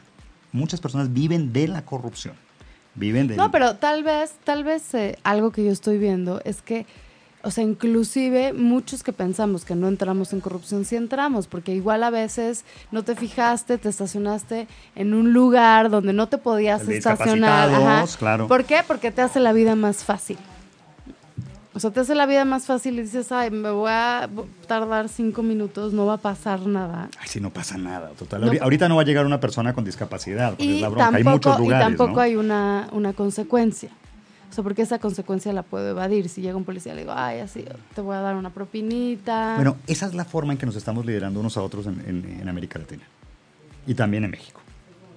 Muchas 0.54 0.80
personas 0.80 1.12
viven 1.12 1.52
de 1.52 1.68
la 1.68 1.84
corrupción. 1.84 2.36
Viven 2.94 3.28
de... 3.28 3.36
No, 3.36 3.52
pero 3.52 3.76
tal 3.76 4.02
vez, 4.02 4.36
tal 4.46 4.64
vez 4.64 4.94
eh, 4.94 5.20
algo 5.24 5.52
que 5.52 5.66
yo 5.66 5.74
estoy 5.74 5.98
viendo 5.98 6.40
es 6.46 6.62
que, 6.62 6.86
o 7.46 7.52
sea, 7.52 7.64
inclusive 7.64 8.54
muchos 8.54 9.04
que 9.04 9.14
pensamos 9.14 9.64
que 9.66 9.76
no 9.76 9.88
entramos 9.88 10.34
en 10.34 10.42
corrupción, 10.42 10.84
sí 10.84 10.96
entramos, 10.96 11.46
porque 11.48 11.74
igual 11.74 12.04
a 12.04 12.10
veces 12.10 12.66
no 12.92 13.04
te 13.04 13.16
fijaste, 13.16 13.78
te 13.78 13.88
estacionaste 13.88 14.68
en 14.96 15.14
un 15.14 15.32
lugar 15.32 15.90
donde 15.90 16.12
no 16.12 16.28
te 16.28 16.38
podías 16.40 16.82
estacionar. 16.88 17.70
discapacitados, 17.70 18.18
claro. 18.18 18.48
¿Por 18.48 18.66
qué? 18.66 18.82
Porque 18.88 19.12
te 19.12 19.22
hace 19.22 19.40
la 19.40 19.54
vida 19.54 19.76
más 19.76 20.04
fácil. 20.04 20.38
O 21.74 21.80
sea, 21.80 21.92
te 21.92 22.00
hace 22.00 22.16
la 22.16 22.26
vida 22.26 22.46
más 22.46 22.66
fácil 22.66 22.98
y 22.98 23.02
dices, 23.02 23.32
ay, 23.34 23.52
me 23.52 23.70
voy 23.70 23.92
a 23.92 24.30
tardar 24.66 25.10
cinco 25.10 25.44
minutos, 25.44 25.92
no 25.92 26.06
va 26.06 26.14
a 26.14 26.18
pasar 26.18 26.62
nada. 26.66 27.10
Ay, 27.20 27.28
sí, 27.28 27.42
no 27.42 27.50
pasa 27.52 27.78
nada. 27.78 28.12
Total. 28.18 28.40
No- 28.42 28.64
Ahorita 28.64 28.88
no 28.88 28.96
va 28.96 29.02
a 29.02 29.06
llegar 29.06 29.26
una 29.26 29.42
persona 29.42 29.74
con 29.74 29.84
discapacidad, 29.84 30.52
porque 30.52 30.64
es 30.64 30.78
Y 30.78 30.80
la 30.80 30.88
bronca. 30.88 31.08
hay 31.16 31.24
tampoco, 31.24 31.50
muchos 31.50 31.60
lugares, 31.60 31.86
y 31.86 31.90
tampoco 31.90 32.16
¿no? 32.16 32.22
hay 32.22 32.36
una, 32.38 32.88
una 32.94 33.12
consecuencia. 33.12 33.90
O 34.50 34.54
sea, 34.56 34.64
porque 34.64 34.84
esa 34.84 35.00
consecuencia 35.00 35.52
la 35.54 35.64
puedo 35.64 35.90
evadir. 35.90 36.30
Si 36.30 36.42
llega 36.42 36.56
un 36.56 36.64
policía 36.64 36.94
le 36.94 37.02
digo, 37.02 37.14
ay, 37.16 37.40
así, 37.40 37.66
te 37.94 38.02
voy 38.02 38.16
a 38.16 38.20
dar 38.22 38.36
una 38.36 38.50
propinita. 38.52 39.54
Bueno, 39.56 39.78
esa 39.88 40.06
es 40.06 40.14
la 40.14 40.26
forma 40.26 40.54
en 40.54 40.60
que 40.60 40.66
nos 40.66 40.76
estamos 40.76 41.06
liderando 41.06 41.40
unos 41.40 41.58
a 41.58 41.62
otros 41.62 41.88
en, 41.88 42.02
en- 42.08 42.40
en 42.42 42.48
América 42.50 42.80
Latina. 42.80 43.04
Y 43.88 43.94
también 43.96 44.24
en 44.24 44.32
México. 44.32 44.62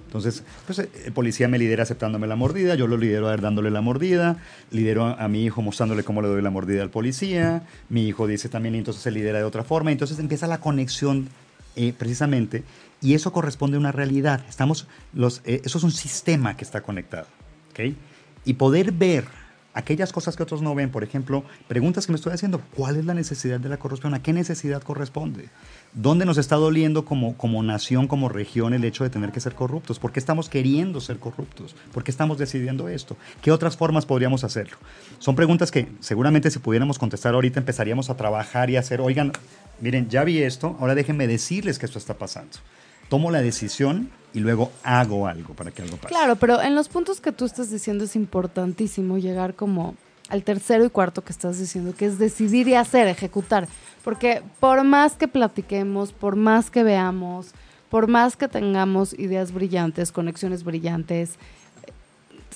Entonces, 0.06 0.42
pues 0.66 0.78
eh, 0.78 0.88
el 1.04 1.12
policía 1.12 1.48
me 1.48 1.58
lidera 1.58 1.82
aceptándome 1.82 2.26
la 2.26 2.34
mordida, 2.34 2.74
yo 2.74 2.86
lo 2.86 2.96
lidero 2.96 3.28
a 3.28 3.36
dándole 3.36 3.70
la 3.70 3.82
mordida, 3.82 4.38
lidero 4.70 5.04
a, 5.04 5.12
a 5.22 5.28
mi 5.28 5.44
hijo 5.44 5.60
mostrándole 5.60 6.02
cómo 6.02 6.22
le 6.22 6.28
doy 6.28 6.40
la 6.42 6.50
mordida 6.50 6.82
al 6.82 6.88
policía, 6.90 7.62
mi 7.90 8.06
hijo 8.08 8.26
dice 8.26 8.48
también, 8.48 8.74
y 8.74 8.78
entonces 8.78 9.02
se 9.02 9.10
lidera 9.10 9.38
de 9.38 9.44
otra 9.44 9.64
forma, 9.64 9.92
entonces 9.92 10.18
empieza 10.18 10.46
la 10.46 10.58
conexión 10.60 11.28
eh, 11.76 11.92
precisamente, 11.96 12.64
y 13.02 13.12
eso 13.14 13.32
corresponde 13.34 13.76
a 13.76 13.80
una 13.80 13.92
realidad. 13.92 14.40
Estamos 14.48 14.88
los, 15.12 15.42
eh, 15.44 15.60
eso 15.64 15.76
es 15.76 15.84
un 15.84 15.92
sistema 15.92 16.56
que 16.56 16.64
está 16.64 16.80
conectado, 16.80 17.26
¿ok? 17.72 17.94
Y 18.48 18.54
poder 18.54 18.92
ver 18.92 19.26
aquellas 19.74 20.11
cosas 20.11 20.34
que 20.34 20.42
otros 20.42 20.62
no 20.62 20.74
ven, 20.74 20.90
por 20.90 21.04
ejemplo, 21.04 21.44
preguntas 21.66 22.06
que 22.06 22.12
me 22.12 22.16
estoy 22.16 22.32
haciendo, 22.32 22.62
¿cuál 22.74 22.96
es 22.96 23.04
la 23.04 23.12
necesidad 23.12 23.61
de 23.61 23.68
la 23.68 23.76
corrupción? 23.76 24.14
¿A 24.14 24.22
qué 24.22 24.32
necesidad 24.32 24.82
corresponde? 24.82 25.50
¿Dónde 25.92 26.24
nos 26.24 26.38
está 26.38 26.56
doliendo 26.56 27.04
como, 27.04 27.37
como 27.37 27.62
nación, 27.62 28.08
como 28.08 28.30
región, 28.30 28.72
el 28.72 28.84
hecho 28.84 29.04
de 29.04 29.11
tener 29.11 29.32
que 29.32 29.40
ser 29.40 29.54
corruptos? 29.54 29.98
¿Por 29.98 30.12
qué 30.12 30.18
estamos 30.18 30.48
queriendo 30.48 31.02
ser 31.02 31.18
corruptos? 31.18 31.76
¿Por 31.92 32.04
qué 32.04 32.11
estamos 32.11 32.38
decidiendo 32.38 32.88
esto? 32.88 33.18
¿Qué 33.42 33.52
otras 33.52 33.76
formas 33.76 34.06
podríamos 34.06 34.44
hacerlo? 34.44 34.78
Son 35.18 35.37
preguntas 35.37 35.70
que 35.70 35.87
seguramente 36.00 36.50
si 36.50 36.58
pudiéramos 36.58 36.98
contestar 36.98 37.34
ahorita 37.34 37.61
empezaríamos 37.61 38.08
a 38.08 38.16
trabajar 38.16 38.70
y 38.70 38.78
hacer, 38.78 39.02
oigan, 39.02 39.32
miren, 39.78 40.08
ya 40.08 40.24
vi 40.24 40.38
esto, 40.38 40.74
ahora 40.80 40.94
déjenme 40.94 41.26
decirles 41.26 41.78
que 41.78 41.84
esto 41.84 41.98
está 41.98 42.14
pasando. 42.14 42.56
Tomo 43.09 43.31
la 43.31 43.40
decisión 43.40 44.11
y 44.35 44.40
luego 44.40 44.71
hago 44.83 45.27
algo 45.27 45.55
para 45.55 45.71
que 45.71 45.83
algo 45.83 45.97
pase. 45.97 46.14
Claro, 46.14 46.37
pero 46.37 46.61
en 46.61 46.75
los 46.75 46.88
puntos 46.88 47.21
que 47.21 47.33
tú 47.33 47.44
estás 47.44 47.71
diciendo 47.71 48.05
es 48.05 48.16
importantísimo 48.16 49.18
llegar 49.18 49.55
como 49.55 49.97
al 50.29 50.44
tercero 50.44 50.85
y 50.85 50.90
cuarto 50.90 51.25
que 51.25 51.33
estás 51.33 51.59
diciendo, 51.59 51.94
que 51.97 52.07
es 52.07 52.18
decidir 52.18 52.68
y 52.68 52.75
hacer, 52.75 53.09
ejecutar. 53.09 53.66
Porque 54.05 54.42
por 54.61 54.85
más 54.85 55.14
que 55.14 55.29
platiquemos, 55.29 56.12
por 56.12 56.37
más 56.37 56.71
que 56.71 56.83
veamos, 56.83 57.53
por 57.88 58.09
más 58.09 58.37
que 58.37 58.49
tengamos 58.49 59.14
ideas 59.18 59.53
brillantes, 59.53 60.12
conexiones 60.12 60.64
brillantes, 60.64 61.38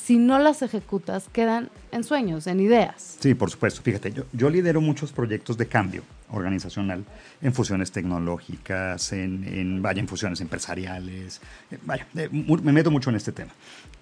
si 0.04 0.18
no 0.18 0.38
las 0.38 0.62
ejecutas, 0.62 1.28
quedan 1.32 1.70
en 1.92 2.02
sueños, 2.02 2.46
en 2.48 2.60
ideas. 2.60 3.18
Sí, 3.20 3.34
por 3.34 3.50
supuesto. 3.50 3.82
Fíjate, 3.82 4.12
yo, 4.32 4.50
lidero 4.50 4.80
muchos 4.80 5.12
proyectos 5.12 5.56
de 5.56 5.66
cambio 5.66 6.02
organizacional 6.30 7.04
en 7.40 7.52
fusiones 7.52 7.92
tecnológicas, 7.92 9.12
en, 9.12 9.44
en, 9.44 9.82
vaya, 9.82 10.00
en 10.00 10.08
fusiones 10.08 10.40
empresariales. 10.40 11.40
Eh, 11.70 11.78
vaya, 11.84 12.06
eh, 12.16 12.28
me 12.30 12.72
meto 12.72 12.90
mucho 12.90 13.10
en 13.10 13.16
este 13.16 13.30
tema. 13.30 13.52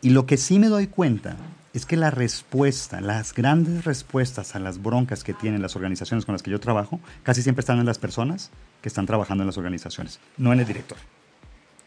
Y 0.01 0.11
lo 0.11 0.25
que 0.25 0.39
sí 0.39 0.59
me 0.59 0.69
doy 0.69 0.87
cuenta 0.87 1.37
es 1.75 1.85
que 1.85 1.97
la 1.97 2.11
respuesta, 2.11 3.01
las 3.01 3.35
grandes 3.35 3.85
respuestas 3.85 4.57
a 4.57 4.59
las 4.59 4.83
broncas 4.83 5.23
que 5.23 5.35
tienen 5.35 5.61
las 5.61 5.77
organizaciones 5.77 6.25
con 6.25 6.33
las 6.33 6.43
que 6.43 6.51
yo 6.51 6.61
trabajo, 6.61 6.99
casi 7.23 7.43
siempre 7.43 7.61
están 7.61 7.79
en 7.79 7.87
las 7.87 7.99
personas 7.99 8.51
que 8.81 8.89
están 8.89 9.07
trabajando 9.07 9.43
en 9.43 9.49
las 9.49 9.59
organizaciones, 9.59 10.19
no 10.39 10.53
en 10.53 10.61
el 10.61 10.67
director, 10.67 10.99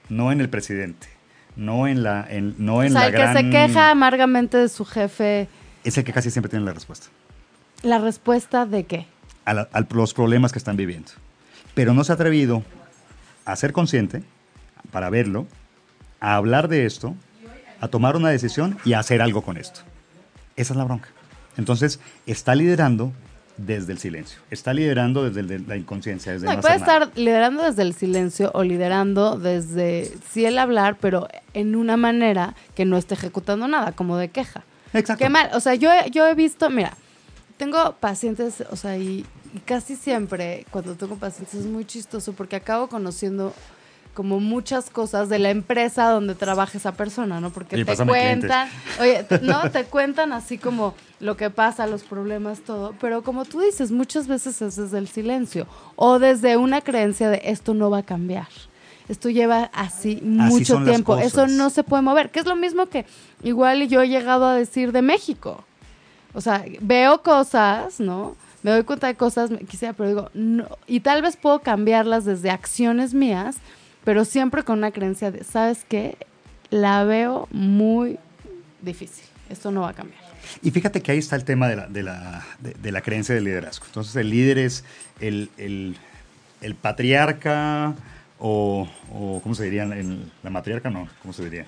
no 0.10 0.32
en 0.32 0.40
el 0.40 0.50
presidente, 0.50 1.08
no 1.56 1.88
en 1.88 2.04
la, 2.04 2.26
en, 2.30 2.56
no 2.58 2.84
en 2.84 2.96
o 2.96 3.00
sea, 3.00 3.10
la 3.10 3.18
el 3.18 3.34
que 3.34 3.40
se 3.40 3.50
queja 3.50 3.92
amargamente 3.92 4.58
de 4.58 4.70
su 4.70 4.86
jefe. 4.86 5.48
Es 5.84 5.98
el 5.98 6.04
que 6.04 6.14
casi 6.14 6.32
siempre 6.32 6.50
tiene 6.50 6.66
la 6.66 6.74
respuesta. 6.74 7.08
¿La 7.82 8.00
respuesta 8.00 8.66
de 8.66 8.86
qué? 8.86 9.08
A, 9.46 9.54
la, 9.54 9.70
a 9.72 9.82
los 9.82 10.14
problemas 10.14 10.52
que 10.52 10.60
están 10.60 10.78
viviendo. 10.78 11.12
Pero 11.74 11.94
no 11.94 12.04
se 12.04 12.12
ha 12.12 12.16
atrevido 12.16 12.64
a 13.46 13.56
ser 13.56 13.74
consciente, 13.74 14.24
para 14.92 15.10
verlo, 15.10 15.48
a 16.20 16.36
hablar 16.36 16.68
de 16.68 16.86
esto, 16.86 17.16
a 17.82 17.88
tomar 17.90 18.16
una 18.16 18.30
decisión 18.30 18.78
y 18.86 18.94
a 18.94 19.00
hacer 19.00 19.22
algo 19.22 19.42
con 19.42 19.58
esto. 19.58 19.82
Esa 20.56 20.74
es 20.74 20.78
la 20.78 20.86
bronca. 20.86 21.10
Entonces, 21.58 22.00
está 22.26 22.56
liderando 22.56 23.12
desde 23.58 23.94
el 23.94 24.00
silencio. 24.00 24.40
Está 24.50 24.74
liderando 24.74 25.30
desde 25.30 25.56
el, 25.56 25.68
la 25.68 25.78
inconsciencia. 25.78 26.34
Desde 26.34 26.48
no, 26.48 26.60
puede 26.62 26.76
estar 26.76 27.12
liderando 27.16 27.64
desde 27.64 27.84
el 27.84 27.94
silencio 27.94 28.52
o 28.54 28.64
liderando 28.64 29.38
desde 29.38 30.12
sí 30.30 30.46
el 30.46 30.58
hablar, 30.58 30.98
pero 31.00 31.28
en 31.54 31.76
una 31.76 31.98
manera 31.98 32.56
que 32.76 32.86
no 32.86 32.98
esté 32.98 33.14
ejecutando 33.14 33.68
nada, 33.68 33.92
como 33.92 34.18
de 34.18 34.30
queja. 34.30 34.64
Exacto. 34.94 35.24
Qué 35.24 35.30
mal. 35.30 35.50
O 35.54 35.60
sea, 35.60 35.76
yo, 35.76 35.90
yo 36.12 36.28
he 36.28 36.34
visto, 36.34 36.70
mira, 36.70 36.96
tengo 37.58 37.96
pacientes, 38.00 38.64
o 38.72 38.76
sea, 38.76 38.98
y, 38.98 39.26
y 39.54 39.60
casi 39.60 39.96
siempre 39.96 40.66
cuando 40.72 40.96
tengo 40.96 41.16
pacientes 41.16 41.56
es 41.56 41.66
muy 41.66 41.86
chistoso 41.86 42.34
porque 42.34 42.56
acabo 42.56 42.88
conociendo 42.88 43.54
como 44.14 44.40
muchas 44.40 44.90
cosas 44.90 45.30
de 45.30 45.40
la 45.40 45.50
empresa 45.50 46.10
donde 46.10 46.36
trabaja 46.36 46.78
esa 46.78 46.94
persona, 46.94 47.40
¿no? 47.40 47.50
Porque 47.50 47.84
te 47.84 47.98
cuentan, 48.06 48.70
oye, 49.00 49.26
no, 49.42 49.70
te 49.72 49.86
cuentan 49.86 50.34
así 50.34 50.58
como 50.58 50.94
lo 51.20 51.38
que 51.38 51.50
pasa, 51.50 51.88
los 51.88 52.04
problemas, 52.04 52.62
todo, 52.62 52.94
pero 53.00 53.24
como 53.24 53.46
tú 53.46 53.62
dices, 53.62 53.92
muchas 53.92 54.28
veces 54.28 54.62
es 54.62 54.76
desde 54.76 54.98
el 54.98 55.08
silencio 55.08 55.68
o 55.96 56.20
desde 56.20 56.58
una 56.58 56.82
creencia 56.82 57.30
de 57.30 57.42
esto 57.46 57.74
no 57.74 57.90
va 57.90 58.00
a 58.00 58.04
cambiar. 58.04 58.48
Esto 59.10 59.30
lleva 59.30 59.70
así 59.74 60.20
mucho 60.24 60.76
son 60.76 60.86
las 60.86 60.94
tiempo, 60.94 61.18
eso 61.18 61.48
no 61.48 61.70
se 61.70 61.84
puede 61.84 62.04
mover, 62.04 62.30
que 62.32 62.40
es 62.40 62.46
lo 62.46 62.56
mismo 62.56 62.86
que 62.88 63.06
igual 63.44 63.88
yo 63.88 64.02
he 64.02 64.08
llegado 64.08 64.46
a 64.46 64.56
decir 64.56 64.92
de 64.92 65.02
México. 65.02 65.64
O 66.34 66.42
sea, 66.42 66.64
veo 66.80 67.22
cosas, 67.22 68.00
¿no? 68.00 68.36
Me 68.64 68.72
doy 68.72 68.84
cuenta 68.84 69.08
de 69.08 69.16
cosas, 69.16 69.52
quisiera, 69.68 69.94
pero 69.94 70.10
digo, 70.10 70.30
no, 70.34 70.68
y 70.88 71.02
tal 71.02 71.22
vez 71.22 71.36
puedo 71.36 71.60
cambiarlas 71.60 72.24
desde 72.24 72.50
acciones 72.50 73.14
mías, 73.14 73.58
pero 74.04 74.26
siempre 74.26 74.64
con 74.64 74.78
una 74.80 74.92
creencia 74.92 75.32
de, 75.32 75.44
¿sabes 75.44 75.86
qué? 75.88 76.18
La 76.70 77.04
veo 77.04 77.48
muy 77.52 78.18
difícil. 78.82 79.26
Esto 79.50 79.72
no 79.72 79.82
va 79.82 79.90
a 79.90 79.94
cambiar. 79.94 80.22
Y 80.62 80.72
fíjate 80.72 81.02
que 81.02 81.12
ahí 81.12 81.20
está 81.20 81.36
el 81.36 81.44
tema 81.46 81.68
de 81.68 81.76
la, 81.76 81.88
de 81.88 82.04
la, 82.04 82.46
de, 82.60 82.74
de 82.74 82.92
la 82.92 83.02
creencia 83.02 83.34
del 83.36 83.44
liderazgo. 83.46 83.86
Entonces, 83.86 84.16
el 84.16 84.30
líder 84.30 84.58
es 84.58 84.84
el, 85.20 85.50
el, 85.58 85.96
el 86.62 86.76
patriarca 86.76 87.94
o, 88.40 88.90
o, 89.12 89.40
¿cómo 89.42 89.56
se 89.56 89.64
diría? 89.66 89.84
El- 89.84 90.32
la 90.42 90.50
matriarca, 90.50 90.90
no, 90.90 91.08
¿cómo 91.22 91.34
se 91.34 91.44
diría? 91.46 91.66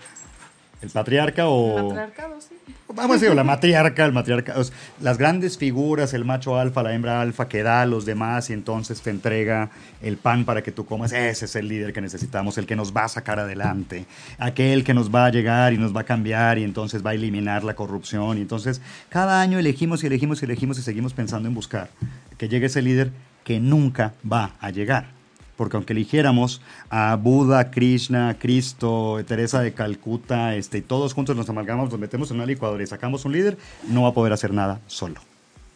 El 0.86 0.92
patriarca 0.92 1.48
o... 1.48 1.84
Matriarcado, 1.84 2.40
sí. 2.40 2.56
Vamos 2.94 3.18
a 3.18 3.20
decir, 3.20 3.36
la 3.36 3.44
matriarca, 3.44 4.06
el 4.06 4.14
matriarca, 4.14 4.54
o 4.58 4.64
sea, 4.64 4.76
las 5.02 5.18
grandes 5.18 5.58
figuras, 5.58 6.14
el 6.14 6.24
macho 6.24 6.58
alfa, 6.58 6.84
la 6.84 6.94
hembra 6.94 7.20
alfa, 7.20 7.50
que 7.50 7.64
da 7.64 7.82
a 7.82 7.86
los 7.86 8.06
demás 8.06 8.52
y 8.52 8.54
entonces 8.54 9.02
te 9.02 9.10
entrega 9.10 9.72
el 10.02 10.18
pan 10.18 10.46
para 10.46 10.62
que 10.62 10.72
tú 10.72 10.86
comas. 10.86 11.12
Ese 11.12 11.46
es 11.46 11.56
el 11.56 11.68
líder 11.68 11.92
que 11.92 12.00
necesitamos, 12.00 12.60
el 12.60 12.68
que 12.68 12.76
nos 12.76 12.96
va 12.96 13.06
a 13.06 13.08
sacar 13.10 13.40
adelante, 13.40 14.06
aquel 14.38 14.84
que 14.84 14.94
nos 14.94 15.14
va 15.14 15.26
a 15.26 15.30
llegar 15.32 15.74
y 15.74 15.80
nos 15.80 15.96
va 15.96 16.02
a 16.02 16.04
cambiar 16.06 16.60
y 16.60 16.64
entonces 16.64 17.04
va 17.04 17.10
a 17.10 17.14
eliminar 17.16 17.64
la 17.64 17.74
corrupción. 17.74 18.38
Y 18.38 18.42
entonces 18.42 18.80
cada 19.10 19.42
año 19.42 19.58
elegimos 19.58 20.04
y 20.04 20.08
elegimos 20.08 20.42
y 20.42 20.46
elegimos 20.46 20.78
y 20.78 20.84
seguimos 20.84 21.14
pensando 21.14 21.50
en 21.50 21.56
buscar 21.56 21.90
que 22.38 22.48
llegue 22.48 22.68
ese 22.68 22.84
líder 22.84 23.12
que 23.44 23.60
nunca 23.60 24.14
va 24.32 24.52
a 24.60 24.70
llegar. 24.70 25.15
Porque 25.58 25.78
aunque 25.78 25.94
eligiéramos 25.94 26.62
a 26.90 27.16
Buda, 27.16 27.72
Krishna, 27.72 28.36
Cristo, 28.40 29.20
Teresa 29.28 29.62
de 29.62 29.74
Calcuta, 29.74 30.56
este, 30.56 30.80
y 30.80 30.82
todos 30.82 31.14
juntos 31.14 31.36
nos 31.36 31.48
amalgamos, 31.50 31.90
nos 31.92 32.00
metemos 32.00 32.30
en 32.32 32.38
una 32.38 32.46
licuadora 32.46 32.84
y 32.84 32.88
sacamos 32.88 33.24
un 33.26 33.32
líder, 33.32 33.58
no 33.88 34.02
va 34.04 34.10
a 34.10 34.14
poder 34.14 34.34
hacer 34.34 34.54
nada 34.54 34.82
solo. 34.88 35.22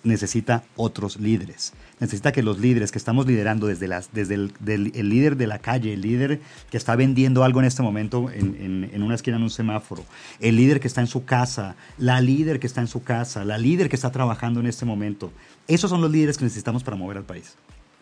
Necesita 0.01 0.63
otros 0.77 1.17
líderes. 1.19 1.73
Necesita 1.99 2.31
que 2.31 2.41
los 2.41 2.59
líderes 2.59 2.89
que 2.93 2.97
estamos 2.97 3.27
liderando 3.27 3.67
desde, 3.67 3.89
las, 3.89 4.13
desde 4.13 4.35
el, 4.35 4.53
del- 4.61 4.93
el 4.95 5.09
líder 5.09 5.35
de 5.35 5.45
la 5.45 5.59
calle, 5.59 5.93
el 5.93 6.01
líder 6.01 6.39
que 6.71 6.77
está 6.77 6.95
vendiendo 6.95 7.43
algo 7.43 7.59
en 7.59 7.65
este 7.65 7.81
momento 7.83 8.29
en, 8.31 8.55
en- 8.61 8.89
en 8.93 9.03
una 9.03 9.15
esquina 9.15 9.35
en 9.35 9.43
un 9.43 9.49
semáforo, 9.49 10.05
el 10.39 10.55
líder 10.55 10.79
que 10.79 10.87
está 10.87 11.01
en 11.01 11.07
su 11.07 11.25
casa, 11.25 11.75
la 11.97 12.21
líder 12.21 12.61
que 12.61 12.67
está 12.67 12.79
en 12.79 12.87
su 12.87 13.03
casa, 13.03 13.43
la 13.43 13.57
líder 13.57 13.89
que 13.89 13.97
está 13.97 14.09
trabajando 14.09 14.61
en 14.61 14.67
este 14.67 14.85
momento. 14.85 15.33
Esos 15.67 15.89
son 15.89 15.99
los 15.99 16.09
líderes 16.11 16.37
que 16.37 16.45
necesitamos 16.45 16.81
para 16.83 16.95
mover 16.95 17.17
al 17.17 17.23
país. 17.25 17.55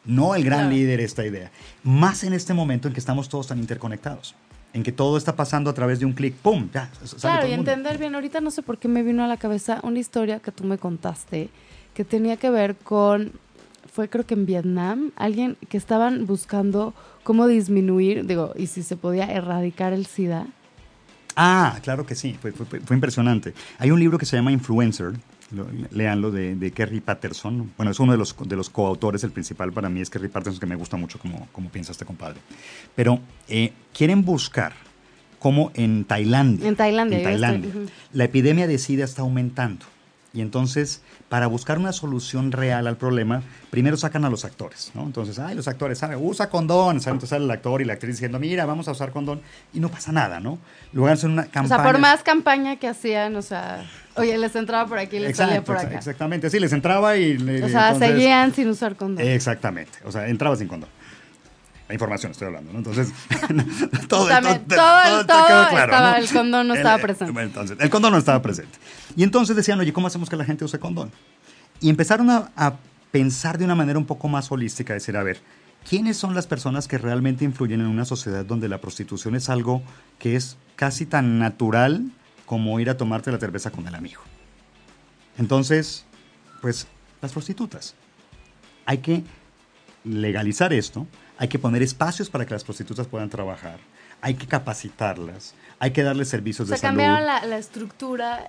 No 0.08 0.34
el 0.36 0.43
gran 0.43 0.62
Claro. 0.62 0.76
líder 0.76 1.00
esta 1.02 1.26
idea. 1.26 1.52
Más 1.84 2.24
en 2.24 2.34
este 2.34 2.54
momento 2.54 2.88
en 2.88 2.93
que 2.93 3.00
estamos 3.00 3.30
todos 3.30 3.48
tan 3.48 3.60
interconectados. 3.60 4.34
En 4.74 4.84
que 4.84 4.91
todo 4.91 5.17
está 5.17 5.36
pasando 5.36 5.70
a 5.70 5.74
través 5.74 6.00
de 6.00 6.06
un 6.06 6.13
clic. 6.13 6.34
¡Pum! 6.36 6.70
Ya, 6.74 6.89
sale 6.93 7.10
todo 7.10 7.20
Claro, 7.22 7.46
el 7.46 7.52
y 7.52 7.54
entender 7.54 7.98
bien. 7.98 8.15
Ahorita 8.15 8.41
no 8.41 8.52
sé 8.52 8.63
por 8.63 8.78
qué 8.78 8.88
me 8.88 9.04
vino 9.04 9.24
a 9.24 9.28
la 9.28 9.38
cabeza 9.38 9.80
una 9.84 10.00
historia 10.00 10.39
que 10.39 10.52
tú 10.52 10.63
me 10.63 10.78
contaste 10.78 11.50
que 11.93 12.04
tenía 12.06 12.38
que 12.38 12.50
ver 12.52 12.76
con, 12.76 13.32
fue 13.91 14.08
creo 14.08 14.26
que 14.26 14.36
en 14.36 14.46
Vietnam, 14.46 15.12
alguien 15.15 15.58
que 15.70 15.78
estaban 15.78 16.26
buscando 16.28 16.93
cómo 17.24 17.48
disminuir, 17.48 18.26
digo, 18.28 18.54
y 18.56 18.67
si 18.67 18.84
se 18.84 18.96
podía 18.98 19.26
erradicar 19.26 19.93
el 19.93 20.06
SIDA. 20.06 20.46
Ah, 21.36 21.78
claro 21.84 22.06
que 22.06 22.15
sí, 22.15 22.36
fue, 22.41 22.52
fue- 22.52 22.80
fue 22.82 22.96
impresionante. 22.96 23.54
Hay 23.80 23.91
un 23.91 24.00
libro 24.00 24.17
que 24.17 24.26
se 24.26 24.36
llama 24.38 24.52
Influencer, 24.52 25.13
lo- 25.52 25.68
leanlo, 25.92 26.32
de, 26.32 26.56
de 26.56 26.72
Kerry 26.72 27.00
Patterson. 27.00 27.72
Bueno, 27.78 27.92
es 27.92 28.00
uno 28.00 28.12
de 28.12 28.18
los, 28.18 28.36
de 28.48 28.56
los 28.56 28.70
coautores, 28.70 29.24
el 29.24 29.32
principal 29.32 29.72
para 29.74 29.90
mí 29.90 30.02
es 30.02 30.10
Kerry 30.10 30.28
Patterson, 30.28 30.60
que 30.60 30.66
me 30.66 30.76
gusta 30.76 30.98
mucho 30.98 31.20
como, 31.20 31.48
como 31.52 31.70
piensa 31.70 31.92
este 31.92 32.06
compadre. 32.06 32.40
Pero 32.96 33.20
eh, 33.48 33.74
quieren 33.94 34.24
buscar 34.26 34.74
cómo 35.40 35.72
en 35.76 36.04
Tailandia, 36.06 36.68
En 36.68 36.76
Tailandia, 36.76 37.18
en 37.20 37.24
Tailandia, 37.24 37.70
ujú. 37.70 37.86
la 38.14 38.24
epidemia 38.24 38.68
de 38.68 38.78
SIDA 38.78 39.06
está 39.06 39.22
aumentando. 39.22 39.86
Y 40.34 40.42
entonces, 40.42 41.02
para 41.30 41.48
buscar 41.48 41.80
una 41.80 41.94
solución 41.94 42.52
real 42.52 42.86
al 42.86 42.98
problema, 42.98 43.42
primero 43.72 43.98
sacan 43.98 44.24
a 44.26 44.30
los 44.30 44.46
actores, 44.46 44.92
¿no? 44.94 45.04
Entonces, 45.04 45.40
ay, 45.40 45.56
los 45.56 45.68
actores, 45.68 45.98
¿sabe? 45.98 46.16
usa 46.16 46.50
condón. 46.50 47.00
¿sabe? 47.02 47.13
Entonces 47.16 47.30
sale 47.30 47.46
el 47.46 47.52
actor 47.52 47.82
y 47.82 47.86
la 47.86 47.94
actriz 47.94 48.16
diciendo, 48.18 48.38
mira, 48.38 48.66
vamos 48.66 48.88
a 48.88 48.92
usar 48.92 49.12
condón. 49.12 49.42
Y 49.74 49.80
no 49.80 49.90
pasa 49.90 50.12
nada, 50.12 50.40
¿no? 50.40 50.60
Luego 50.94 51.12
hacen 51.12 51.32
una 51.32 51.44
O 51.44 51.50
campaña. 51.50 51.68
sea, 51.82 51.92
por 51.92 52.00
más 52.00 52.24
campaña 52.24 52.76
que 52.76 52.88
hacían, 52.88 53.36
o 53.38 53.42
sea, 53.42 53.90
oye, 54.16 54.38
les 54.38 54.56
entraba 54.56 54.88
por 54.88 55.00
aquí, 55.00 55.18
les 55.18 55.36
salía 55.38 55.63
por 55.63 55.78
acá. 55.78 55.96
exactamente. 55.98 56.50
Sí, 56.50 56.60
les 56.60 56.74
entraba 56.74 57.16
y... 57.18 57.38
le- 57.38 57.63
O 57.63 57.70
sea, 57.70 57.90
entonces- 57.94 58.10
seguían 58.12 58.54
sin 58.54 58.68
usar 58.70 58.96
condón. 58.96 59.26
Exactamente. 59.26 59.98
O 60.06 60.12
sea, 60.12 60.28
entraba 60.28 60.56
sin 60.58 60.68
condón. 60.68 60.90
La 61.88 61.93
información 61.93 62.32
estoy 62.34 62.47
hablando, 62.47 62.71
¿no? 62.73 62.80
Entonces, 62.80 63.13
todo, 64.10 64.28
También, 64.28 64.65
todo- 64.65 64.78
todo 64.78 65.19
el- 65.21 65.26
todo 65.28 65.47
quedó 65.47 65.67
todo 65.67 65.80
estaba- 65.80 66.17
el 66.17 66.30
condón 66.30 66.67
no 66.67 66.73
estaba 66.76 66.97
presente. 66.97 67.41
Entonces, 67.41 67.78
el 67.80 67.89
condón 67.89 68.12
no 68.12 68.17
estaba 68.17 68.41
presente. 68.41 68.78
Y 69.15 69.23
entonces 69.23 69.56
decían, 69.56 69.79
oye, 69.79 69.94
¿cómo 69.94 70.08
hacemos 70.08 70.29
que 70.29 70.35
la 70.35 70.44
gente 70.46 70.65
use 70.65 70.79
condón? 70.79 71.12
Y 71.79 71.90
empezaron 71.90 72.29
a, 72.29 72.52
a 72.58 72.73
pensar 73.12 73.58
de 73.58 73.65
una 73.65 73.75
manera 73.75 73.98
un 74.00 74.06
poco 74.06 74.27
más 74.27 74.52
holística, 74.52 74.94
decir, 74.94 75.15
a 75.15 75.23
ver, 75.23 75.40
¿quiénes 75.90 76.17
son 76.17 76.35
las 76.35 76.46
personas 76.46 76.88
que 76.90 76.98
realmente 76.98 77.46
influyen 77.46 77.79
en 77.79 77.88
una 77.88 78.04
sociedad 78.04 78.44
donde 78.44 78.67
la 78.67 78.81
prostitución 78.81 79.35
es 79.35 79.50
algo 79.50 79.81
que 80.19 80.35
es 80.35 80.58
casi 80.75 81.06
tan 81.06 81.40
natural 81.40 82.12
como 82.46 82.79
ir 82.81 82.90
a 82.90 82.98
tomarte 82.98 83.31
la 83.31 83.38
cerveza 83.40 83.71
con 83.71 83.88
el 83.88 83.96
amigo? 83.96 84.21
Entonces, 85.38 86.06
pues 86.62 86.88
las 87.21 87.31
prostitutas. 87.31 87.96
Hay 88.85 88.98
que 89.00 89.23
legalizar 90.04 90.73
esto, 90.73 91.08
hay 91.38 91.48
que 91.48 91.60
poner 91.60 91.81
espacios 91.83 92.29
para 92.29 92.46
que 92.46 92.54
las 92.54 92.63
prostitutas 92.63 93.08
puedan 93.08 93.29
trabajar, 93.29 93.79
hay 94.21 94.33
que 94.35 94.48
capacitarlas, 94.48 95.54
hay 95.79 95.92
que 95.92 96.04
darles 96.04 96.29
servicios 96.29 96.65
O 96.65 96.69
sea, 96.69 96.75
de 96.75 96.81
salud. 96.81 96.98
cambiaron 97.00 97.25
la, 97.25 97.46
la 97.46 97.58
estructura 97.58 98.48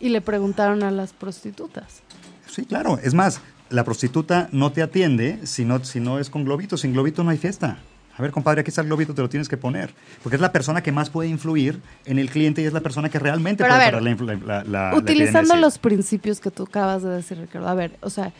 y 0.00 0.10
le 0.10 0.20
preguntaron 0.20 0.82
a 0.82 0.90
las 0.90 1.12
prostitutas. 1.12 2.02
Sí, 2.48 2.64
claro. 2.64 2.98
Es 3.02 3.14
más, 3.14 3.40
la 3.70 3.84
prostituta 3.84 4.48
no 4.52 4.70
te 4.72 4.82
atiende 4.82 5.40
si 5.46 5.64
no, 5.64 5.84
si 5.84 6.00
no 6.00 6.18
es 6.18 6.30
con 6.30 6.44
globito. 6.44 6.76
Sin 6.76 6.92
globito 6.92 7.24
no 7.24 7.30
hay 7.30 7.38
fiesta. 7.38 7.78
A 8.16 8.22
ver, 8.22 8.30
compadre, 8.32 8.62
aquí 8.62 8.70
está 8.70 8.80
el 8.80 8.86
globito, 8.88 9.14
te 9.14 9.22
lo 9.22 9.28
tienes 9.28 9.48
que 9.48 9.56
poner. 9.56 9.92
Porque 10.22 10.36
es 10.36 10.40
la 10.40 10.50
persona 10.52 10.82
que 10.82 10.90
más 10.92 11.10
puede 11.10 11.28
influir 11.28 11.80
en 12.04 12.18
el 12.18 12.30
cliente 12.30 12.62
y 12.62 12.64
es 12.64 12.72
la 12.72 12.80
persona 12.80 13.08
que 13.08 13.18
realmente 13.18 13.62
Pero 13.64 13.74
a 13.74 13.76
puede 13.78 13.90
ver, 14.14 14.18
cerrar 14.18 14.42
la, 14.44 14.64
la- 14.64 14.96
Utilizando 14.96 15.56
los 15.56 15.78
principios 15.78 16.40
que 16.40 16.50
tú 16.50 16.62
acabas 16.64 17.02
de 17.02 17.10
decir, 17.10 17.38
Ricardo. 17.38 17.68
A 17.68 17.74
ver, 17.74 17.96
o 18.00 18.10
sea, 18.10 18.32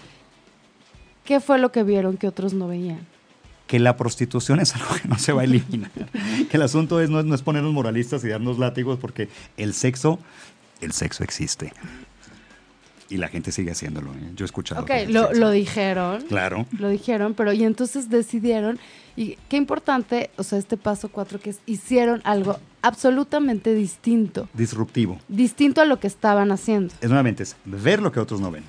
¿qué 1.24 1.40
fue 1.40 1.59
lo 1.59 1.70
que 1.72 1.82
vieron 1.82 2.16
que 2.16 2.26
otros 2.28 2.55
no 2.55 2.68
veían? 2.68 3.01
Que 3.69 3.79
la 3.79 3.97
prostitución 3.97 4.59
es 4.59 4.75
algo 4.75 4.89
que 5.01 5.07
no 5.07 5.16
se 5.16 5.33
va 5.33 5.43
a 5.43 5.45
eliminar. 5.45 5.93
que 6.51 6.57
el 6.57 6.62
asunto 6.62 7.01
es 7.01 7.09
no, 7.09 7.21
es 7.21 7.27
no 7.27 7.37
es 7.37 7.43
ponernos 7.43 7.73
moralistas 7.73 8.25
y 8.25 8.29
darnos 8.29 8.59
látigos 8.59 8.99
porque 8.99 9.29
el 9.57 9.75
sexo, 9.75 10.19
el 10.81 10.91
sexo 10.91 11.23
existe. 11.23 11.73
Y 13.11 13.16
la 13.16 13.29
gente 13.29 13.53
sigue 13.53 13.71
haciéndolo. 13.71 14.12
¿eh? 14.12 14.33
Yo 14.35 14.45
he 14.45 14.47
escuchado. 14.47 14.83
Ok, 14.83 14.91
lo, 15.09 15.51
dijeron. 15.51 16.23
Claro. 16.23 16.66
Lo 16.79 16.91
dijeron, 16.91 17.33
pero 17.33 17.55
y 17.55 17.64
entonces 17.64 18.11
decidieron, 18.11 18.79
y 19.16 19.39
qué 19.49 19.57
importante, 19.57 20.31
o 20.37 20.43
sea, 20.43 20.59
este 20.59 20.77
paso 20.77 21.09
cuatro, 21.09 21.41
que 21.41 21.51
es, 21.51 21.61
hicieron 21.64 22.21
algo 22.25 22.59
absolutamente 22.83 23.75
distinto, 23.75 24.49
Disruptivo. 24.53 25.19
distinto 25.27 25.81
a 25.81 25.87
lo 25.87 25.99
que 26.01 26.07
estaban 26.07 26.53
haciendo. 26.53 26.93
Es 27.01 27.09
nuevamente 27.09 27.45
es 27.45 27.57
ver 27.64 28.03
lo 28.03 28.12
que 28.12 28.21
otros 28.21 28.43
no 28.43 28.51
ven, 28.51 28.64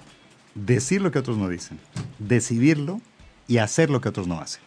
decir 0.56 1.02
lo 1.02 1.12
que 1.12 1.20
otros 1.20 1.38
no 1.38 1.50
dicen, 1.50 1.78
decidirlo 2.18 3.02
y 3.45 3.58
hacer 3.58 3.89
lo 3.89 4.00
que 4.00 4.08
otros 4.08 4.26
no 4.26 4.39
hacen. 4.39 4.62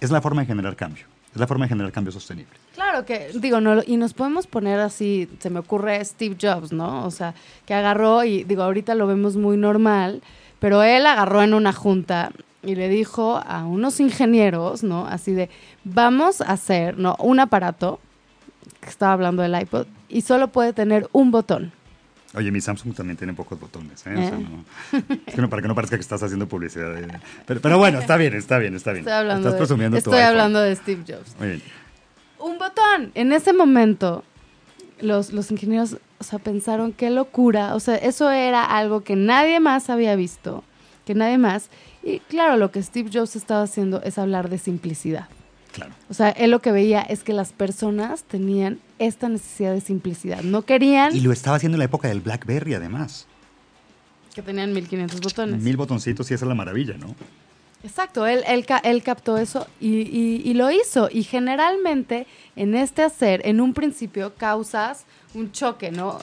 Es 0.00 0.10
la 0.10 0.20
forma 0.20 0.42
de 0.42 0.46
generar 0.46 0.76
cambio. 0.76 1.04
Es 1.34 1.40
la 1.40 1.46
forma 1.46 1.66
de 1.66 1.70
generar 1.70 1.92
cambio 1.92 2.12
sostenible. 2.12 2.52
Claro 2.74 3.04
que, 3.04 3.30
digo, 3.34 3.60
no, 3.60 3.82
y 3.86 3.96
nos 3.96 4.14
podemos 4.14 4.46
poner 4.46 4.80
así, 4.80 5.28
se 5.38 5.50
me 5.50 5.58
ocurre 5.58 6.02
Steve 6.04 6.36
Jobs, 6.40 6.72
¿no? 6.72 7.04
O 7.04 7.10
sea, 7.10 7.34
que 7.66 7.74
agarró 7.74 8.24
y, 8.24 8.44
digo, 8.44 8.62
ahorita 8.62 8.94
lo 8.94 9.06
vemos 9.06 9.36
muy 9.36 9.56
normal, 9.56 10.22
pero 10.58 10.82
él 10.82 11.06
agarró 11.06 11.42
en 11.42 11.54
una 11.54 11.72
junta 11.72 12.30
y 12.62 12.74
le 12.74 12.88
dijo 12.88 13.42
a 13.46 13.66
unos 13.66 14.00
ingenieros, 14.00 14.82
¿no? 14.82 15.06
Así 15.06 15.32
de, 15.32 15.50
vamos 15.84 16.40
a 16.40 16.52
hacer, 16.52 16.98
¿no? 16.98 17.16
Un 17.18 17.40
aparato, 17.40 18.00
que 18.80 18.88
estaba 18.88 19.12
hablando 19.12 19.42
del 19.42 19.60
iPod, 19.60 19.86
y 20.08 20.22
solo 20.22 20.48
puede 20.48 20.72
tener 20.72 21.08
un 21.12 21.30
botón. 21.30 21.72
Oye, 22.34 22.50
mi 22.50 22.60
Samsung 22.60 22.94
también 22.94 23.16
tiene 23.16 23.32
pocos 23.32 23.58
botones. 23.58 24.06
¿eh? 24.06 24.12
O 24.14 24.16
sea, 24.18 24.38
¿Eh? 24.38 24.46
no- 24.46 25.16
es 25.26 25.34
que 25.34 25.40
no, 25.40 25.48
para 25.48 25.62
que 25.62 25.68
no 25.68 25.74
parezca 25.74 25.96
que 25.96 26.02
estás 26.02 26.22
haciendo 26.22 26.46
publicidad. 26.46 26.94
de- 26.94 27.08
pero, 27.46 27.60
pero 27.60 27.78
bueno, 27.78 27.98
está 28.00 28.16
bien, 28.16 28.34
está 28.34 28.58
bien, 28.58 28.74
está 28.74 28.92
bien. 28.92 29.00
Estoy 29.00 29.14
hablando, 29.14 29.40
estás 29.48 29.52
de, 29.54 29.58
presumiendo 29.58 29.96
tu 29.96 30.10
estoy 30.10 30.20
hablando 30.20 30.60
de 30.60 30.76
Steve 30.76 31.04
Jobs. 31.08 31.34
Muy 31.38 31.48
bien. 31.48 31.62
Un 32.38 32.58
botón. 32.58 33.12
En 33.14 33.32
ese 33.32 33.52
momento, 33.52 34.24
los, 35.00 35.32
los 35.32 35.50
ingenieros, 35.50 35.96
o 36.18 36.24
sea, 36.24 36.38
pensaron 36.38 36.92
qué 36.92 37.08
locura. 37.10 37.74
O 37.74 37.80
sea, 37.80 37.96
eso 37.96 38.30
era 38.30 38.64
algo 38.64 39.02
que 39.02 39.16
nadie 39.16 39.58
más 39.58 39.88
había 39.88 40.14
visto, 40.14 40.64
que 41.06 41.14
nadie 41.14 41.38
más. 41.38 41.70
Y 42.02 42.20
claro, 42.20 42.56
lo 42.58 42.70
que 42.70 42.82
Steve 42.82 43.10
Jobs 43.12 43.36
estaba 43.36 43.62
haciendo 43.62 44.02
es 44.02 44.18
hablar 44.18 44.50
de 44.50 44.58
simplicidad. 44.58 45.28
Claro. 45.72 45.92
O 46.10 46.14
sea, 46.14 46.30
él 46.30 46.50
lo 46.50 46.60
que 46.60 46.72
veía 46.72 47.00
es 47.02 47.22
que 47.22 47.32
las 47.32 47.52
personas 47.52 48.24
tenían 48.24 48.78
esta 48.98 49.28
necesidad 49.28 49.72
de 49.72 49.80
simplicidad. 49.80 50.42
No 50.42 50.62
querían 50.62 51.14
Y 51.14 51.20
lo 51.20 51.30
estaba 51.32 51.56
haciendo 51.56 51.76
en 51.76 51.80
la 51.80 51.84
época 51.84 52.08
del 52.08 52.20
BlackBerry, 52.20 52.74
además. 52.74 53.26
que 54.34 54.42
tenían 54.42 54.72
1500 54.72 55.20
botones. 55.20 55.60
Mil 55.62 55.76
botoncitos 55.76 56.30
y 56.30 56.34
esa 56.34 56.44
es 56.44 56.48
la 56.48 56.54
maravilla, 56.54 56.96
¿no? 56.96 57.14
Exacto, 57.82 58.26
él, 58.26 58.42
él, 58.46 58.66
ca- 58.66 58.78
él 58.84 59.02
captó 59.02 59.36
eso 59.38 59.66
y, 59.80 59.98
y- 60.02 60.42
y 60.44 60.54
lo 60.54 60.70
hizo. 60.70 61.08
Y 61.12 61.22
generalmente 61.24 62.26
en 62.56 62.74
este 62.74 63.02
hacer, 63.02 63.40
en 63.44 63.60
un 63.60 63.72
principio, 63.74 64.34
causas 64.36 65.04
un 65.34 65.50
choque, 65.52 65.90
¿no? 65.92 66.18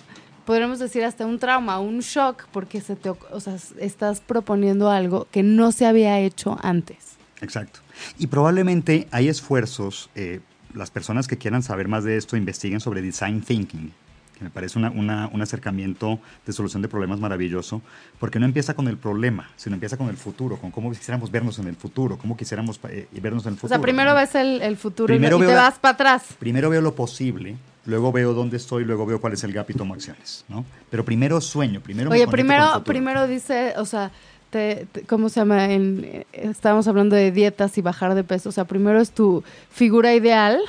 Podríamos 0.46 0.80
decir 0.80 1.04
hasta 1.04 1.26
un 1.26 1.40
trauma, 1.40 1.80
un 1.80 2.00
shock, 2.00 2.46
porque 2.52 2.80
se 2.82 2.96
te, 2.96 3.10
o 3.10 3.40
sea, 3.40 3.56
estás 3.80 4.20
proponiendo 4.22 4.90
algo 4.92 5.28
que 5.32 5.44
no 5.44 5.72
se 5.72 5.86
había 5.86 6.20
hecho 6.20 6.58
antes. 6.62 7.15
Exacto. 7.42 7.80
Y 8.18 8.28
probablemente 8.28 9.08
hay 9.12 9.28
esfuerzos, 9.30 10.10
eh, 10.16 10.40
las 10.74 10.92
personas 10.92 11.28
que 11.28 11.38
quieran 11.38 11.64
saber 11.64 11.88
más 11.88 12.04
de 12.04 12.18
esto 12.18 12.36
investiguen 12.38 12.80
sobre 12.80 13.02
design 13.02 13.42
thinking, 13.42 13.92
que 14.38 14.44
me 14.44 14.50
parece 14.50 14.78
una- 14.78 14.92
una- 14.92 15.30
un 15.32 15.42
acercamiento 15.42 16.20
de 16.46 16.52
solución 16.52 16.82
de 16.82 16.90
problemas 16.90 17.20
maravilloso, 17.22 17.82
porque 18.20 18.40
no 18.40 18.46
empieza 18.46 18.74
con 18.74 18.88
el 18.90 18.98
problema, 18.98 19.50
sino 19.56 19.76
empieza 19.76 19.96
con 19.96 20.10
el 20.10 20.18
futuro, 20.18 20.58
con 20.58 20.72
cómo 20.72 20.92
quisiéramos 20.92 21.32
vernos 21.32 21.58
en 21.60 21.68
el 21.68 21.76
futuro, 21.78 22.18
cómo 22.18 22.36
quisiéramos 22.36 22.80
eh, 22.90 23.08
vernos 23.22 23.44
en 23.46 23.50
el 23.50 23.54
O 23.54 23.58
futuro. 23.58 23.70
sea, 23.78 23.82
primero 23.82 24.12
¿no? 24.12 24.18
ves 24.18 24.36
el, 24.36 24.62
el 24.62 24.76
futuro 24.76 25.14
y, 25.14 25.18
Primero 25.18 25.38
y 25.38 25.42
veo 25.42 25.50
te 25.50 25.56
la- 25.56 25.62
vas 25.64 25.80
para 25.80 25.94
atrás. 25.94 26.24
Primero 26.38 26.70
veo 26.70 26.82
lo 26.82 26.96
posible, 26.96 27.56
luego 27.86 28.12
veo 28.12 28.34
dónde 28.34 28.58
estoy, 28.58 28.84
luego 28.84 29.06
veo 29.06 29.22
cuál 29.22 29.32
es 29.34 29.44
el 29.46 29.54
gap 29.54 29.70
y 29.70 29.74
tomo 29.74 29.94
acciones, 29.94 30.44
¿no? 30.50 30.66
Pero 30.90 31.06
primero 31.06 31.40
sueño, 31.40 31.80
primero 31.80 32.10
me 32.10 32.16
Oye, 32.18 32.26
conecto 32.26 32.32
con 32.32 32.40
el 32.40 32.46
primero, 32.46 32.66
futuro. 32.74 32.84
primero 32.84 33.28
dice, 33.28 33.74
o 33.78 33.86
sea, 33.86 34.12
te- 34.50 34.88
te- 34.92 35.02
¿cómo 35.04 35.30
se 35.30 35.40
llama? 35.40 35.66
En, 35.72 36.02
eh, 36.06 36.26
estábamos 36.34 36.88
hablando 36.88 37.16
de 37.16 37.32
dietas 37.32 37.78
y 37.78 37.82
bajar 37.82 38.16
de 38.16 38.24
peso. 38.24 38.50
O 38.50 38.52
sea, 38.52 38.66
primero 38.66 39.00
es 39.02 39.12
tu 39.12 39.44
figura 39.72 40.14
ideal. 40.14 40.60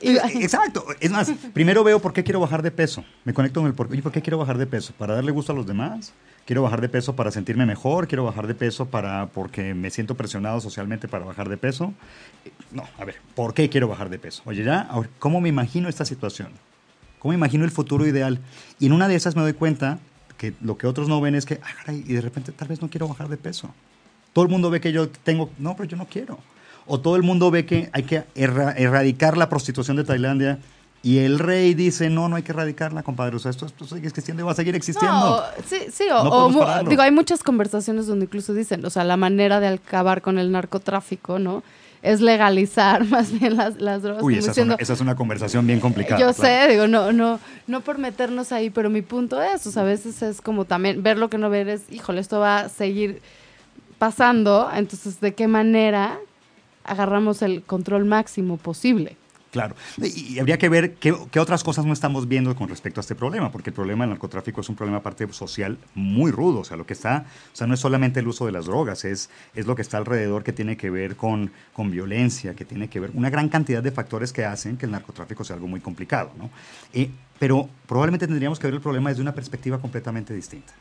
Y, 0.00 0.16
Eh, 0.16 0.20
Exacto. 0.40 0.84
Es 1.00 1.10
más, 1.10 1.32
primero 1.52 1.84
veo 1.84 2.00
por 2.00 2.12
qué 2.12 2.24
quiero 2.24 2.40
bajar 2.40 2.62
de 2.62 2.70
peso. 2.70 3.04
Me 3.24 3.32
conecto 3.34 3.60
con 3.60 3.68
el 3.68 3.74
por 3.74 3.88
qué. 3.88 4.02
¿por 4.02 4.10
qué 4.12 4.22
quiero 4.22 4.38
bajar 4.38 4.58
de 4.58 4.66
peso? 4.66 4.92
¿Para 4.98 5.14
darle 5.14 5.30
gusto 5.32 5.52
a 5.52 5.54
los 5.54 5.66
demás? 5.66 6.12
¿Quiero 6.44 6.62
bajar 6.62 6.80
de 6.80 6.88
peso 6.88 7.14
para 7.14 7.30
sentirme 7.30 7.66
mejor? 7.66 8.08
¿Quiero 8.08 8.24
bajar 8.24 8.48
de 8.48 8.54
peso 8.56 8.86
para 8.86 9.26
porque 9.26 9.74
me 9.74 9.90
siento 9.90 10.16
presionado 10.16 10.60
socialmente 10.60 11.06
para 11.06 11.24
bajar 11.24 11.48
de 11.48 11.56
peso? 11.56 11.92
Eh, 12.44 12.50
No, 12.72 12.82
a 12.98 13.04
ver, 13.04 13.16
¿por 13.36 13.54
qué 13.54 13.68
quiero 13.68 13.86
bajar 13.86 14.08
de 14.10 14.18
peso? 14.18 14.42
Oye, 14.44 14.64
ya, 14.64 14.88
¿cómo 15.20 15.40
me 15.40 15.48
imagino 15.48 15.88
esta 15.88 16.04
situación? 16.04 16.48
¿Cómo 17.20 17.30
me 17.30 17.36
imagino 17.36 17.64
el 17.64 17.70
futuro 17.70 18.04
ideal? 18.06 18.40
Y 18.80 18.86
en 18.86 18.92
una 18.92 19.06
de 19.06 19.14
esas 19.14 19.36
me 19.36 19.42
doy 19.42 19.52
cuenta 19.52 20.00
que 20.42 20.54
lo 20.60 20.76
que 20.76 20.88
otros 20.88 21.06
no 21.08 21.20
ven 21.20 21.36
es 21.36 21.46
que, 21.46 21.60
ah, 21.62 21.68
caray, 21.78 22.04
y 22.04 22.14
de 22.14 22.20
repente 22.20 22.50
tal 22.50 22.66
vez 22.66 22.82
no 22.82 22.90
quiero 22.90 23.06
bajar 23.06 23.28
de 23.28 23.36
peso. 23.36 23.72
Todo 24.32 24.44
el 24.44 24.50
mundo 24.50 24.70
ve 24.70 24.80
que 24.80 24.90
yo 24.90 25.08
tengo, 25.08 25.50
no, 25.58 25.76
pero 25.76 25.88
yo 25.88 25.96
no 25.96 26.06
quiero. 26.06 26.36
O 26.84 26.98
todo 26.98 27.14
el 27.14 27.22
mundo 27.22 27.52
ve 27.52 27.64
que 27.64 27.90
hay 27.92 28.02
que 28.02 28.24
erra- 28.34 28.74
erradicar 28.76 29.36
la 29.36 29.48
prostitución 29.48 29.96
de 29.96 30.02
Tailandia 30.02 30.58
y 31.00 31.18
el 31.18 31.38
rey 31.38 31.74
dice, 31.74 32.10
no, 32.10 32.28
no 32.28 32.34
hay 32.34 32.42
que 32.42 32.50
erradicarla, 32.50 33.04
compadre. 33.04 33.36
O 33.36 33.38
sea, 33.38 33.52
esto, 33.52 33.66
esto 33.66 33.84
sigue 33.86 34.08
existiendo 34.08 34.42
y 34.42 34.46
va 34.46 34.50
a 34.50 34.56
seguir 34.56 34.74
existiendo. 34.74 35.14
No, 35.16 35.42
sí, 35.64 35.76
sí, 35.92 36.04
o, 36.10 36.24
No 36.24 36.58
o 36.58 36.82
digo, 36.88 37.02
hay 37.02 37.12
muchas 37.12 37.44
conversaciones 37.44 38.08
donde 38.08 38.24
incluso 38.24 38.52
dicen, 38.52 38.84
o 38.84 38.90
sea, 38.90 39.04
la 39.04 39.16
manera 39.16 39.60
de 39.60 39.68
acabar 39.68 40.22
con 40.22 40.38
el 40.38 40.50
narcotráfico, 40.50 41.38
¿no? 41.38 41.62
Es 42.02 42.20
legalizar 42.20 43.04
más 43.08 43.38
bien 43.38 43.56
las, 43.56 43.80
las 43.80 44.02
drogas. 44.02 44.22
Uy, 44.22 44.36
esa 44.36 44.50
es, 44.50 44.58
una, 44.58 44.74
esa 44.74 44.92
es 44.92 45.00
una 45.00 45.14
conversación 45.14 45.66
bien 45.66 45.80
complicada. 45.80 46.20
Yo 46.20 46.34
claro. 46.34 46.66
sé, 46.66 46.72
digo, 46.72 46.88
no, 46.88 47.12
no, 47.12 47.38
no 47.66 47.80
por 47.80 47.98
meternos 47.98 48.52
ahí, 48.52 48.70
pero 48.70 48.90
mi 48.90 49.02
punto 49.02 49.40
es, 49.40 49.66
o 49.66 49.70
sea, 49.70 49.82
a 49.82 49.86
veces 49.86 50.20
es 50.22 50.40
como 50.40 50.64
también 50.64 51.02
ver 51.02 51.18
lo 51.18 51.30
que 51.30 51.38
no 51.38 51.48
ver 51.48 51.68
es, 51.68 51.82
híjole, 51.90 52.20
esto 52.20 52.40
va 52.40 52.60
a 52.60 52.68
seguir 52.68 53.22
pasando, 53.98 54.68
entonces, 54.74 55.20
¿de 55.20 55.32
qué 55.34 55.46
manera 55.46 56.18
agarramos 56.82 57.40
el 57.42 57.62
control 57.62 58.04
máximo 58.04 58.56
posible? 58.56 59.16
Claro. 59.52 59.76
Y, 59.98 60.38
habría 60.38 60.56
que 60.56 60.70
ver 60.70 60.94
qué, 60.94 61.14
qué 61.30 61.38
otras 61.38 61.62
cosas 61.62 61.84
no 61.84 61.92
estamos 61.92 62.26
viendo 62.26 62.56
con 62.56 62.70
respecto 62.70 63.00
a 63.00 63.02
este 63.02 63.14
problema, 63.14 63.52
porque 63.52 63.68
el 63.68 63.74
problema 63.74 64.04
del 64.04 64.12
narcotráfico 64.12 64.62
es 64.62 64.68
un 64.70 64.76
problema 64.76 64.98
aparte 64.98 65.30
social 65.30 65.76
muy 65.94 66.30
rudo. 66.30 66.60
O 66.60 66.64
sea, 66.64 66.78
lo 66.78 66.86
que 66.86 66.94
está, 66.94 67.26
o 67.52 67.56
sea, 67.56 67.66
no 67.66 67.74
es 67.74 67.80
solamente 67.80 68.20
el 68.20 68.28
uso 68.28 68.46
de 68.46 68.52
las 68.52 68.64
drogas, 68.64 69.04
es, 69.04 69.28
es 69.54 69.66
lo 69.66 69.76
que 69.76 69.82
está 69.82 69.98
alrededor 69.98 70.42
que 70.42 70.54
tiene 70.54 70.78
que 70.78 70.88
ver 70.88 71.16
con, 71.16 71.52
con 71.74 71.90
violencia, 71.90 72.54
que 72.54 72.64
tiene 72.64 72.88
que 72.88 72.98
ver 72.98 73.10
una 73.12 73.28
gran 73.28 73.50
cantidad 73.50 73.82
de 73.82 73.92
factores 73.92 74.32
que 74.32 74.46
hacen 74.46 74.78
que 74.78 74.86
el 74.86 74.92
narcotráfico 74.92 75.44
sea 75.44 75.56
algo 75.56 75.68
muy 75.68 75.80
complicado, 75.80 76.32
¿no? 76.38 76.48
Eh, 76.94 77.10
pero 77.38 77.68
probablemente 77.86 78.26
tendríamos 78.26 78.58
que 78.58 78.68
ver 78.68 78.74
el 78.74 78.80
problema 78.80 79.10
desde 79.10 79.20
una 79.20 79.34
perspectiva 79.34 79.78
completamente 79.78 80.32
distinta. 80.32 80.72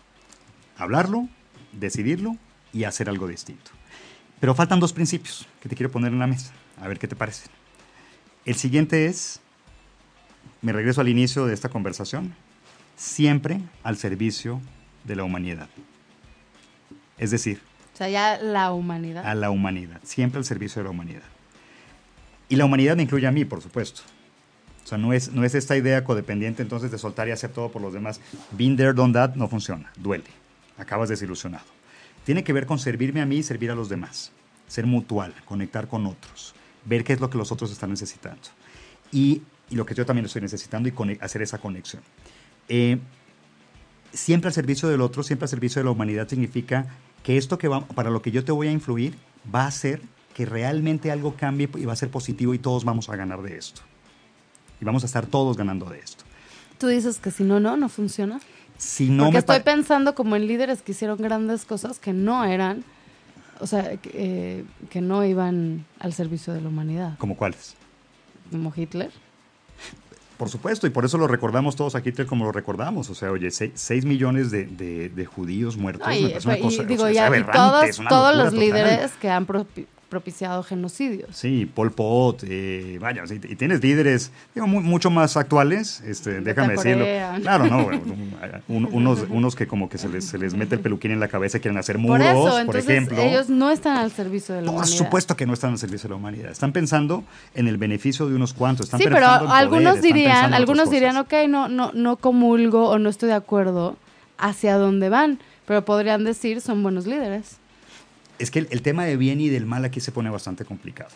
Hablarlo, 0.78 1.28
decidirlo 1.74 2.38
y 2.72 2.86
hacer 2.86 3.10
algo 3.10 3.28
distinto. 3.28 3.72
Pero 4.40 4.56
faltan 4.56 4.80
dos 4.80 4.94
principios 4.94 5.46
que 5.62 5.68
te 5.68 5.76
quiero 5.76 5.92
poner 5.92 6.14
en 6.14 6.20
la 6.20 6.28
mesa. 6.28 6.54
A 6.80 6.88
ver 6.88 6.98
qué 6.98 7.08
te 7.08 7.18
parecen. 7.18 7.61
El 8.46 8.56
siguiente 8.56 9.06
es, 9.06 9.40
me 10.62 10.74
regreso 10.74 11.02
al 11.02 11.10
inicio 11.10 11.46
de 11.46 11.54
esta 11.54 11.70
conversación, 11.70 12.34
siempre 12.96 13.62
al 13.84 13.98
servicio 13.98 14.62
de 15.04 15.16
la 15.16 15.24
humanidad. 15.24 15.70
Es 17.18 17.32
decir, 17.32 17.62
O 17.94 17.98
sea, 17.98 18.10
ya 18.10 18.38
la 18.42 18.72
humanidad. 18.72 19.26
a 19.26 19.36
la 19.36 19.52
humanidad, 19.52 20.00
siempre 20.04 20.40
al 20.40 20.46
servicio 20.46 20.80
de 20.80 20.86
la 20.86 20.90
humanidad. 20.90 21.22
Y 22.50 22.56
la 22.56 22.66
humanidad 22.66 22.96
me 22.98 23.04
incluye 23.04 23.28
a 23.28 23.32
mí, 23.32 23.46
por 23.46 23.62
supuesto. 23.62 24.02
O 24.84 24.88
sea, 24.88 24.98
no 24.98 25.14
es, 25.14 25.32
no 25.32 25.44
es 25.46 25.54
esta 25.56 25.78
idea 25.78 26.04
codependiente 26.04 26.64
entonces 26.64 26.92
de 26.92 26.98
soltar 26.98 27.28
y 27.28 27.32
hacer 27.32 27.52
todo 27.52 27.72
por 27.72 27.82
los 27.82 27.94
demás. 27.94 28.20
Been 28.52 28.76
there, 28.76 28.94
done 28.94 29.14
that, 29.14 29.36
no 29.36 29.48
funciona, 29.48 29.92
duele. 29.96 30.26
Acabas 30.78 31.10
desilusionado. 31.10 31.66
Tiene 32.26 32.44
que 32.44 32.52
ver 32.54 32.66
con 32.66 32.80
servirme 32.80 33.22
a 33.22 33.26
mí 33.26 33.38
y 33.38 33.44
servir 33.44 33.70
a 33.72 33.76
los 33.76 33.88
demás. 33.88 34.32
Ser 34.68 34.88
mutual, 34.88 35.34
conectar 35.46 35.88
con 35.88 36.08
otros, 36.08 36.56
ver 36.86 37.04
qué 37.04 37.14
es 37.14 37.20
lo 37.20 37.30
que 37.30 37.38
los 37.38 37.52
otros 37.52 37.72
están 37.72 37.90
necesitando. 37.90 38.42
Y, 39.12 39.42
y 39.70 39.76
lo 39.76 39.86
que 39.86 39.96
yo 39.96 40.06
también 40.06 40.26
estoy 40.26 40.42
necesitando 40.42 40.90
y 40.90 41.18
hacer 41.22 41.42
esa 41.42 41.58
conexión. 41.58 42.02
Eh, 42.70 42.98
siempre 44.14 44.48
al 44.48 44.54
servicio 44.54 44.90
del 44.90 45.02
otro, 45.02 45.24
siempre 45.24 45.46
al 45.46 45.50
servicio 45.50 45.80
de 45.80 45.86
la 45.86 45.92
humanidad 45.92 46.28
significa 46.28 46.88
que 47.24 47.38
esto 47.38 47.58
que 47.58 47.68
va, 47.68 47.86
para 47.86 48.10
lo 48.10 48.22
que 48.22 48.32
yo 48.32 48.44
te 48.44 48.52
voy 48.52 48.68
a 48.68 48.72
influir 48.72 49.16
va 49.54 49.64
a 49.64 49.68
hacer 49.68 50.02
que 50.34 50.46
realmente 50.46 51.12
algo 51.12 51.36
cambie 51.36 51.70
y 51.76 51.86
va 51.86 51.94
a 51.94 51.96
ser 51.96 52.10
positivo 52.10 52.54
y 52.54 52.60
todos 52.60 52.86
vamos 52.86 53.10
a 53.10 53.16
ganar 53.16 53.42
de 53.42 53.58
esto. 53.58 53.82
Y 54.80 54.86
vamos 54.86 55.04
a 55.04 55.06
estar 55.06 55.26
todos 55.26 55.58
ganando 55.58 55.86
de 55.88 56.00
esto. 56.00 56.24
Tú 56.78 56.88
dices 56.88 57.20
que 57.20 57.30
si 57.32 57.44
no, 57.44 57.60
no, 57.60 57.78
no 57.78 57.90
funciona. 57.90 58.40
Si 58.78 59.10
no 59.10 59.26
Porque 59.26 59.34
me 59.34 59.40
estoy 59.40 59.60
pensando 59.60 60.16
como 60.16 60.36
en 60.36 60.48
líderes 60.48 60.82
que 60.82 60.94
hicieron 60.94 61.18
grandes 61.18 61.66
cosas 61.66 62.00
que 62.00 62.14
no 62.14 62.44
eran, 62.44 62.84
o 63.62 63.68
sea, 63.68 63.96
que, 63.98 64.12
eh, 64.14 64.66
que 64.90 65.00
no 65.02 65.24
iban 65.26 65.86
al 66.00 66.14
servicio 66.14 66.54
de 66.54 66.62
la 66.62 66.70
humanidad, 66.70 67.18
¿Como 67.18 67.38
cuáles? 67.38 67.76
como 68.52 68.74
Hitler. 68.76 69.12
Por 70.38 70.50
supuesto, 70.50 70.88
y 70.88 70.90
por 70.90 71.06
eso 71.06 71.20
lo 71.20 71.28
recordamos 71.28 71.76
todos 71.76 71.94
a 71.96 72.00
Hitler 72.00 72.26
como 72.26 72.46
lo 72.46 72.52
recordamos. 72.52 73.10
O 73.12 73.16
sea, 73.16 73.30
oye, 73.32 73.52
6 73.52 74.06
millones 74.06 74.50
de, 74.50 74.66
de- 74.66 75.10
de 75.10 75.26
judíos 75.26 75.78
muertos. 75.78 76.08
No, 76.08 76.14
me 76.14 76.20
y, 76.20 76.28
parece 76.30 76.48
una 76.48 76.58
y 76.58 76.62
cosa- 76.62 76.82
o 76.82 76.86
digo, 76.86 77.02
sea, 77.04 77.10
es 77.12 77.16
ya, 77.16 77.22
y 77.24 77.26
aberrante, 77.28 77.58
todos, 77.58 77.84
es 77.86 78.00
una 78.00 78.10
todos 78.10 78.36
locura 78.36 78.44
los 78.46 78.54
total. 78.54 78.66
líderes 78.66 79.12
que 79.22 79.30
han 79.30 79.46
propiciado 80.12 80.62
genocidios. 80.62 81.30
Sí, 81.36 81.66
Pol 81.74 81.92
Pot, 81.94 82.44
eh, 82.46 82.98
vaya, 83.02 83.24
y 83.32 83.56
tienes 83.56 83.82
líderes 83.82 84.32
digo, 84.54 84.68
mu- 84.68 84.82
mucho 84.82 85.10
más 85.10 85.38
actuales, 85.38 86.02
este, 86.06 86.42
déjame 86.42 86.74
decirlo. 86.74 87.06
Claro, 87.42 87.66
no, 87.66 87.88
un- 88.68 88.90
unos, 88.92 89.26
unos 89.30 89.56
que 89.56 89.68
como 89.68 89.88
que 89.90 89.98
se 89.98 90.10
les, 90.10 90.26
se 90.26 90.38
les 90.38 90.54
mete 90.54 90.76
el 90.76 90.82
peluquín 90.82 91.12
en 91.12 91.22
la 91.22 91.30
cabeza 91.30 91.58
y 91.58 91.62
quieren 91.62 91.78
hacer 91.80 91.98
muros, 91.98 92.18
por 92.20 92.26
eso, 92.28 92.42
por 92.52 92.60
entonces 92.60 92.90
ejemplo. 92.90 93.22
ellos 93.22 93.50
no 93.50 93.72
están 93.72 93.98
al 93.98 94.12
servicio 94.12 94.54
de 94.54 94.62
la 94.62 94.66
Por 94.68 94.76
humanidad. 94.76 94.98
supuesto 94.98 95.38
que 95.38 95.46
no 95.46 95.54
están 95.54 95.72
al 95.72 95.78
servicio 95.80 96.08
de 96.08 96.10
la 96.10 96.16
humanidad. 96.18 96.52
Están 96.52 96.74
pensando 96.74 97.24
en 97.56 97.70
el 97.70 97.78
beneficio 97.78 98.28
de 98.28 98.36
unos 98.36 98.54
cuantos. 98.54 98.88
Están 98.88 99.00
sí, 99.00 99.06
pero 99.10 99.26
poder, 99.26 99.50
algunos 99.50 100.02
dirían, 100.02 100.54
algunos 100.54 100.90
dirían, 100.92 101.16
ok, 101.18 101.34
no, 101.48 101.70
no, 101.70 101.92
no 101.94 102.18
comulgo 102.18 102.90
o 102.90 103.00
no 103.00 103.10
estoy 103.10 103.30
de 103.30 103.36
acuerdo 103.36 103.96
hacia 104.38 104.76
dónde 104.76 105.08
van, 105.08 105.40
pero 105.66 105.86
podrían 105.86 106.26
decir 106.26 106.60
son 106.60 106.84
buenos 106.84 107.08
líderes. 107.08 107.61
Es 108.42 108.52
que 108.52 108.60
el, 108.60 108.68
el 108.72 108.82
tema 108.82 109.06
de 109.06 109.18
bien 109.18 109.40
y 109.42 109.50
del 109.50 109.66
mal 109.66 109.86
aquí 109.86 110.00
se 110.00 110.12
pone 110.12 110.30
bastante 110.30 110.66
complicado. 110.66 111.12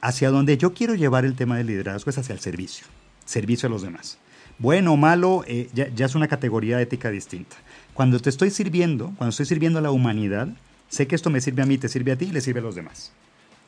Hacia 0.00 0.30
donde 0.30 0.56
yo 0.58 0.72
quiero 0.74 0.94
llevar 0.94 1.24
el 1.24 1.34
tema 1.34 1.56
del 1.56 1.66
liderazgo 1.66 2.10
es 2.10 2.18
hacia 2.18 2.32
el 2.32 2.40
servicio, 2.40 2.86
servicio 3.24 3.66
a 3.66 3.70
los 3.70 3.82
demás. 3.82 4.18
Bueno 4.58 4.92
o 4.92 4.96
malo, 4.96 5.42
eh, 5.46 5.68
ya, 5.74 5.88
ya 5.88 6.06
es 6.06 6.14
una 6.14 6.28
categoría 6.28 6.80
ética 6.80 7.10
distinta. 7.10 7.56
Cuando 7.94 8.18
te 8.20 8.28
estoy 8.30 8.50
sirviendo, 8.50 9.06
cuando 9.16 9.30
estoy 9.30 9.46
sirviendo 9.46 9.78
a 9.78 9.82
la 9.82 9.90
humanidad, 9.90 10.48
sé 10.88 11.06
que 11.06 11.14
esto 11.14 11.30
me 11.30 11.40
sirve 11.40 11.62
a 11.62 11.66
mí, 11.66 11.78
te 11.78 11.88
sirve 11.88 12.12
a 12.12 12.16
ti 12.16 12.26
y 12.26 12.32
le 12.32 12.40
sirve 12.40 12.60
a 12.60 12.62
los 12.62 12.74
demás. 12.74 13.12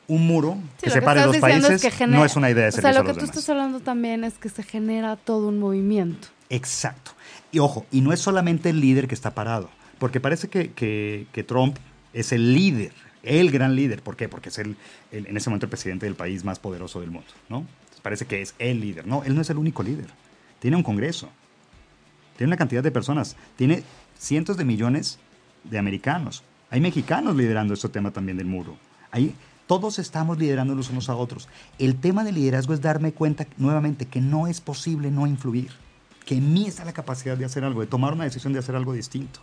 Un 0.07 0.27
muro 0.27 0.57
Sí, 0.77 0.83
que 0.83 0.87
lo 0.89 0.93
separe 0.93 1.25
los 1.25 1.37
países 1.37 1.69
es 1.71 1.81
que 1.81 1.89
genera- 1.91 2.19
no 2.19 2.25
es 2.25 2.35
una 2.35 2.49
idea 2.51 2.63
de 2.63 2.69
O 2.69 2.71
sea, 2.73 2.81
servicio 2.81 3.01
lo 3.01 3.07
que 3.07 3.13
tú 3.13 3.19
demás. 3.21 3.29
estás 3.37 3.49
hablando 3.49 3.79
también 3.79 4.23
es 4.23 4.33
que 4.35 4.49
se 4.49 4.61
genera 4.63 5.15
todo 5.15 5.47
un 5.47 5.59
movimiento. 5.59 6.27
Exacto. 6.49 7.11
Y 7.51 7.59
ojo, 7.59 7.85
y 7.91 8.01
no 8.01 8.11
es 8.13 8.19
solamente 8.19 8.69
el 8.69 8.79
líder 8.81 9.07
que 9.07 9.15
está 9.15 9.33
parado, 9.33 9.69
porque 9.99 10.19
parece 10.19 10.49
que 10.49 11.45
Trump 11.47 11.77
es 12.13 12.31
el 12.31 12.53
líder, 12.53 12.93
el 13.23 13.51
gran 13.51 13.75
líder. 13.75 14.01
¿Por 14.01 14.15
qué? 14.15 14.29
Porque 14.29 14.49
es 14.49 14.59
el, 14.59 14.75
en 15.11 15.35
ese 15.35 15.49
momento 15.49 15.65
el 15.65 15.69
presidente 15.69 16.05
del 16.05 16.15
país 16.15 16.43
más 16.43 16.59
poderoso 16.59 17.01
del 17.01 17.11
mundo, 17.11 17.27
¿no? 17.49 17.65
Parece 18.01 18.25
que 18.25 18.41
es 18.41 18.53
el 18.59 18.81
líder. 18.81 19.07
No, 19.07 19.23
él 19.23 19.33
no 19.33 19.41
es 19.41 19.49
el 19.49 19.57
único 19.57 19.81
líder. 19.81 20.07
Tiene 20.59 20.77
un 20.77 20.83
Congreso, 20.83 21.29
tiene 22.37 22.49
una 22.49 22.57
cantidad 22.57 22.83
de 22.83 22.91
personas, 22.91 23.35
tiene 23.55 23.83
cientos 24.17 24.57
de 24.57 24.65
millones 24.65 25.19
de 25.63 25.77
americanos. 25.77 26.43
Hay 26.69 26.81
mexicanos 26.81 27.35
liderando 27.35 27.73
este 27.73 27.89
tema 27.89 28.11
también 28.11 28.37
del 28.37 28.47
muro. 28.47 28.77
Hay, 29.11 29.35
todos 29.67 29.99
estamos 29.99 30.37
liderando 30.37 30.75
los 30.75 30.89
unos 30.89 31.09
a 31.09 31.15
otros. 31.15 31.47
El 31.79 31.95
tema 31.95 32.23
del 32.23 32.35
liderazgo 32.35 32.73
es 32.73 32.81
darme 32.81 33.13
cuenta 33.13 33.47
nuevamente 33.57 34.05
que 34.05 34.21
no 34.21 34.47
es 34.47 34.59
posible 34.59 35.11
no 35.11 35.27
influir, 35.27 35.71
que 36.25 36.35
en 36.35 36.51
mí 36.53 36.65
está 36.65 36.83
la 36.83 36.93
capacidad 36.93 37.37
de 37.37 37.45
hacer 37.45 37.63
algo, 37.63 37.81
de 37.81 37.87
tomar 37.87 38.13
una 38.13 38.25
decisión 38.25 38.53
de 38.53 38.59
hacer 38.59 38.75
algo 38.75 38.93
distinto. 38.93 39.39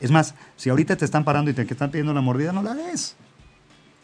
Es 0.00 0.10
más, 0.10 0.34
si 0.56 0.70
ahorita 0.70 0.96
te 0.96 1.04
están 1.04 1.24
parando 1.24 1.50
y 1.50 1.54
te 1.54 1.62
están 1.62 1.90
pidiendo 1.90 2.12
la 2.12 2.20
mordida, 2.20 2.52
no 2.52 2.62
la 2.62 2.74
des. 2.74 3.14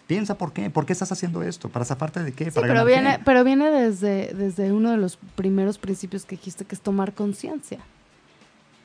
Piensa 0.06 0.38
por 0.38 0.52
qué, 0.52 0.70
por 0.70 0.86
qué 0.86 0.92
estás 0.94 1.12
haciendo 1.12 1.42
esto, 1.42 1.68
para 1.68 1.84
zafarte 1.84 2.22
de 2.22 2.32
qué, 2.32 2.46
Sí, 2.46 2.50
para 2.52 2.68
pero 2.68 2.84
viene, 2.86 3.16
qué? 3.18 3.22
pero 3.24 3.44
viene 3.44 3.70
desde, 3.70 4.32
desde 4.32 4.72
uno 4.72 4.90
de 4.90 4.96
los 4.96 5.18
primeros 5.34 5.76
principios 5.78 6.24
que 6.24 6.36
dijiste, 6.36 6.64
que 6.64 6.74
es 6.74 6.80
tomar 6.80 7.12
conciencia. 7.12 7.78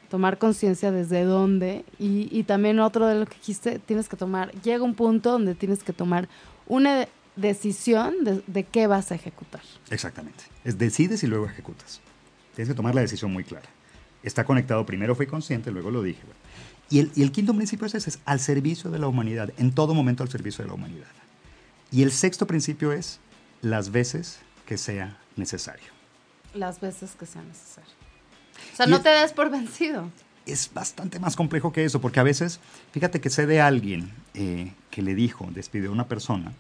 Tomar 0.10 0.38
conciencia 0.38 0.92
desde 0.92 1.24
dónde. 1.24 1.86
Y, 1.98 2.28
y 2.32 2.44
también 2.44 2.80
otro 2.80 3.08
de 3.08 3.16
lo 3.16 3.26
que 3.26 3.36
dijiste, 3.36 3.80
tienes 3.80 4.10
que 4.10 4.18
tomar, 4.18 4.52
llega 4.64 4.84
un 4.84 4.96
punto 4.96 5.32
donde 5.32 5.56
tienes 5.56 5.84
que 5.84 5.94
tomar 5.94 6.28
una 6.68 6.96
de- 6.96 7.10
decisión 7.36 8.24
de, 8.24 8.44
de 8.46 8.64
qué 8.64 8.88
vas 8.88 9.12
a 9.12 9.16
ejecutar. 9.16 9.62
Exactamente. 9.90 10.44
Es 10.66 10.78
decides 10.78 11.24
y 11.24 11.28
luego 11.28 11.46
ejecutas. 11.46 12.02
Tienes 12.56 12.70
que 12.70 12.76
tomar 12.76 12.94
la 12.94 13.02
decisión 13.02 13.32
muy 13.32 13.44
clara. 13.44 13.68
Está 14.24 14.44
conectado, 14.44 14.86
primero 14.86 15.16
fui 15.16 15.26
consciente, 15.26 15.72
luego 15.72 15.90
lo 15.90 16.04
dije. 16.04 16.22
Y 16.94 17.00
el, 17.00 17.12
y 17.16 17.24
el 17.24 17.32
quinto 17.32 17.54
principio 17.56 17.88
es 17.88 17.96
ese, 17.96 18.12
es 18.12 18.20
al 18.26 18.40
servicio 18.40 18.92
de 18.92 19.00
la 19.00 19.08
humanidad, 19.08 19.52
en 19.58 19.72
todo 19.74 19.96
momento 19.96 20.22
al 20.22 20.30
servicio 20.30 20.64
de 20.64 20.68
la 20.70 20.76
humanidad. 20.76 21.08
Y 21.92 22.04
el 22.04 22.12
sexto 22.12 22.46
principio 22.46 22.92
es 22.92 23.20
las 23.62 23.90
veces 23.92 24.40
que 24.68 24.78
sea 24.78 25.18
necesario. 25.36 25.88
Las 26.54 26.80
veces 26.80 27.16
que 27.18 27.26
sea 27.26 27.42
necesario. 27.42 27.90
O 28.74 28.76
sea, 28.76 28.86
Y 28.86 28.90
no 28.92 28.98
es- 28.98 29.04
te 29.04 29.10
des 29.10 29.34
por 29.34 29.50
vencido. 29.50 30.12
Es 30.46 30.70
bastante 30.72 31.20
más 31.20 31.36
complejo 31.36 31.72
que 31.72 31.84
eso, 31.84 32.00
porque 32.00 32.20
a 32.20 32.24
veces, 32.24 32.60
fíjate 32.92 33.20
que 33.22 33.30
sé 33.32 33.48
de 33.48 33.60
alguien 33.60 34.12
eh, 34.36 34.74
que 34.92 35.02
le 35.02 35.16
dijo, 35.16 35.48
despidió 35.52 35.90
a 35.90 35.94
una 35.94 36.08
persona 36.08 36.52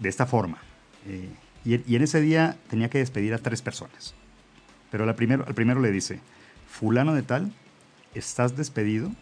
de 0.00 0.08
esta 0.08 0.26
forma, 0.26 0.58
eh, 1.06 1.28
y, 1.64 1.92
y 1.92 1.94
en 1.96 2.02
ese 2.02 2.20
día 2.20 2.56
tenía 2.70 2.88
que 2.90 2.98
despedir 2.98 3.34
a 3.34 3.38
tres 3.38 3.62
personas. 3.62 4.14
Pero 4.90 5.06
la 5.06 5.14
primero, 5.16 5.44
al 5.46 5.54
primero 5.54 5.80
le 5.80 5.92
dice, 5.92 6.18
fulano 6.68 7.14
de 7.14 7.22
tal, 7.22 7.52
estás 8.14 8.56
despedido 8.56 9.12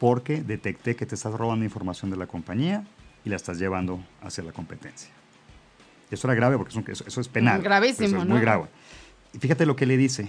porque 0.00 0.42
detecté 0.42 0.96
que 0.96 1.06
te 1.06 1.14
estás 1.14 1.32
robando 1.34 1.64
información 1.64 2.10
de 2.10 2.16
la 2.16 2.26
compañía 2.26 2.84
y 3.24 3.28
la 3.30 3.36
estás 3.36 3.58
llevando 3.58 4.02
hacia 4.22 4.42
la 4.42 4.50
competencia. 4.52 5.10
Eso 6.10 6.26
era 6.26 6.34
grave 6.34 6.56
porque 6.56 6.72
eso, 6.72 6.82
eso- 6.90 7.04
eso 7.06 7.20
es 7.20 7.28
penal. 7.28 7.60
Mm, 7.60 7.62
gravísimo, 7.62 8.06
Eso 8.08 8.16
es 8.18 8.24
¿no? 8.24 8.30
muy 8.34 8.40
grave. 8.40 8.64
Y 9.32 9.38
fíjate 9.38 9.64
lo 9.66 9.76
que 9.76 9.86
le 9.86 9.96
dice, 9.96 10.28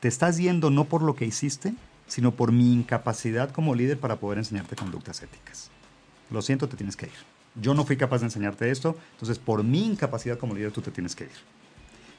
te 0.00 0.08
estás 0.08 0.38
yendo 0.38 0.70
no 0.70 0.84
por 0.84 1.02
lo 1.02 1.14
que 1.14 1.26
hiciste, 1.26 1.74
sino 2.06 2.30
por 2.32 2.52
mi 2.52 2.72
incapacidad 2.72 3.50
como 3.50 3.74
líder 3.74 3.98
para 3.98 4.16
poder 4.16 4.38
enseñarte 4.38 4.76
conductas 4.76 5.22
éticas. 5.22 5.70
Lo 6.30 6.40
siento, 6.40 6.68
te 6.68 6.76
tienes 6.76 6.96
que 6.96 7.06
ir. 7.06 7.12
Yo 7.56 7.74
no 7.74 7.84
fui 7.84 7.96
capaz 7.96 8.18
de 8.20 8.26
enseñarte 8.26 8.70
esto, 8.70 8.96
entonces 9.12 9.38
por 9.38 9.62
mi 9.64 9.84
incapacidad 9.84 10.38
como 10.38 10.54
líder 10.54 10.70
tú 10.72 10.80
te 10.80 10.90
tienes 10.92 11.16
que 11.16 11.24
ir. 11.24 11.30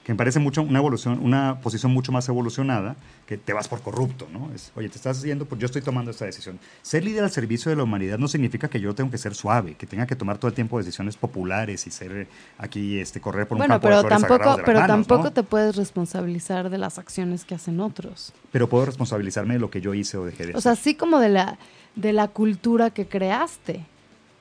Que 0.10 0.14
me 0.14 0.18
parece 0.18 0.40
mucho 0.40 0.64
una 0.64 0.80
evolución, 0.80 1.20
una 1.22 1.60
posición 1.62 1.92
mucho 1.94 2.12
más 2.12 2.28
evolucionada, 2.30 2.96
que 3.28 3.38
te 3.38 3.54
vas 3.54 3.68
por 3.68 3.84
corrupto, 3.84 4.28
¿no? 4.34 4.50
Es, 4.56 4.72
oye, 4.76 4.90
te 4.90 4.96
estás 4.96 5.22
yendo, 5.22 5.46
pues 5.46 5.62
yo 5.62 5.68
estoy 5.68 5.84
tomando 5.84 6.10
esta 6.10 6.26
decisión. 6.26 6.58
Ser 6.82 7.04
líder 7.04 7.24
al 7.26 7.30
servicio 7.30 7.70
de 7.70 7.76
la 7.76 7.84
humanidad 7.84 8.18
no 8.18 8.28
significa 8.28 8.68
que 8.70 8.80
yo 8.80 8.96
tengo 8.96 9.12
que 9.12 9.20
ser 9.20 9.36
suave, 9.36 9.76
que 9.76 9.86
tenga 9.86 10.08
que 10.08 10.16
tomar 10.16 10.40
todo 10.40 10.48
el 10.50 10.56
tiempo 10.56 10.80
decisiones 10.80 11.16
populares 11.16 11.86
y 11.86 11.92
ser 11.92 12.12
eh, 12.12 12.28
aquí, 12.58 13.00
este, 13.00 13.22
correr 13.22 13.48
por 13.48 13.58
un 13.58 13.60
Bueno, 13.60 13.76
campo 13.76 13.88
de 13.88 13.94
pero 13.94 14.02
flores 14.02 14.28
tampoco, 14.28 14.58
de 14.58 14.64
pero 14.64 14.80
manos, 14.80 14.96
tampoco 14.96 15.24
¿no? 15.26 15.32
te 15.32 15.44
puedes 15.44 15.76
responsabilizar 15.76 16.72
de 16.72 16.80
las 16.80 16.98
acciones 16.98 17.46
que 17.46 17.54
hacen 17.54 17.80
otros. 17.80 18.34
Pero 18.52 18.68
puedo 18.68 18.88
responsabilizarme 18.88 19.54
de 19.54 19.60
lo 19.60 19.70
que 19.70 19.80
yo 19.80 19.94
hice 19.94 20.18
o 20.18 20.26
dejé 20.26 20.48
de 20.48 20.56
O 20.56 20.62
sea, 20.62 20.72
hacer. 20.72 20.82
así 20.82 20.96
como 20.96 21.20
de 21.20 21.30
la, 21.30 21.60
de 21.96 22.14
la 22.14 22.30
cultura 22.30 22.90
que 22.90 23.06
creaste, 23.08 23.86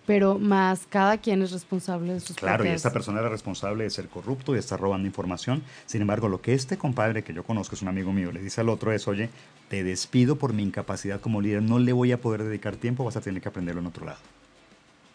pero 0.08 0.38
más 0.38 0.86
cada 0.88 1.18
quien 1.18 1.42
es 1.42 1.50
responsable 1.52 2.14
de 2.14 2.20
sus 2.20 2.34
Claro, 2.34 2.64
y 2.64 2.68
esta 2.68 2.90
persona 2.94 3.20
era 3.20 3.28
responsable 3.28 3.84
de 3.84 3.90
ser 3.90 4.08
corrupto 4.08 4.52
y 4.52 4.54
de 4.54 4.60
estar 4.60 4.80
robando 4.80 5.06
información. 5.06 5.62
Sin 5.84 6.00
embargo, 6.00 6.28
lo 6.30 6.40
que 6.40 6.54
este 6.54 6.78
compadre 6.78 7.22
que 7.22 7.34
yo 7.34 7.44
conozco, 7.44 7.74
es 7.74 7.82
un 7.82 7.88
amigo 7.88 8.10
mío, 8.10 8.32
le 8.32 8.40
dice 8.40 8.62
al 8.62 8.70
otro 8.70 8.90
es, 8.90 9.06
oye, 9.06 9.28
te 9.68 9.84
despido 9.84 10.36
por 10.36 10.54
mi 10.54 10.62
incapacidad 10.62 11.20
como 11.20 11.42
líder, 11.42 11.60
no 11.60 11.78
le 11.78 11.92
voy 11.92 12.12
a 12.12 12.20
poder 12.22 12.42
dedicar 12.42 12.76
tiempo, 12.76 13.04
vas 13.04 13.16
a 13.16 13.20
tener 13.20 13.42
que 13.42 13.50
aprenderlo 13.50 13.82
en 13.82 13.86
otro 13.88 14.06
lado. 14.06 14.18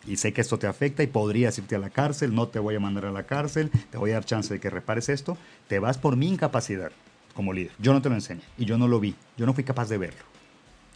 Y 0.05 0.17
sé 0.17 0.31
que 0.31 0.41
esto 0.41 0.59
te 0.59 0.67
afecta 0.67 1.01
y 1.01 1.07
podrías 1.07 1.57
irte 1.57 1.75
a 1.75 1.79
la 1.79 1.89
cárcel, 1.89 2.35
no 2.35 2.49
te 2.49 2.59
voy 2.59 2.75
a 2.75 2.79
mandar 2.79 3.05
a 3.07 3.11
la 3.11 3.23
cárcel, 3.23 3.71
te 3.89 3.97
voy 3.97 4.11
a 4.11 4.15
dar 4.15 4.25
chance 4.25 4.53
de 4.53 4.59
que 4.59 4.69
repares 4.69 5.09
esto, 5.09 5.39
te 5.67 5.79
vas 5.79 5.97
por 5.97 6.17
mi 6.17 6.27
incapacidad 6.29 6.91
como 7.33 7.51
líder. 7.51 7.71
Yo 7.79 7.93
no 7.93 8.01
te 8.03 8.09
lo 8.09 8.15
enseñé 8.15 8.41
y 8.59 8.65
yo 8.65 8.77
no 8.77 8.87
lo 8.87 8.99
vi, 8.99 9.15
yo 9.37 9.47
no 9.47 9.55
fui 9.55 9.63
capaz 9.63 9.89
de 9.89 9.97
verlo. 9.97 10.21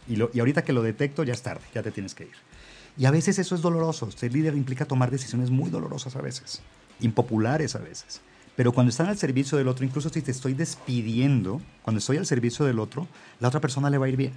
Y, 0.08 0.14
lo- 0.16 0.30
y 0.32 0.38
ahorita 0.38 0.62
que 0.62 0.72
lo 0.72 0.82
detecto 0.82 1.24
ya 1.24 1.32
es 1.32 1.42
tarde, 1.42 1.64
ya 1.74 1.82
te 1.82 1.90
tienes 1.90 2.14
que 2.14 2.24
ir. 2.24 2.47
Y 2.98 3.06
a 3.06 3.12
veces 3.12 3.38
eso 3.38 3.54
es 3.54 3.62
doloroso. 3.62 4.10
Ser 4.10 4.32
líder 4.32 4.54
implica 4.54 4.84
tomar 4.84 5.10
decisiones 5.10 5.50
muy 5.50 5.70
dolorosas 5.70 6.16
a 6.16 6.20
veces, 6.20 6.60
impopulares 7.00 7.76
a 7.76 7.78
veces. 7.78 8.20
Pero 8.56 8.72
cuando 8.72 8.90
están 8.90 9.06
al 9.06 9.16
servicio 9.16 9.56
del 9.56 9.68
otro, 9.68 9.84
incluso 9.84 10.08
si 10.08 10.20
te 10.20 10.32
estoy 10.32 10.52
despidiendo, 10.52 11.62
cuando 11.82 12.00
estoy 12.00 12.16
al 12.16 12.26
servicio 12.26 12.64
del 12.64 12.80
otro, 12.80 13.06
la 13.38 13.46
otra 13.48 13.60
persona 13.60 13.88
le 13.88 13.98
va 13.98 14.06
a 14.06 14.08
ir 14.08 14.16
bien. 14.16 14.32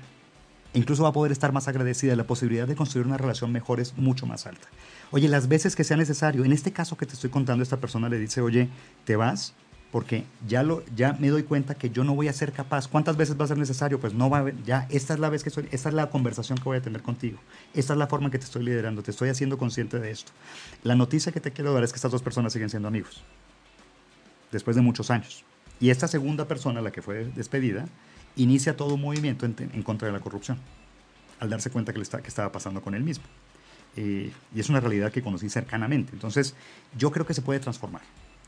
E 0.76 0.78
incluso 0.78 1.02
va 1.02 1.10
a 1.10 1.14
poder 1.14 1.32
estar 1.32 1.52
más 1.52 1.68
agradecida. 1.68 2.16
La 2.16 2.28
posibilidad 2.28 2.68
de 2.68 2.76
construir 2.76 3.08
una 3.08 3.18
relación 3.18 3.52
mejor 3.52 3.80
es 3.80 3.98
mucho 3.98 4.28
más 4.28 4.46
alta. 4.46 4.68
Oye, 5.10 5.28
las 5.28 5.48
veces 5.48 5.76
que 5.76 5.84
sea 5.84 5.98
necesario, 5.98 6.46
en 6.46 6.54
este 6.54 6.72
caso 6.72 6.96
que 6.98 7.08
te 7.08 7.14
estoy 7.14 7.32
contando, 7.32 7.64
esta 7.64 7.78
persona 7.78 8.10
le 8.10 8.20
dice, 8.20 8.42
oye, 8.42 8.70
te 9.06 9.16
vas 9.16 9.56
porque 9.92 10.24
ya, 10.48 10.64
lo, 10.64 10.84
ya 10.96 11.14
me 11.20 11.30
doy 11.30 11.44
cuenta 11.44 11.76
que 11.76 11.90
yo 11.90 12.04
no 12.04 12.16
voy 12.16 12.30
a 12.30 12.34
ser 12.34 12.54
capaz. 12.54 12.88
¿Cuántas 12.88 13.18
veces 13.18 13.40
va 13.40 13.46
a 13.46 13.48
ser 13.50 13.58
necesario? 13.58 14.00
Pues 14.00 14.14
no 14.14 14.30
va 14.30 14.38
a 14.38 14.40
haber, 14.40 14.64
ya 14.64 14.88
esta 14.90 15.14
es 15.14 15.20
la 15.20 15.30
vez 15.30 15.44
que 15.44 15.50
estoy, 15.50 15.68
esta 15.72 15.90
es 15.90 15.96
la 15.96 16.10
conversación 16.10 16.58
que 16.58 16.64
voy 16.64 16.78
a 16.78 16.82
tener 16.82 17.02
contigo. 17.02 17.40
Esta 17.74 17.94
es 17.94 18.00
la 18.00 18.08
forma 18.08 18.28
en 18.28 18.32
que 18.32 18.40
te 18.40 18.46
estoy 18.46 18.64
liderando, 18.64 19.04
te 19.04 19.12
estoy 19.12 19.30
haciendo 19.30 19.58
consciente 19.58 20.00
de 20.00 20.12
esto. 20.12 20.32
La 20.84 20.96
noticia 20.96 21.32
que 21.32 21.42
te 21.42 21.52
quiero 21.52 21.74
dar 21.74 21.84
es 21.84 21.92
que 21.92 21.98
estas 21.98 22.12
dos 22.12 22.22
personas 22.22 22.54
siguen 22.54 22.70
siendo 22.70 22.88
amigos, 22.88 23.22
después 24.52 24.76
de 24.76 24.82
muchos 24.82 25.12
años. 25.12 25.44
Y 25.80 25.90
esta 25.90 26.08
segunda 26.08 26.48
persona, 26.48 26.80
la 26.80 26.92
que 26.92 27.02
fue 27.02 27.26
despedida, 27.26 27.86
inicia 28.38 28.78
todo 28.78 28.94
un 28.94 29.02
movimiento 29.02 29.46
en, 29.46 29.56
en 29.74 29.84
contra 29.84 30.08
de 30.08 30.14
la 30.14 30.22
corrupción, 30.22 30.58
al 31.40 31.50
darse 31.50 31.70
cuenta 31.70 31.92
que, 31.92 31.98
le 31.98 32.04
está, 32.04 32.22
que 32.22 32.30
estaba 32.30 32.52
pasando 32.52 32.82
con 32.82 32.96
él 32.96 33.04
mismo. 33.04 33.26
Eh, 33.98 34.32
y 34.56 34.60
es 34.60 34.70
una 34.70 34.80
realidad 34.80 35.12
que 35.12 35.22
conocí 35.22 35.50
cercanamente. 35.50 36.14
Entonces, 36.14 36.56
yo 36.98 37.12
creo 37.12 37.26
que 37.26 37.34
se 37.34 37.42
puede 37.42 37.60
transformar 37.60 38.04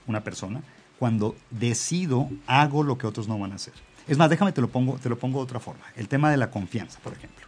una 0.08 0.24
persona 0.24 0.62
cuando 1.00 1.36
decido, 1.50 2.30
hago 2.48 2.84
lo 2.84 2.98
que 2.98 3.08
otros 3.08 3.28
no 3.28 3.38
van 3.38 3.52
a 3.52 3.56
hacer. 3.56 3.74
Es 4.08 4.18
más, 4.18 4.30
déjame 4.30 4.52
te 4.52 4.62
lo 4.62 4.70
pongo, 4.70 4.98
te 4.98 5.10
lo 5.10 5.18
pongo 5.18 5.40
de 5.40 5.44
otra 5.44 5.60
forma. 5.60 5.84
El 5.96 6.08
tema 6.08 6.30
de 6.30 6.38
la 6.38 6.52
confianza, 6.52 7.00
por 7.00 7.14
ejemplo. 7.14 7.46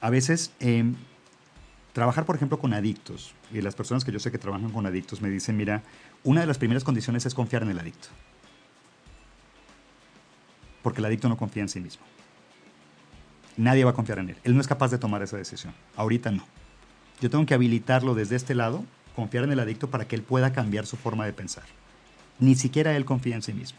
A 0.00 0.10
veces, 0.10 0.52
em, 0.60 0.94
trabajar, 1.92 2.24
por 2.24 2.36
ejemplo, 2.36 2.58
con 2.58 2.72
adictos, 2.72 3.34
y 3.52 3.60
las 3.60 3.74
personas 3.74 4.04
que 4.04 4.12
yo 4.12 4.20
sé 4.20 4.30
que 4.30 4.38
trabajan 4.38 4.70
con 4.70 4.86
adictos 4.86 5.20
me 5.20 5.28
dicen, 5.28 5.56
mira, 5.56 5.82
una 6.22 6.40
de 6.40 6.46
las 6.46 6.58
primeras 6.58 6.84
condiciones 6.84 7.26
es 7.26 7.34
confiar 7.34 7.62
en 7.62 7.70
el 7.70 7.78
adicto. 7.78 8.08
Porque 10.82 11.00
el 11.00 11.04
adicto 11.04 11.28
no 11.28 11.36
confía 11.36 11.62
en 11.62 11.68
sí 11.68 11.80
mismo. 11.80 12.02
Nadie 13.56 13.84
va 13.84 13.90
a 13.90 13.94
confiar 13.94 14.20
en 14.20 14.30
él. 14.30 14.36
Él 14.44 14.54
no 14.54 14.60
es 14.60 14.68
capaz 14.68 14.90
de 14.90 14.98
tomar 14.98 15.22
esa 15.22 15.36
decisión. 15.36 15.74
Ahorita 15.96 16.30
no. 16.30 16.44
Yo 17.20 17.28
tengo 17.28 17.44
que 17.44 17.52
habilitarlo 17.52 18.14
desde 18.14 18.36
este 18.36 18.54
lado, 18.54 18.84
confiar 19.14 19.44
en 19.44 19.52
el 19.52 19.60
adicto 19.60 19.90
para 19.90 20.06
que 20.06 20.16
él 20.16 20.22
pueda 20.22 20.52
cambiar 20.52 20.86
su 20.86 20.96
forma 20.96 21.26
de 21.26 21.32
pensar. 21.32 21.64
Ni 22.40 22.54
siquiera 22.54 22.96
él 22.96 23.04
confía 23.04 23.36
en 23.36 23.42
sí 23.42 23.52
mismo. 23.52 23.78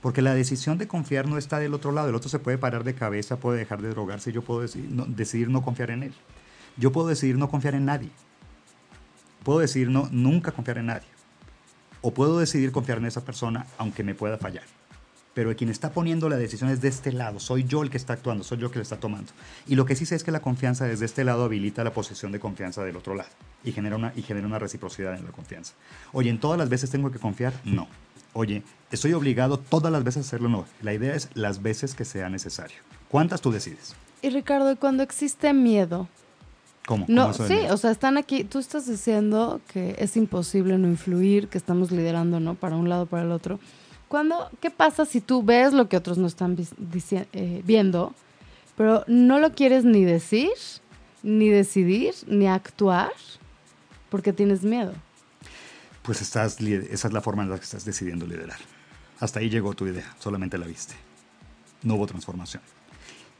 Porque 0.00 0.22
la 0.22 0.34
decisión 0.34 0.78
de 0.78 0.86
confiar 0.86 1.28
no 1.28 1.38
está 1.38 1.58
del 1.58 1.74
otro 1.74 1.92
lado. 1.92 2.08
El 2.08 2.14
otro 2.14 2.28
se 2.28 2.38
puede 2.38 2.58
parar 2.58 2.84
de 2.84 2.94
cabeza, 2.94 3.38
puede 3.38 3.58
dejar 3.58 3.82
de 3.82 3.90
drogarse. 3.90 4.32
Yo 4.32 4.42
puedo 4.42 4.60
decidir 4.60 4.90
no, 4.90 5.04
decidir 5.06 5.48
no 5.50 5.62
confiar 5.62 5.90
en 5.90 6.04
él. 6.04 6.14
Yo 6.76 6.92
puedo 6.92 7.08
decidir 7.08 7.36
no 7.38 7.48
confiar 7.48 7.74
en 7.74 7.86
nadie. 7.86 8.10
Puedo 9.42 9.60
decidir 9.60 9.90
no, 9.90 10.08
nunca 10.12 10.52
confiar 10.52 10.78
en 10.78 10.86
nadie. 10.86 11.08
O 12.02 12.14
puedo 12.14 12.38
decidir 12.38 12.72
confiar 12.72 12.98
en 12.98 13.06
esa 13.06 13.24
persona 13.24 13.66
aunque 13.78 14.04
me 14.04 14.14
pueda 14.14 14.38
fallar 14.38 14.75
pero 15.36 15.54
quien 15.54 15.68
está 15.68 15.90
poniendo 15.90 16.30
la 16.30 16.38
decisión 16.38 16.70
es 16.70 16.80
de 16.80 16.88
este 16.88 17.12
lado, 17.12 17.40
soy 17.40 17.64
yo 17.64 17.82
el 17.82 17.90
que 17.90 17.98
está 17.98 18.14
actuando, 18.14 18.42
soy 18.42 18.56
yo 18.56 18.68
el 18.68 18.72
que 18.72 18.78
le 18.78 18.84
está 18.84 18.96
tomando. 18.96 19.32
Y 19.66 19.74
lo 19.74 19.84
que 19.84 19.94
sí 19.94 20.06
sé 20.06 20.14
es 20.14 20.24
que 20.24 20.30
la 20.30 20.40
confianza 20.40 20.86
desde 20.86 21.04
este 21.04 21.24
lado 21.24 21.44
habilita 21.44 21.84
la 21.84 21.92
posesión 21.92 22.32
de 22.32 22.40
confianza 22.40 22.82
del 22.82 22.96
otro 22.96 23.14
lado 23.14 23.28
y 23.62 23.72
genera 23.72 23.96
una, 23.96 24.14
y 24.16 24.22
genera 24.22 24.46
una 24.46 24.58
reciprocidad 24.58 25.14
en 25.14 25.26
la 25.26 25.32
confianza. 25.32 25.74
Oye, 26.14 26.30
¿en 26.30 26.40
todas 26.40 26.58
las 26.58 26.70
veces 26.70 26.88
tengo 26.88 27.10
que 27.10 27.18
confiar? 27.18 27.52
No. 27.64 27.86
Oye, 28.32 28.62
¿estoy 28.90 29.12
obligado 29.12 29.58
todas 29.58 29.92
las 29.92 30.04
veces 30.04 30.24
a 30.24 30.26
hacerlo? 30.26 30.48
No. 30.48 30.64
La 30.80 30.94
idea 30.94 31.14
es 31.14 31.28
las 31.34 31.60
veces 31.60 31.94
que 31.94 32.06
sea 32.06 32.30
necesario. 32.30 32.78
¿Cuántas 33.10 33.42
tú 33.42 33.52
decides? 33.52 33.94
Y 34.22 34.30
Ricardo, 34.30 34.74
cuando 34.78 35.02
existe 35.02 35.52
miedo, 35.52 36.08
¿Cómo? 36.86 37.04
No, 37.08 37.34
sí, 37.34 37.58
o 37.68 37.76
sea, 37.76 37.90
están 37.90 38.16
aquí, 38.16 38.44
tú 38.44 38.58
estás 38.58 38.86
diciendo 38.86 39.60
que 39.70 39.96
es 39.98 40.16
imposible 40.16 40.78
no 40.78 40.88
influir, 40.88 41.48
que 41.48 41.58
estamos 41.58 41.90
liderando, 41.90 42.40
¿no? 42.40 42.54
Para 42.54 42.76
un 42.76 42.88
lado, 42.88 43.04
para 43.04 43.24
el 43.24 43.32
otro. 43.32 43.60
Cuando, 44.08 44.50
¿Qué 44.60 44.70
pasa 44.70 45.04
si 45.04 45.20
tú 45.20 45.42
ves 45.42 45.72
lo 45.72 45.88
que 45.88 45.96
otros 45.96 46.18
no 46.18 46.26
están 46.26 46.56
eh, 47.32 47.62
viendo, 47.64 48.14
pero 48.76 49.04
no 49.08 49.38
lo 49.40 49.52
quieres 49.52 49.84
ni 49.84 50.04
decir, 50.04 50.50
ni 51.22 51.48
decidir, 51.48 52.14
ni 52.26 52.46
actuar, 52.46 53.12
porque 54.08 54.32
tienes 54.32 54.62
miedo? 54.62 54.92
Pues 56.02 56.22
estás, 56.22 56.60
esa 56.60 57.08
es 57.08 57.12
la 57.12 57.20
forma 57.20 57.42
en 57.42 57.50
la 57.50 57.56
que 57.56 57.64
estás 57.64 57.84
decidiendo 57.84 58.26
liderar. 58.26 58.58
Hasta 59.18 59.40
ahí 59.40 59.50
llegó 59.50 59.74
tu 59.74 59.86
idea, 59.86 60.14
solamente 60.20 60.56
la 60.56 60.66
viste. 60.66 60.94
No 61.82 61.94
hubo 61.94 62.06
transformación. 62.06 62.62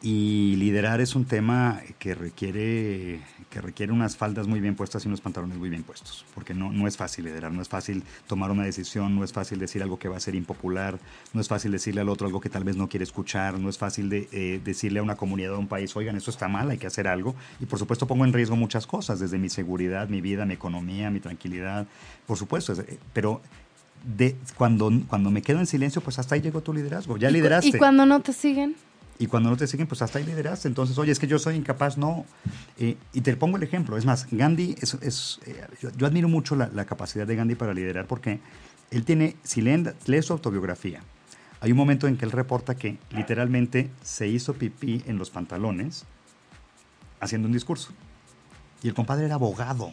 Y 0.03 0.57
liderar 0.57 1.01
es 1.01 1.15
un 1.17 1.25
tema 1.25 1.81
que 1.99 2.15
requiere, 2.15 3.21
que 3.49 3.63
requiere 3.63 3.93
unas 3.93 4.17
faldas 4.17 4.47
muy 4.47 4.61
bien 4.61 4.75
puestas 4.75 5.05
y 5.05 5.09
unos 5.09 5.23
pantalones 5.23 5.57
muy 5.57 5.71
bien 5.71 5.85
puestos, 5.85 6.27
porque 6.35 6.53
no, 6.53 6.71
no 6.71 6.87
es 6.87 6.99
fácil 6.99 7.25
liderar, 7.25 7.51
no 7.51 7.63
es 7.63 7.69
fácil 7.69 8.05
tomar 8.27 8.51
una 8.51 8.65
decisión, 8.65 9.17
no 9.17 9.25
es 9.25 9.33
fácil 9.33 9.59
decir 9.59 9.83
algo 9.83 9.99
que 9.99 10.09
va 10.09 10.19
a 10.19 10.21
ser 10.21 10.35
impopular, 10.35 10.99
no 11.33 11.41
es 11.41 11.49
fácil 11.49 11.73
decirle 11.73 12.03
al 12.03 12.11
otro 12.11 12.27
algo 12.27 12.41
que 12.41 12.51
tal 12.51 12.63
vez 12.63 12.77
no 12.77 12.91
quiere 12.91 13.05
escuchar, 13.05 13.59
no 13.59 13.71
es 13.71 13.79
fácil 13.79 14.11
de, 14.11 14.29
eh, 14.33 14.61
decirle 14.63 15.01
a 15.01 15.03
una 15.03 15.17
comunidad 15.17 15.53
o 15.53 15.57
a 15.57 15.61
un 15.61 15.69
país, 15.69 15.97
oigan, 15.97 16.15
esto 16.15 16.31
está 16.31 16.47
mal, 16.47 16.71
hay 16.71 16.79
que 16.79 16.87
hacer 16.87 17.09
algo. 17.09 17.35
Y 17.59 17.65
por 17.65 17.79
supuesto 17.79 18.07
pongo 18.07 18.27
en 18.27 18.35
riesgo 18.35 18.55
muchas 18.55 18.87
cosas, 18.87 19.19
desde 19.19 19.39
mi 19.39 19.49
seguridad, 19.49 20.11
mi 20.11 20.21
vida, 20.21 20.45
mi 20.45 20.55
economía, 20.55 21.11
mi 21.11 21.21
tranquilidad, 21.21 21.87
por 22.27 22.37
supuesto, 22.37 22.75
eh, 22.75 22.99
pero 23.15 23.41
de, 24.05 24.37
cuando, 24.57 24.93
cuando 25.09 25.31
me 25.31 25.41
quedo 25.41 25.59
en 25.59 25.67
silencio, 25.67 26.03
pues 26.03 26.19
hasta 26.19 26.35
ahí 26.35 26.43
llegó 26.43 26.61
tu 26.61 26.75
liderazgo, 26.75 27.17
ya 27.17 27.31
lideraste. 27.31 27.69
¿Y 27.69 27.73
cuando 27.73 28.05
no 28.05 28.21
te 28.21 28.35
siguen? 28.35 28.77
Y 29.19 29.27
cuando 29.27 29.49
no 29.49 29.57
te 29.57 29.67
siguen, 29.67 29.87
pues 29.87 30.03
hasta 30.03 30.19
ahí 30.19 30.25
lideraste. 30.25 30.69
Entonces, 30.69 30.99
oye, 30.99 31.13
es 31.13 31.19
que 31.19 31.27
yo 31.27 31.39
soy 31.39 31.57
incapaz, 31.57 31.97
no. 31.97 32.27
Eh, 32.79 32.97
y 33.13 33.23
te 33.23 33.35
pongo 33.37 33.57
el 33.57 33.63
ejemplo. 33.63 33.97
Es 33.97 34.05
más, 34.05 34.27
Gandhi, 34.31 34.77
es, 34.81 34.95
es 35.01 35.41
eh, 35.47 35.67
yo, 35.97 36.07
admiro 36.07 36.29
mucho 36.29 36.55
la, 36.55 36.69
la, 36.69 36.85
capacidad 36.85 37.27
de 37.27 37.35
Gandhi 37.35 37.55
para 37.55 37.73
liderar 37.73 38.07
porque 38.07 38.41
él 38.91 39.05
tiene, 39.05 39.37
si 39.43 39.63
lees 39.63 40.27
su 40.27 40.33
autobiografía, 40.33 41.01
hay 41.61 41.73
un 41.73 41.79
momento 41.79 42.07
en 42.07 42.17
que 42.17 42.27
él 42.27 42.33
reporta 42.33 42.77
que 42.77 42.99
literalmente 43.11 43.91
se 44.03 44.29
hizo 44.29 44.55
pipí 44.55 45.03
en 45.07 45.19
los 45.19 45.31
pantalones 45.31 46.05
haciendo 47.21 47.49
un 47.49 47.53
discurso. 47.53 47.91
Y 48.83 48.89
el 48.89 48.95
compadre 48.95 49.25
era 49.25 49.37
abogado 49.37 49.93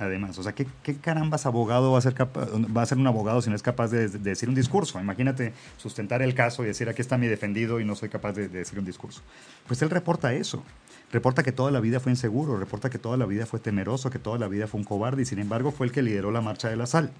además. 0.00 0.38
O 0.38 0.42
sea, 0.42 0.52
¿qué, 0.52 0.66
qué 0.82 0.96
carambas 0.96 1.46
abogado 1.46 1.92
va 1.92 1.98
a, 1.98 2.00
ser 2.00 2.14
va 2.14 2.82
a 2.82 2.86
ser 2.86 2.98
un 2.98 3.06
abogado 3.06 3.42
si 3.42 3.50
no 3.50 3.56
es 3.56 3.62
capaz 3.62 3.88
de, 3.88 4.08
decir 4.08 4.48
un 4.48 4.54
discurso? 4.54 5.00
Imagínate 5.00 5.52
sustentar 5.76 6.22
el 6.22 6.34
caso 6.34 6.64
y 6.64 6.66
decir, 6.66 6.88
aquí 6.88 7.02
está 7.02 7.18
mi 7.18 7.26
defendido 7.26 7.80
y 7.80 7.84
no 7.84 7.94
soy 7.94 8.08
capaz 8.08 8.32
de, 8.32 8.48
decir 8.48 8.78
un 8.78 8.84
discurso. 8.84 9.22
Pues 9.66 9.80
él 9.82 9.90
reporta 9.90 10.32
eso. 10.32 10.64
Reporta 11.12 11.42
que 11.42 11.52
toda 11.52 11.70
la 11.70 11.80
vida 11.80 11.98
fue 12.00 12.12
inseguro, 12.12 12.56
reporta 12.56 12.88
que 12.88 12.98
toda 12.98 13.16
la 13.16 13.26
vida 13.26 13.44
fue 13.44 13.58
temeroso, 13.58 14.10
que 14.10 14.18
toda 14.18 14.38
la 14.38 14.48
vida 14.48 14.66
fue 14.66 14.78
un 14.78 14.84
cobarde 14.84 15.22
y 15.22 15.24
sin 15.24 15.40
embargo 15.40 15.72
fue 15.72 15.86
el 15.86 15.92
que 15.92 16.02
lideró 16.02 16.30
la 16.30 16.40
marcha 16.40 16.68
de 16.68 16.76
la 16.76 16.86
sal 16.86 17.10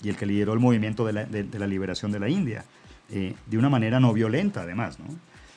y 0.00 0.08
el 0.08 0.16
que 0.16 0.26
lideró 0.26 0.52
el 0.52 0.60
movimiento 0.60 1.04
de 1.04 1.12
la, 1.12 1.66
liberación 1.66 2.12
de 2.12 2.20
la 2.20 2.28
India, 2.28 2.64
eh, 3.10 3.34
de 3.46 3.58
una 3.58 3.68
manera 3.68 3.98
no 3.98 4.12
violenta 4.12 4.62
además. 4.62 5.00
¿no? 5.00 5.06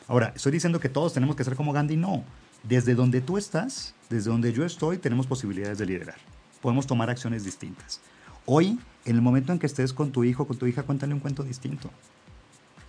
Ahora, 0.07 0.34
estoy 0.36 0.51
diciendo 0.51 0.80
que 0.80 0.89
todos 0.89 1.14
tenemos 1.14 1.36
que 1.36 1.43
ser 1.43 1.55
como 1.55 1.74
Gandhi, 1.74 1.95
no. 1.95 2.24
Desde 2.64 2.95
donde 2.95 3.22
tú 3.22 3.38
estás, 3.38 3.95
desde 4.09 4.30
donde 4.30 4.53
yo 4.53 4.66
estoy, 4.66 4.97
tenemos 4.97 5.28
posibilidades 5.28 5.78
de 5.78 5.86
liderar. 5.86 6.18
Podemos 6.62 6.86
tomar 6.86 7.09
acciones 7.09 7.43
distintas. 7.43 8.01
Hoy, 8.45 8.80
en 9.05 9.16
el 9.16 9.22
momento 9.22 9.51
en 9.51 9.59
que 9.59 9.66
estés 9.66 9.93
con 9.93 10.12
tu 10.12 10.24
hijo, 10.24 10.45
con 10.45 10.57
tu 10.57 10.68
hija, 10.68 10.84
cuéntale 10.84 11.14
un 11.14 11.20
cuento 11.20 11.43
distinto. 11.43 11.89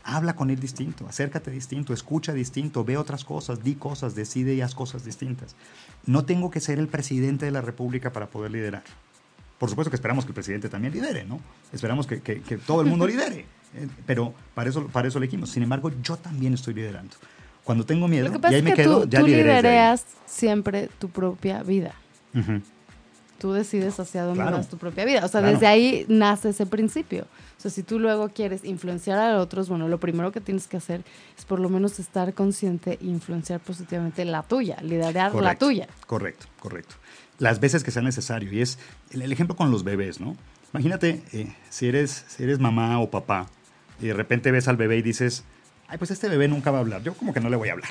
Habla 0.05 0.35
con 0.35 0.51
él 0.51 0.59
distinto, 0.59 1.07
acércate 1.07 1.51
distinto, 1.51 1.95
escucha 1.95 2.33
distinto, 2.33 2.85
ve 2.85 2.97
otras 2.97 3.25
cosas, 3.25 3.63
di 3.63 3.77
cosas, 3.77 4.15
decide 4.15 4.55
y 4.55 4.61
haz 4.61 4.75
cosas 4.75 5.05
distintas. 5.05 5.55
No 6.07 6.25
tengo 6.25 6.51
que 6.51 6.61
ser 6.61 6.79
el 6.79 6.89
presidente 6.89 7.47
de 7.47 7.53
la 7.53 7.61
República 7.61 8.13
para 8.13 8.29
poder 8.29 8.51
liderar. 8.51 8.83
Por 9.59 9.71
supuesto 9.71 9.91
que 9.91 9.97
esperamos 9.97 10.25
que 10.25 10.31
el 10.31 10.35
presidente 10.35 10.69
también 10.69 10.93
lidere, 10.93 11.25
¿no? 11.25 11.39
Esperamos 11.73 12.09
que, 12.09 12.21
que, 12.21 12.41
que 12.41 12.59
todo 12.59 12.81
el 12.81 12.89
mundo 12.89 13.07
lidere, 13.07 13.47
eh, 13.77 13.89
pero 14.05 14.35
para 14.55 14.69
eso, 14.69 14.89
para 14.89 15.07
eso 15.07 15.19
elegimos. 15.19 15.51
Sin 15.51 15.63
embargo, 15.63 15.93
yo 16.03 16.17
también 16.17 16.53
estoy 16.55 16.75
liderando. 16.75 17.15
Cuando 17.65 17.85
tengo 17.87 18.09
miedo, 18.09 18.27
Lo 18.27 18.33
que 18.33 18.39
pasa 18.41 18.53
y 18.53 18.55
ahí 18.57 18.59
es 18.61 18.65
me 18.65 18.71
que 18.75 18.83
quedo, 18.83 19.03
tú, 19.03 19.09
ya 19.09 19.21
tú 19.21 19.27
lidereas 19.27 20.05
siempre 20.27 20.89
tu 20.99 21.09
propia 21.09 21.63
vida. 21.63 21.95
Ujú. 22.35 22.61
Tú 23.39 23.53
decides 23.53 23.99
hacia 23.99 24.23
dónde 24.25 24.41
Claro. 24.43 24.57
vas 24.59 24.69
tu 24.69 24.79
propia 24.79 25.05
vida. 25.05 25.25
O 25.25 25.29
sea, 25.29 25.41
Claro. 25.41 25.55
desde 25.55 25.67
ahí 25.67 26.05
nace 26.09 26.51
ese 26.51 26.65
principio. 26.67 27.23
O 27.59 27.61
sea, 27.63 27.71
si 27.71 27.83
tú 27.83 27.99
luego 27.99 28.29
quieres 28.29 28.65
influenciar 28.65 29.19
a 29.19 29.39
otros, 29.39 29.69
bueno, 29.69 29.89
lo 29.89 29.99
primero 29.99 30.31
que 30.33 30.41
tienes 30.41 30.67
que 30.69 30.77
hacer 30.77 31.03
es 31.39 31.45
por 31.45 31.59
lo 31.61 31.69
menos 31.69 31.99
estar 31.99 32.35
consciente 32.35 32.99
e 33.01 33.07
influenciar 33.07 33.61
positivamente 33.61 34.25
la 34.25 34.43
tuya, 34.43 34.77
liderar 34.83 35.15
la 35.15 35.31
Correcto, 35.31 35.67
tuya. 35.67 35.89
Correcto, 36.07 36.47
correcto. 36.61 36.95
Las 37.39 37.59
veces 37.61 37.83
que 37.85 37.91
sea 37.91 38.03
necesario. 38.03 38.53
Y 38.53 38.61
es 38.61 38.79
el, 39.11 39.23
el 39.23 39.33
ejemplo 39.33 39.57
con 39.57 39.71
los 39.73 39.83
bebés, 39.85 40.21
¿no? 40.21 40.37
Imagínate 40.73 41.23
eh, 41.33 41.53
si, 41.69 41.87
eres, 41.89 42.25
si 42.29 42.45
eres 42.45 42.59
mamá 42.61 42.99
o 43.01 43.11
papá 43.11 43.47
y 44.01 44.07
de 44.07 44.15
repente 44.15 44.51
ves 44.53 44.69
al 44.69 44.77
bebé 44.77 44.97
y 44.99 45.03
dices, 45.03 45.45
ay, 45.93 45.99
pues 45.99 46.11
este 46.11 46.27
bebé 46.29 46.49
nunca 46.49 46.71
va 46.71 46.79
a 46.79 46.81
hablar. 46.81 47.03
Yo 47.03 47.13
como 47.13 47.35
que 47.35 47.41
no 47.41 47.51
le 47.51 47.57
voy 47.57 47.69
a 47.69 47.73
hablar. 47.73 47.91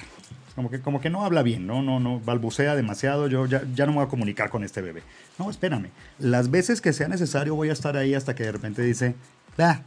Como 0.56 0.70
que, 0.72 0.82
como 0.82 1.00
que 1.00 1.10
no 1.12 1.24
habla 1.24 1.44
bien, 1.44 1.68
¿no? 1.68 1.82
No, 1.84 2.00
no, 2.00 2.20
balbucea 2.20 2.76
demasiado, 2.76 3.28
yo 3.28 3.46
ya, 3.46 3.62
ya 3.76 3.86
no 3.86 3.92
me 3.92 4.00
voy 4.00 4.08
a 4.08 4.10
comunicar 4.10 4.50
con 4.50 4.64
este 4.64 4.82
bebé. 4.82 5.04
No, 5.38 5.50
espérame. 5.50 5.90
Las 6.20 6.50
veces 6.50 6.82
que 6.82 6.94
sea 6.94 7.08
necesario 7.08 7.56
voy 7.56 7.70
a 7.70 7.74
estar 7.74 7.96
ahí 7.96 8.16
hasta 8.16 8.34
que 8.36 8.44
de 8.44 8.52
repente 8.52 8.82
dice, 8.82 9.16
ah, 9.60 9.82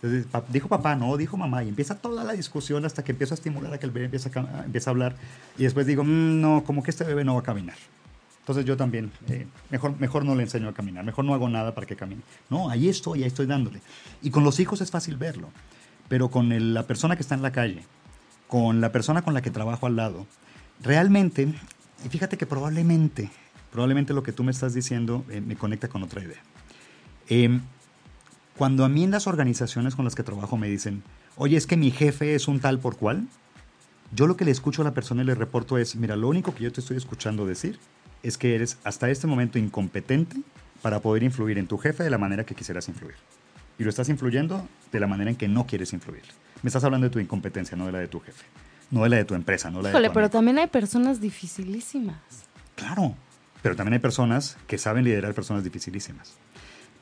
entonces, 0.00 0.26
dijo 0.50 0.68
papá, 0.68 0.94
no, 0.94 1.16
dijo 1.16 1.36
mamá, 1.36 1.64
y 1.64 1.68
empieza 1.68 1.96
toda 1.96 2.22
la 2.22 2.32
discusión 2.32 2.84
hasta 2.84 3.02
que 3.02 3.10
empiezo 3.10 3.34
a 3.34 3.36
estimular 3.36 3.74
a 3.74 3.78
que 3.78 3.86
el 3.86 3.90
bebé 3.92 4.04
empiece 4.06 4.30
a, 4.38 4.64
empiece 4.64 4.88
a 4.88 4.92
hablar, 4.92 5.16
y 5.58 5.64
después 5.64 5.86
digo, 5.86 6.04
"Mm, 6.04 6.40
no, 6.40 6.62
como 6.64 6.84
que 6.84 6.92
este 6.92 7.02
bebé 7.02 7.24
no 7.24 7.34
va 7.34 7.40
a 7.40 7.42
caminar. 7.42 7.76
Entonces 8.40 8.64
yo 8.64 8.76
también, 8.76 9.10
eh, 9.28 9.46
mejor, 9.70 9.98
mejor 10.00 10.24
no 10.24 10.34
le 10.36 10.44
enseño 10.44 10.68
a 10.68 10.72
caminar, 10.72 11.04
mejor 11.04 11.24
no 11.24 11.34
hago 11.34 11.48
nada 11.50 11.74
para 11.74 11.86
que 11.86 11.96
camine. 11.96 12.22
No, 12.48 12.70
ahí 12.70 12.88
estoy, 12.88 13.22
ahí 13.24 13.28
estoy 13.28 13.46
dándole. 13.46 13.80
Y 14.22 14.30
con 14.30 14.42
los 14.42 14.58
hijos 14.60 14.80
es 14.80 14.90
fácil 14.90 15.16
verlo, 15.16 15.50
pero 16.08 16.30
con 16.30 16.74
la 16.74 16.86
persona 16.86 17.16
que 17.16 17.22
está 17.22 17.34
en 17.34 17.42
la 17.42 17.52
calle, 17.52 17.84
con 18.46 18.80
la 18.80 18.92
persona 18.92 19.22
con 19.22 19.34
la 19.34 19.42
que 19.42 19.50
trabajo 19.50 19.86
al 19.86 19.96
lado, 19.96 20.26
realmente, 20.82 21.52
y 22.04 22.08
fíjate 22.08 22.36
que 22.36 22.46
probablemente, 22.46 23.30
probablemente 23.70 24.14
lo 24.14 24.22
que 24.22 24.32
tú 24.32 24.44
me 24.44 24.50
estás 24.50 24.74
diciendo 24.74 25.24
eh, 25.30 25.40
me 25.40 25.56
conecta 25.56 25.88
con 25.88 26.02
otra 26.02 26.22
idea. 26.22 26.40
Em, 27.28 27.60
cuando 28.56 28.84
a 28.84 28.88
mí 28.88 29.04
en 29.04 29.10
las 29.10 29.26
organizaciones 29.26 29.94
con 29.94 30.04
las 30.04 30.14
que 30.14 30.22
trabajo 30.22 30.56
me 30.56 30.68
dicen, 30.68 31.02
oye, 31.36 31.56
es 31.56 31.66
que 31.66 31.76
mi 31.76 31.90
jefe 31.90 32.34
es 32.34 32.48
un 32.48 32.60
tal 32.60 32.78
por 32.78 32.96
cual, 32.96 33.28
yo 34.12 34.26
lo 34.26 34.36
que 34.36 34.44
le 34.44 34.50
escucho 34.50 34.82
a 34.82 34.84
la 34.84 34.94
persona 34.94 35.22
y 35.22 35.26
le 35.26 35.34
reporto 35.34 35.76
es, 35.76 35.94
mira, 35.96 36.16
lo 36.16 36.28
único 36.28 36.54
que 36.54 36.64
yo 36.64 36.72
te 36.72 36.80
estoy 36.80 36.96
escuchando 36.96 37.46
decir 37.46 37.78
es 38.22 38.38
que 38.38 38.54
eres 38.54 38.78
hasta 38.84 39.10
este 39.10 39.26
momento 39.26 39.58
incompetente 39.58 40.40
para 40.82 41.00
poder 41.00 41.22
influir 41.22 41.58
en 41.58 41.66
tu 41.66 41.76
jefe 41.78 42.02
de 42.02 42.10
la 42.10 42.18
manera 42.18 42.44
que 42.44 42.54
quisieras 42.54 42.88
influir. 42.88 43.16
Y 43.78 43.84
lo 43.84 43.90
estás 43.90 44.08
influyendo 44.08 44.66
de 44.90 45.00
la 45.00 45.06
manera 45.06 45.30
en 45.30 45.36
que 45.36 45.48
no 45.48 45.66
quieres 45.66 45.92
influir. 45.92 46.24
Me 46.62 46.68
estás 46.68 46.84
hablando 46.84 47.06
de 47.06 47.10
tu 47.10 47.20
incompetencia, 47.20 47.76
no 47.76 47.86
de 47.86 47.92
la 47.92 47.98
de 48.00 48.08
tu 48.08 48.20
jefe, 48.20 48.44
no 48.90 49.04
de 49.04 49.08
la 49.08 49.16
de 49.16 49.24
tu 49.24 49.34
empresa, 49.34 49.70
no 49.70 49.78
de 49.78 49.84
la 49.84 49.88
Híjole, 49.90 50.08
de 50.08 50.12
tu 50.12 50.14
pero 50.14 50.30
también 50.30 50.58
hay 50.58 50.66
personas 50.66 51.20
dificilísimas. 51.20 52.16
Claro, 52.74 53.14
pero 53.62 53.76
también 53.76 53.94
hay 53.94 53.98
personas 54.00 54.56
que 54.66 54.78
saben 54.78 55.04
liderar 55.04 55.34
personas 55.34 55.64
dificilísimas. 55.64 56.34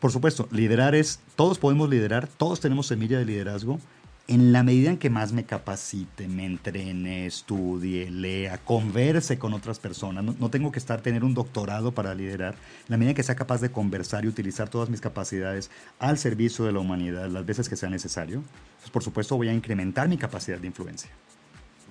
Por 0.01 0.12
supuesto, 0.12 0.49
liderar 0.51 0.95
es, 0.95 1.20
todos 1.37 1.59
podemos 1.59 1.89
liderar, 1.89 2.29
todos 2.29 2.61
tenemos 2.61 2.87
semilla 2.87 3.18
de 3.18 3.24
liderazgo, 3.24 3.81
en 4.29 4.53
la 4.53 4.64
medida 4.64 4.91
en 4.91 4.99
que 4.99 5.09
más 5.09 5.33
me 5.33 5.45
capacite, 5.45 6.27
me 6.27 6.47
entrene, 6.47 7.27
estudie, 7.27 8.11
lea, 8.11 8.59
converse 8.59 9.39
con 9.39 9.55
otras 9.55 9.79
personas. 9.79 10.24
No, 10.24 10.35
no 10.39 10.51
tengo 10.51 10.72
que 10.72 10.81
estar, 10.81 11.01
tener 11.01 11.22
un 11.22 11.33
doctorado 11.33 11.93
para 11.93 12.14
liderar. 12.14 12.57
La 12.89 12.97
medida 12.97 13.11
en 13.11 13.16
que 13.16 13.22
sea 13.22 13.37
capaz 13.37 13.61
de 13.61 13.70
conversar 13.70 14.24
y 14.24 14.29
utilizar 14.29 14.68
todas 14.68 14.91
mis 14.91 15.01
capacidades 15.01 15.70
al 16.01 16.18
servicio 16.18 16.64
de 16.64 16.72
la 16.72 16.81
humanidad 16.81 17.29
las 17.29 17.47
veces 17.47 17.68
que 17.68 17.77
sea 17.77 17.89
necesario, 17.89 18.43
pues 18.81 18.91
por 18.91 19.05
supuesto 19.05 19.37
voy 19.37 19.49
a 19.49 19.53
incrementar 19.53 20.09
mi 20.09 20.18
capacidad 20.18 20.59
de 20.59 20.66
influencia. 20.66 21.11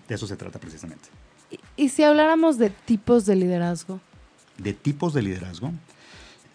De 0.07 0.15
eso 0.15 0.27
se 0.27 0.35
trata 0.35 0.59
precisamente. 0.59 1.07
Y, 1.49 1.85
y 1.85 1.89
si 1.89 2.03
habláramos 2.03 2.57
de 2.57 2.69
tipos 2.69 3.25
de 3.25 3.37
liderazgo. 3.37 4.01
De 4.57 4.73
tipos 4.73 5.13
de 5.13 5.21
liderazgo. 5.21 5.71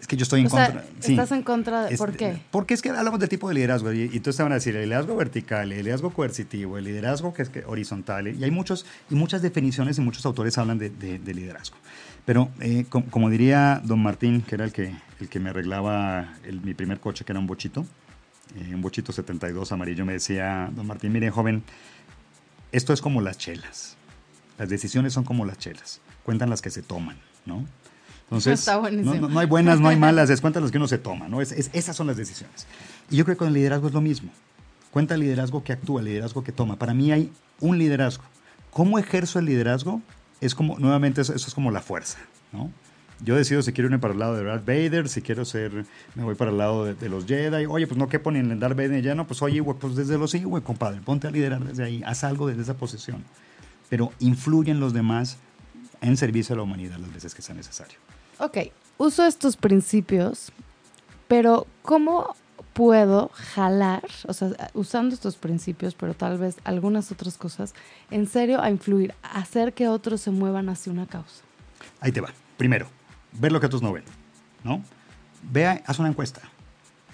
Es 0.00 0.06
que 0.06 0.16
yo 0.16 0.22
estoy 0.22 0.40
en 0.40 0.46
O 0.46 0.50
sea, 0.50 0.66
contra. 0.72 0.84
sí. 1.00 1.12
estás 1.12 1.30
en 1.32 1.42
contra 1.42 1.84
de... 1.84 1.96
¿Por 1.96 2.16
qué? 2.16 2.40
Porque 2.50 2.72
es 2.74 2.80
que 2.82 2.88
hablamos 2.88 3.20
de 3.20 3.28
tipo 3.28 3.48
de 3.48 3.54
liderazgo 3.54 3.92
y, 3.92 4.00
y 4.02 4.16
entonces 4.16 4.36
te 4.38 4.42
van 4.42 4.52
a 4.52 4.54
decir 4.56 4.74
el 4.74 4.84
liderazgo 4.88 5.14
vertical, 5.16 5.70
el 5.72 5.78
liderazgo 5.82 6.10
coercitivo, 6.10 6.78
el 6.78 6.84
liderazgo 6.84 7.34
que 7.34 7.42
es 7.42 7.48
que 7.50 7.64
horizontal 7.66 8.26
y 8.28 8.42
hay 8.42 8.50
muchos 8.50 8.86
y 9.10 9.14
muchas 9.14 9.42
definiciones 9.42 9.98
y 9.98 10.00
muchos 10.00 10.24
autores 10.24 10.56
hablan 10.58 10.78
de, 10.78 10.88
de- 10.90 11.18
de 11.18 11.34
liderazgo. 11.34 11.76
Pero 12.24 12.50
eh, 12.60 12.86
com- 12.88 13.02
como 13.04 13.28
diría 13.28 13.80
don 13.84 14.02
Martín, 14.02 14.40
que 14.40 14.54
era 14.54 14.64
el 14.64 14.72
que, 14.72 14.94
el 15.20 15.28
que 15.28 15.38
me 15.38 15.50
arreglaba 15.50 16.34
el- 16.44 16.60
mi 16.62 16.72
primer 16.74 16.98
coche, 16.98 17.24
que 17.26 17.32
era 17.32 17.38
un 17.38 17.46
bochito, 17.46 17.84
eh, 18.56 18.74
un 18.74 18.80
bochito 18.80 19.12
72 19.12 19.70
amarillo, 19.72 20.04
me 20.06 20.14
decía, 20.14 20.70
don 20.74 20.86
Martín, 20.86 21.12
mire 21.12 21.30
joven, 21.30 21.62
esto 22.72 22.92
es 22.92 23.00
como 23.02 23.20
las 23.20 23.36
chelas. 23.38 23.96
Las 24.58 24.68
decisiones 24.68 25.12
son 25.12 25.24
como 25.24 25.44
las 25.44 25.58
chelas. 25.58 26.00
Cuentan 26.24 26.50
las 26.50 26.62
que 26.62 26.70
se 26.70 26.82
toman, 26.82 27.16
¿no? 27.46 27.64
Entonces, 28.30 28.60
Está 28.60 28.76
no, 28.80 29.14
no- 29.14 29.28
no 29.28 29.40
hay 29.40 29.46
buenas, 29.46 29.80
no 29.80 29.88
hay 29.88 29.96
malas, 29.98 30.30
es 30.30 30.40
cuentan 30.40 30.62
las 30.62 30.70
que 30.70 30.78
uno 30.78 30.86
se 30.88 30.98
toma, 30.98 31.28
¿no? 31.28 31.40
Es, 31.40 31.50
es- 31.52 31.70
esas 31.72 31.96
son 31.96 32.06
las 32.06 32.16
decisiones. 32.16 32.66
Y 33.10 33.16
yo 33.16 33.24
creo 33.24 33.36
que 33.36 33.40
con 33.40 33.48
el 33.48 33.54
liderazgo 33.54 33.88
es 33.88 33.94
lo 33.94 34.00
mismo. 34.00 34.30
Cuenta 34.92 35.14
el 35.14 35.20
liderazgo 35.20 35.62
que 35.64 35.72
actúa, 35.72 36.00
el 36.00 36.06
liderazgo 36.06 36.42
que 36.44 36.52
toma. 36.52 36.76
Para 36.76 36.94
mí 36.94 37.10
hay 37.12 37.32
un 37.60 37.78
liderazgo. 37.78 38.24
¿Cómo 38.70 38.98
ejerzo 38.98 39.38
el 39.40 39.46
liderazgo? 39.46 40.00
Es 40.40 40.54
como, 40.54 40.78
nuevamente, 40.78 41.20
eso, 41.20 41.34
eso 41.34 41.48
es 41.48 41.54
como 41.54 41.70
la 41.70 41.80
fuerza, 41.80 42.18
¿no? 42.52 42.70
Yo 43.22 43.36
decido 43.36 43.60
si 43.62 43.72
quiero 43.72 43.88
irme 43.88 43.98
para 43.98 44.14
el 44.14 44.20
lado 44.20 44.34
de 44.36 44.44
Darth 44.44 44.64
Vader, 44.64 45.08
si 45.10 45.20
quiero 45.20 45.44
ser, 45.44 45.84
me 46.14 46.24
voy 46.24 46.34
para 46.36 46.50
el 46.52 46.56
lado 46.56 46.86
de, 46.86 46.94
de 46.94 47.08
los 47.10 47.26
Jedi. 47.26 47.66
Oye, 47.66 47.86
pues 47.86 47.98
no 47.98 48.08
quepo 48.08 48.30
ni 48.30 48.38
en 48.38 48.58
Darth 48.58 48.76
Vader 48.76 49.02
ya 49.02 49.14
no, 49.14 49.26
pues 49.26 49.42
oye, 49.42 49.62
pues 49.62 49.94
desde 49.94 50.16
los 50.16 50.34
güey, 50.34 50.62
compadre, 50.62 51.00
ponte 51.02 51.26
a 51.26 51.30
liderar 51.30 51.62
desde 51.62 51.84
ahí, 51.84 52.02
haz 52.06 52.24
algo 52.24 52.46
desde 52.48 52.62
esa 52.62 52.74
posición. 52.78 53.22
Pero 53.90 54.12
influye 54.20 54.70
en 54.70 54.80
los 54.80 54.94
demás 54.94 55.36
en 56.00 56.16
servicio 56.16 56.54
a 56.54 56.56
la 56.56 56.62
humanidad 56.62 56.96
las 56.98 57.12
veces 57.12 57.34
que 57.34 57.42
sea 57.42 57.54
necesario. 57.54 57.98
Ok, 58.40 58.56
uso 58.96 59.26
estos 59.26 59.58
principios, 59.58 60.50
pero 61.28 61.66
¿cómo 61.82 62.34
puedo 62.72 63.30
jalar, 63.34 64.02
o 64.26 64.32
sea, 64.32 64.70
usando 64.72 65.14
estos 65.14 65.36
principios, 65.36 65.94
pero 65.94 66.14
tal 66.14 66.38
vez 66.38 66.56
algunas 66.64 67.12
otras 67.12 67.36
cosas, 67.36 67.74
en 68.10 68.26
serio 68.26 68.62
a 68.62 68.70
influir, 68.70 69.14
a 69.22 69.40
hacer 69.40 69.74
que 69.74 69.88
otros 69.88 70.22
se 70.22 70.30
muevan 70.30 70.70
hacia 70.70 70.90
una 70.90 71.06
causa? 71.06 71.42
Ahí 72.00 72.12
te 72.12 72.22
va. 72.22 72.30
Primero, 72.56 72.86
ver 73.32 73.52
lo 73.52 73.60
que 73.60 73.66
otros 73.66 73.82
no 73.82 73.92
ven, 73.92 74.04
¿no? 74.64 74.82
Ve, 75.42 75.82
haz 75.84 75.98
una 75.98 76.08
encuesta. 76.08 76.40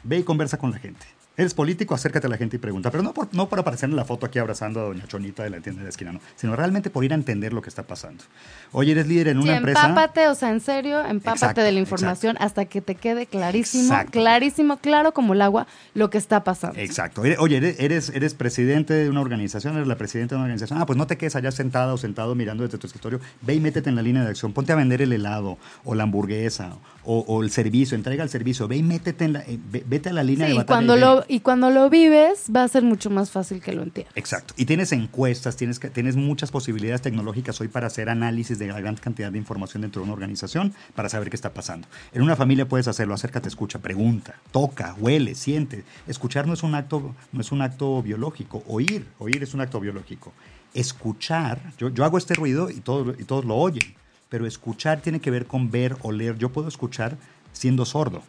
Ve 0.04 0.18
y 0.18 0.22
conversa 0.22 0.58
con 0.58 0.70
la 0.70 0.78
gente. 0.78 1.06
Eres 1.38 1.52
político, 1.54 1.94
acércate 1.94 2.26
a 2.26 2.30
la 2.30 2.36
gente 2.38 2.56
y 2.56 2.58
pregunta, 2.58 2.90
pero 2.90 3.02
no 3.02 3.12
por, 3.12 3.28
no 3.34 3.48
por 3.48 3.58
aparecer 3.58 3.90
en 3.90 3.96
la 3.96 4.04
foto 4.06 4.24
aquí 4.26 4.38
abrazando 4.38 4.80
a 4.80 4.84
doña 4.84 5.06
Chonita 5.06 5.42
de 5.42 5.50
la 5.50 5.60
tienda 5.60 5.80
de 5.80 5.84
la 5.84 5.90
esquina, 5.90 6.12
no, 6.12 6.20
sino 6.34 6.56
realmente 6.56 6.88
por 6.88 7.04
ir 7.04 7.12
a 7.12 7.14
entender 7.14 7.52
lo 7.52 7.60
que 7.60 7.68
está 7.68 7.82
pasando. 7.82 8.24
Oye, 8.72 8.92
eres 8.92 9.06
líder 9.06 9.28
en 9.28 9.42
Sí, 9.42 9.48
una 9.48 9.56
empresa. 9.58 9.86
empápate, 9.86 10.28
o 10.28 10.34
sea, 10.34 10.50
en 10.50 10.60
serio, 10.60 10.98
empápate 11.00 11.36
Exacto, 11.44 11.60
de 11.60 11.72
la 11.72 11.78
información 11.80 12.36
hasta 12.40 12.64
que 12.64 12.80
te 12.80 12.94
quede 12.94 13.26
clarísimo, 13.26 13.84
Exacto. 13.84 14.12
clarísimo, 14.12 14.78
claro 14.78 15.12
como 15.12 15.34
el 15.34 15.42
agua, 15.42 15.66
lo 15.94 16.08
que 16.08 16.16
está 16.18 16.42
pasando. 16.42 16.78
Exacto. 16.78 17.22
Oye, 17.38 17.58
eres, 17.58 17.76
eres, 17.80 18.08
eres 18.14 18.32
presidente 18.34 18.94
de 18.94 19.10
una 19.10 19.20
organización, 19.20 19.74
eres 19.76 19.88
la 19.88 19.96
presidenta 19.98 20.34
de 20.34 20.36
una 20.38 20.44
organización. 20.44 20.80
Ah, 20.80 20.86
pues 20.86 20.96
no 20.96 21.06
te 21.06 21.18
quedes 21.18 21.36
allá 21.36 21.50
sentada 21.52 21.92
o 21.92 21.98
sentado 21.98 22.34
mirando 22.34 22.64
desde 22.64 22.78
tu 22.78 22.86
escritorio. 22.86 23.20
Ve 23.42 23.54
y 23.54 23.60
métete 23.60 23.90
en 23.90 23.96
la 23.96 24.02
línea 24.02 24.22
de 24.24 24.30
acción. 24.30 24.54
Ponte 24.54 24.72
a 24.72 24.76
vender 24.76 25.02
el 25.02 25.12
helado 25.12 25.58
o 25.84 25.94
la 25.94 26.04
hamburguesa 26.04 26.76
o, 27.04 27.18
o 27.28 27.42
el 27.42 27.50
servicio. 27.50 27.94
Entrega 27.94 28.22
el 28.24 28.30
servicio. 28.30 28.66
Ve 28.68 28.76
y 28.78 28.82
métete 28.82 29.26
en 29.26 29.34
la, 29.34 29.40
eh, 29.40 29.58
ve- 29.70 29.84
vete 29.86 30.08
a 30.08 30.12
la 30.14 30.22
línea 30.24 30.46
Sí, 30.46 30.50
de 30.52 30.54
y 30.54 30.58
batalla. 30.58 30.76
cuando, 30.86 30.96
lo, 30.96 31.24
y 31.28 31.40
cuando 31.40 31.70
lo 31.70 31.90
vives, 31.90 32.50
va 32.54 32.62
a 32.62 32.68
ser 32.68 32.82
mucho 32.82 33.10
más 33.10 33.30
fácil 33.30 33.60
que 33.60 33.72
lo 33.72 33.82
entiendas. 33.82 34.16
Exacto. 34.16 34.54
Y 34.56 34.64
tienes 34.64 34.92
encuestas, 34.92 35.56
tienes, 35.56 35.80
tienes 35.92 36.16
muchas 36.16 36.50
posibilidades 36.50 37.02
tecnológicas 37.02 37.60
hoy 37.60 37.68
para 37.68 37.88
hacer 37.88 38.08
análisis 38.08 38.58
de 38.58 38.68
la 38.68 38.80
gran 38.80 38.96
cantidad 38.96 39.32
de 39.32 39.38
información 39.38 39.82
dentro 39.82 40.00
de 40.00 40.04
una 40.04 40.14
organización 40.14 40.74
para 40.94 41.08
saber 41.08 41.30
qué 41.30 41.36
está 41.36 41.52
pasando. 41.52 41.88
En 42.12 42.22
una 42.22 42.36
familia 42.36 42.68
puedes 42.68 42.88
hacerlo, 42.88 43.14
acércate, 43.14 43.48
escucha, 43.48 43.78
pregunta, 43.78 44.36
toca, 44.52 44.94
huele, 44.98 45.34
siente. 45.34 45.84
Escuchar 46.06 46.46
no 46.46 46.54
es 46.54 46.62
un 46.62 46.74
acto, 46.74 47.14
no 47.32 47.40
es 47.40 47.52
un 47.52 47.62
acto 47.62 48.02
biológico, 48.02 48.62
oír, 48.66 49.06
oír 49.18 49.42
es 49.42 49.54
un 49.54 49.60
acto 49.60 49.80
biológico. 49.80 50.32
Escuchar, 50.74 51.60
yo, 51.78 51.88
yo 51.88 52.04
hago 52.04 52.18
este 52.18 52.34
ruido 52.34 52.70
y 52.70 52.80
todos, 52.80 53.18
y 53.18 53.24
todos 53.24 53.44
lo 53.44 53.56
oyen, 53.56 53.94
pero 54.28 54.46
escuchar 54.46 55.00
tiene 55.00 55.20
que 55.20 55.30
ver 55.30 55.46
con 55.46 55.70
ver, 55.70 55.96
oler. 56.02 56.36
Yo 56.38 56.50
puedo 56.50 56.68
escuchar 56.68 57.16
siendo 57.52 57.84
sordo 57.84 58.22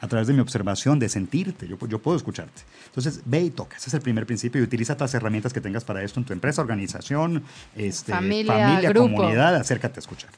a 0.00 0.08
través 0.08 0.26
de 0.28 0.34
mi 0.34 0.40
observación, 0.40 0.98
de 0.98 1.08
sentirte. 1.08 1.66
Yo, 1.66 1.78
yo 1.88 2.00
puedo 2.00 2.16
escucharte. 2.16 2.62
Entonces, 2.86 3.22
ve 3.24 3.42
y 3.42 3.50
toca. 3.50 3.76
Ese 3.76 3.88
es 3.90 3.94
el 3.94 4.02
primer 4.02 4.26
principio 4.26 4.60
y 4.60 4.64
utiliza 4.64 4.94
todas 4.94 5.10
las 5.12 5.20
herramientas 5.20 5.52
que 5.52 5.60
tengas 5.60 5.84
para 5.84 6.02
esto 6.02 6.20
en 6.20 6.26
tu 6.26 6.32
empresa, 6.32 6.60
organización, 6.60 7.42
este, 7.74 8.12
Familia, 8.12 8.92
comunidad. 8.92 9.56
Acércate 9.56 9.98
a 9.98 10.00
escuchar. 10.00 10.30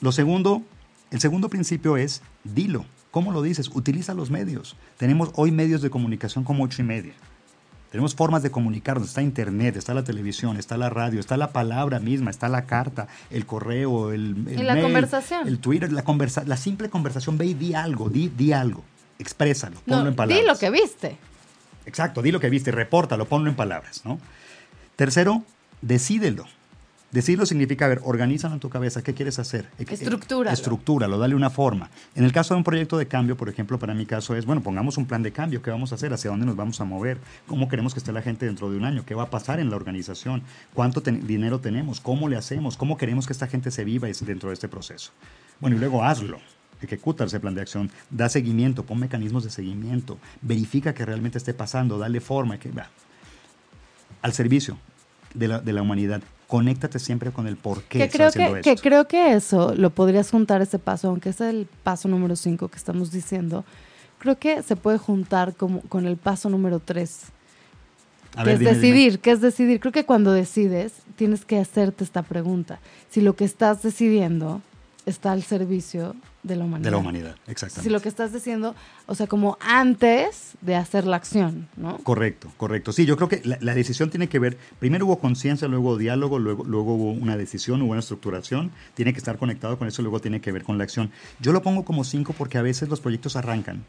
Lo 0.00 0.12
segundo, 0.12 0.62
el 1.10 1.20
segundo 1.20 1.48
principio 1.48 1.96
es 1.96 2.22
dilo. 2.44 2.84
¿Cómo 3.10 3.32
lo 3.32 3.42
dices? 3.42 3.68
Utiliza 3.74 4.14
los 4.14 4.30
medios. 4.30 4.76
Tenemos 4.96 5.30
hoy 5.34 5.50
medios 5.50 5.82
de 5.82 5.90
comunicación 5.90 6.44
como 6.44 6.64
ocho 6.64 6.80
y 6.80 6.84
media. 6.86 7.12
Tenemos 7.90 8.14
formas 8.14 8.42
de 8.42 8.50
comunicarnos. 8.50 9.08
Está 9.08 9.20
internet, 9.20 9.76
está 9.76 9.92
la 9.92 10.02
televisión, 10.02 10.56
está 10.56 10.78
la 10.78 10.88
radio, 10.88 11.20
está 11.20 11.36
la 11.36 11.52
palabra 11.52 12.00
misma, 12.00 12.30
está 12.30 12.48
la 12.48 12.64
carta, 12.64 13.06
el 13.28 13.44
correo, 13.44 14.12
el, 14.12 14.46
el 14.48 14.60
Y 14.60 14.62
la 14.62 14.72
mail, 14.72 14.84
conversación. 14.84 15.46
el 15.46 15.58
Twitter, 15.58 15.92
la, 15.92 16.02
conversa 16.02 16.42
la 16.46 16.56
simple 16.56 16.88
conversación. 16.88 17.36
Ve 17.36 17.44
y 17.44 17.54
di 17.54 17.74
algo, 17.74 18.08
di, 18.08 18.30
di 18.34 18.54
algo. 18.54 18.82
Exprésalo, 19.22 19.80
ponlo 19.86 20.02
No, 20.02 20.08
en 20.10 20.14
palabras. 20.16 20.40
di 20.40 20.46
lo 20.46 20.58
que 20.58 20.70
viste. 20.70 21.16
Exacto, 21.86 22.20
di 22.22 22.30
lo 22.32 22.40
que 22.40 22.50
viste, 22.50 22.70
repórtalo, 22.70 23.24
ponlo 23.26 23.48
en 23.48 23.56
palabras, 23.56 24.02
¿no? 24.04 24.18
Tercero, 24.96 25.42
decídelo. 25.80 26.44
Decirlo 27.12 27.44
significa, 27.44 27.84
a 27.84 27.88
ver, 27.88 28.00
organízalo 28.04 28.54
en 28.54 28.60
tu 28.60 28.70
cabeza, 28.70 29.02
¿qué 29.02 29.12
quieres 29.12 29.38
hacer? 29.38 29.66
Eh, 29.78 29.84
eh, 29.86 29.92
Estructúralo. 29.92 30.54
Estructúralo, 30.54 31.18
dale 31.18 31.34
una 31.34 31.50
forma. 31.50 31.90
En 32.14 32.24
el 32.24 32.32
caso 32.32 32.54
de 32.54 32.58
un 32.58 32.64
proyecto 32.64 32.96
de 32.96 33.06
cambio, 33.06 33.36
por 33.36 33.50
ejemplo, 33.50 33.78
para 33.78 33.92
mi 33.92 34.06
caso 34.06 34.34
es, 34.34 34.46
bueno, 34.46 34.62
pongamos 34.62 34.96
un 34.96 35.04
plan 35.04 35.22
de 35.22 35.30
cambio, 35.30 35.60
¿qué 35.60 35.70
vamos 35.70 35.92
a 35.92 35.96
hacer? 35.96 36.14
¿Hacia 36.14 36.30
dónde 36.30 36.46
nos 36.46 36.56
vamos 36.56 36.80
a 36.80 36.84
mover? 36.84 37.18
¿Cómo 37.46 37.68
queremos 37.68 37.92
que 37.92 37.98
esté 38.00 38.12
la 38.12 38.22
gente 38.22 38.46
dentro 38.46 38.70
de 38.70 38.78
un 38.78 38.86
año? 38.86 39.04
¿Qué 39.04 39.14
va 39.14 39.24
a 39.24 39.30
pasar 39.30 39.60
en 39.60 39.68
la 39.68 39.76
organización? 39.76 40.42
¿Cuánto 40.72 41.02
dinero 41.02 41.60
tenemos? 41.60 42.00
¿Cómo 42.00 42.30
le 42.30 42.36
hacemos? 42.38 42.78
¿Cómo 42.78 42.96
queremos 42.96 43.26
que 43.26 43.34
esta 43.34 43.46
gente 43.46 43.70
se 43.70 43.84
viva 43.84 44.08
dentro 44.22 44.48
de 44.48 44.54
este 44.54 44.68
proceso? 44.68 45.10
Bueno, 45.60 45.76
y 45.76 45.80
luego 45.80 46.02
hazlo. 46.02 46.40
Ejecuta 46.82 47.24
ese 47.24 47.38
plan 47.40 47.54
de 47.54 47.60
acción, 47.62 47.90
da 48.10 48.28
seguimiento, 48.28 48.84
pon 48.84 48.98
mecanismos 48.98 49.44
de 49.44 49.50
seguimiento, 49.50 50.18
verifica 50.40 50.92
que 50.94 51.04
realmente 51.04 51.38
esté 51.38 51.54
pasando, 51.54 51.98
dale 51.98 52.20
forma, 52.20 52.58
que 52.58 52.70
va. 52.70 52.88
Al 54.22 54.32
servicio 54.32 54.78
de 55.34 55.48
la, 55.48 55.60
de 55.60 55.72
la 55.72 55.82
humanidad, 55.82 56.22
conéctate 56.46 56.98
siempre 56.98 57.30
con 57.30 57.46
el 57.46 57.56
por 57.56 57.82
qué 57.84 57.98
Que 58.00 58.08
creo 58.10 58.28
haciendo 58.28 58.54
que, 58.54 58.60
esto. 58.60 58.82
que 58.82 58.88
creo 58.88 59.08
que 59.08 59.32
eso 59.34 59.74
lo 59.74 59.90
podrías 59.90 60.30
juntar 60.30 60.60
ese 60.62 60.78
paso, 60.78 61.08
aunque 61.08 61.30
es 61.30 61.40
el 61.40 61.66
paso 61.82 62.08
número 62.08 62.36
5 62.36 62.68
que 62.68 62.76
estamos 62.76 63.10
diciendo. 63.10 63.64
Creo 64.18 64.38
que 64.38 64.62
se 64.62 64.76
puede 64.76 64.98
juntar 64.98 65.54
como, 65.56 65.80
con 65.82 66.06
el 66.06 66.16
paso 66.16 66.48
número 66.50 66.78
3, 66.78 67.24
A 68.36 68.44
que 68.44 68.44
ver, 68.44 68.54
es 68.54 68.60
dime, 68.60 68.72
dime. 68.74 68.74
decidir, 68.74 69.18
que 69.20 69.30
es 69.32 69.40
decidir. 69.40 69.80
Creo 69.80 69.92
que 69.92 70.04
cuando 70.04 70.32
decides 70.32 70.92
tienes 71.16 71.44
que 71.44 71.58
hacerte 71.58 72.04
esta 72.04 72.22
pregunta. 72.22 72.80
Si 73.10 73.20
lo 73.20 73.34
que 73.34 73.44
estás 73.44 73.82
decidiendo 73.82 74.60
está 75.06 75.32
al 75.32 75.42
servicio 75.42 76.14
de 76.44 76.56
la 76.56 76.64
humanidad. 76.64 76.84
De 76.84 76.90
la 76.92 76.96
humanidad, 76.98 77.36
exactamente. 77.46 77.82
Si 77.88 77.92
lo 77.92 78.00
que 78.00 78.08
estás 78.08 78.32
diciendo, 78.32 78.74
o 79.06 79.14
sea, 79.14 79.26
como 79.26 79.58
antes 79.60 80.52
de 80.60 80.76
hacer 80.76 81.06
la 81.06 81.16
acción, 81.16 81.68
¿no? 81.76 81.98
Correcto, 81.98 82.52
correcto. 82.56 82.92
Sí, 82.92 83.04
yo 83.04 83.16
creo 83.16 83.28
que 83.28 83.40
la, 83.44 83.58
la 83.60 83.74
decisión 83.74 84.10
tiene 84.10 84.28
que 84.28 84.38
ver, 84.38 84.56
primero 84.78 85.06
hubo 85.06 85.18
conciencia, 85.18 85.66
luego 85.68 85.96
diálogo, 85.98 86.38
luego, 86.38 86.64
luego 86.64 86.94
hubo 86.94 87.10
una 87.12 87.36
decisión, 87.36 87.82
hubo 87.82 87.90
una 87.92 88.00
estructuración, 88.00 88.70
tiene 88.94 89.12
que 89.12 89.18
estar 89.18 89.38
conectado 89.38 89.78
con 89.78 89.88
eso, 89.88 90.02
luego 90.02 90.20
tiene 90.20 90.40
que 90.40 90.52
ver 90.52 90.62
con 90.62 90.78
la 90.78 90.84
acción. 90.84 91.10
Yo 91.40 91.52
lo 91.52 91.62
pongo 91.62 91.84
como 91.84 92.04
cinco 92.04 92.32
porque 92.36 92.58
a 92.58 92.62
veces 92.62 92.88
los 92.88 93.00
proyectos 93.00 93.36
arrancan 93.36 93.84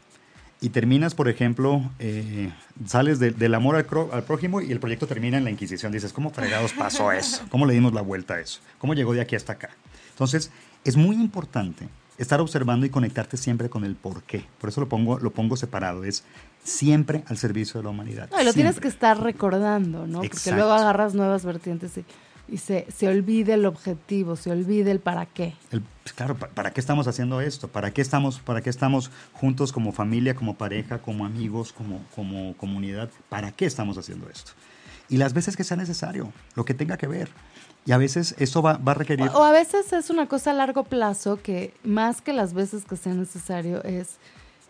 y 0.60 0.68
terminas, 0.70 1.14
por 1.14 1.28
ejemplo, 1.28 1.82
eh, 1.98 2.50
sales 2.86 3.18
de- 3.18 3.32
del 3.32 3.54
amor 3.54 3.76
al, 3.76 3.86
cro- 3.86 4.10
al 4.12 4.22
prójimo 4.22 4.60
y 4.60 4.70
el 4.72 4.80
proyecto 4.80 5.06
termina 5.06 5.36
en 5.38 5.44
la 5.44 5.50
Inquisición. 5.50 5.92
Dices, 5.92 6.12
¿cómo 6.12 6.30
fregados 6.30 6.72
pasó 6.72 7.12
eso? 7.12 7.44
¿Cómo 7.50 7.66
le 7.66 7.74
dimos 7.74 7.92
la 7.92 8.00
vuelta 8.00 8.34
a 8.34 8.40
eso? 8.40 8.60
¿Cómo 8.78 8.94
llegó 8.94 9.12
de 9.12 9.20
aquí 9.20 9.36
hasta 9.36 9.54
acá? 9.54 9.70
Entonces, 10.10 10.50
es 10.84 10.96
muy 10.96 11.16
importante 11.16 11.88
estar 12.18 12.40
observando 12.40 12.86
y 12.86 12.90
conectarte 12.90 13.36
siempre 13.36 13.68
con 13.68 13.84
el 13.84 13.96
por 13.96 14.22
qué. 14.22 14.44
Por 14.60 14.70
eso 14.70 14.80
lo 14.80 14.88
pongo, 14.88 15.18
lo 15.18 15.30
pongo 15.30 15.56
separado. 15.56 16.04
Es 16.04 16.24
siempre 16.62 17.24
al 17.26 17.38
servicio 17.38 17.80
de 17.80 17.84
la 17.84 17.90
humanidad. 17.90 18.30
No, 18.30 18.40
y 18.40 18.44
lo 18.44 18.52
tienes 18.52 18.80
que 18.80 18.88
estar 18.88 19.20
recordando, 19.20 20.06
¿no? 20.06 20.22
Porque 20.22 20.52
luego 20.52 20.72
agarras 20.72 21.14
nuevas 21.14 21.44
vertientes 21.44 21.96
y, 21.98 22.04
y 22.48 22.58
se, 22.58 22.86
se 22.94 23.08
olvida 23.08 23.54
el 23.54 23.66
objetivo, 23.66 24.36
se 24.36 24.50
olvida 24.50 24.90
el 24.90 25.00
para 25.00 25.26
qué. 25.26 25.54
Pues 25.70 26.12
claro, 26.14 26.36
¿para, 26.36 26.72
qué 26.72 26.80
estamos 26.80 27.08
haciendo 27.08 27.40
esto? 27.40 27.68
¿Para 27.68 27.92
qué 27.92 28.02
estamos, 28.02 28.38
¿Para 28.40 28.60
qué 28.60 28.70
estamos 28.70 29.10
juntos 29.32 29.72
como 29.72 29.92
familia, 29.92 30.34
como 30.34 30.54
pareja, 30.54 30.98
como 30.98 31.24
amigos, 31.26 31.72
como, 31.72 32.04
como 32.14 32.56
comunidad? 32.56 33.10
¿Para 33.28 33.52
qué 33.52 33.66
estamos 33.66 33.98
haciendo 33.98 34.28
esto? 34.28 34.52
Y 35.08 35.16
las 35.16 35.34
veces 35.34 35.56
que 35.56 35.64
sea 35.64 35.76
necesario, 35.76 36.32
lo 36.54 36.64
que 36.64 36.74
tenga 36.74 36.96
que 36.96 37.06
ver. 37.06 37.28
Y 37.86 37.92
a 37.92 37.98
veces 37.98 38.34
eso 38.38 38.62
va, 38.62 38.78
va 38.78 38.92
a 38.92 38.94
requerir... 38.94 39.28
O, 39.34 39.44
a 39.44 39.52
veces 39.52 39.92
es 39.92 40.10
una 40.10 40.26
cosa 40.26 40.52
a 40.52 40.54
largo 40.54 40.84
plazo 40.84 41.40
que 41.42 41.74
más 41.84 42.22
que 42.22 42.32
las 42.32 42.54
veces 42.54 42.84
que 42.84 42.96
sea 42.96 43.14
necesario 43.14 43.82
es 43.84 44.16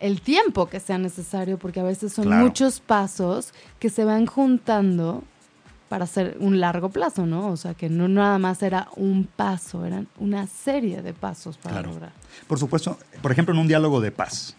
el 0.00 0.20
tiempo 0.20 0.66
que 0.66 0.80
sea 0.80 0.98
necesario, 0.98 1.58
porque 1.58 1.80
a 1.80 1.84
veces 1.84 2.12
son 2.12 2.28
muchos 2.28 2.80
pasos 2.80 3.54
que 3.78 3.88
se 3.88 4.04
van 4.04 4.26
juntando 4.26 5.22
para 5.88 6.04
hacer 6.04 6.36
un 6.40 6.58
largo 6.58 6.88
plazo, 6.88 7.24
¿no? 7.24 7.48
O 7.48 7.56
sea, 7.56 7.74
que 7.74 7.88
no 7.88 8.08
nada 8.08 8.38
más 8.38 8.62
era 8.62 8.88
un 8.96 9.24
paso, 9.24 9.84
eran 9.84 10.08
una 10.18 10.46
serie 10.46 11.02
de 11.02 11.12
pasos 11.12 11.56
para 11.56 11.82
lograr. 11.82 12.10
Por 12.48 12.58
supuesto, 12.58 12.98
por 13.22 13.30
ejemplo, 13.30 13.54
en 13.54 13.60
un 13.60 13.68
diálogo 13.68 14.00
de 14.00 14.10
paz, 14.10 14.56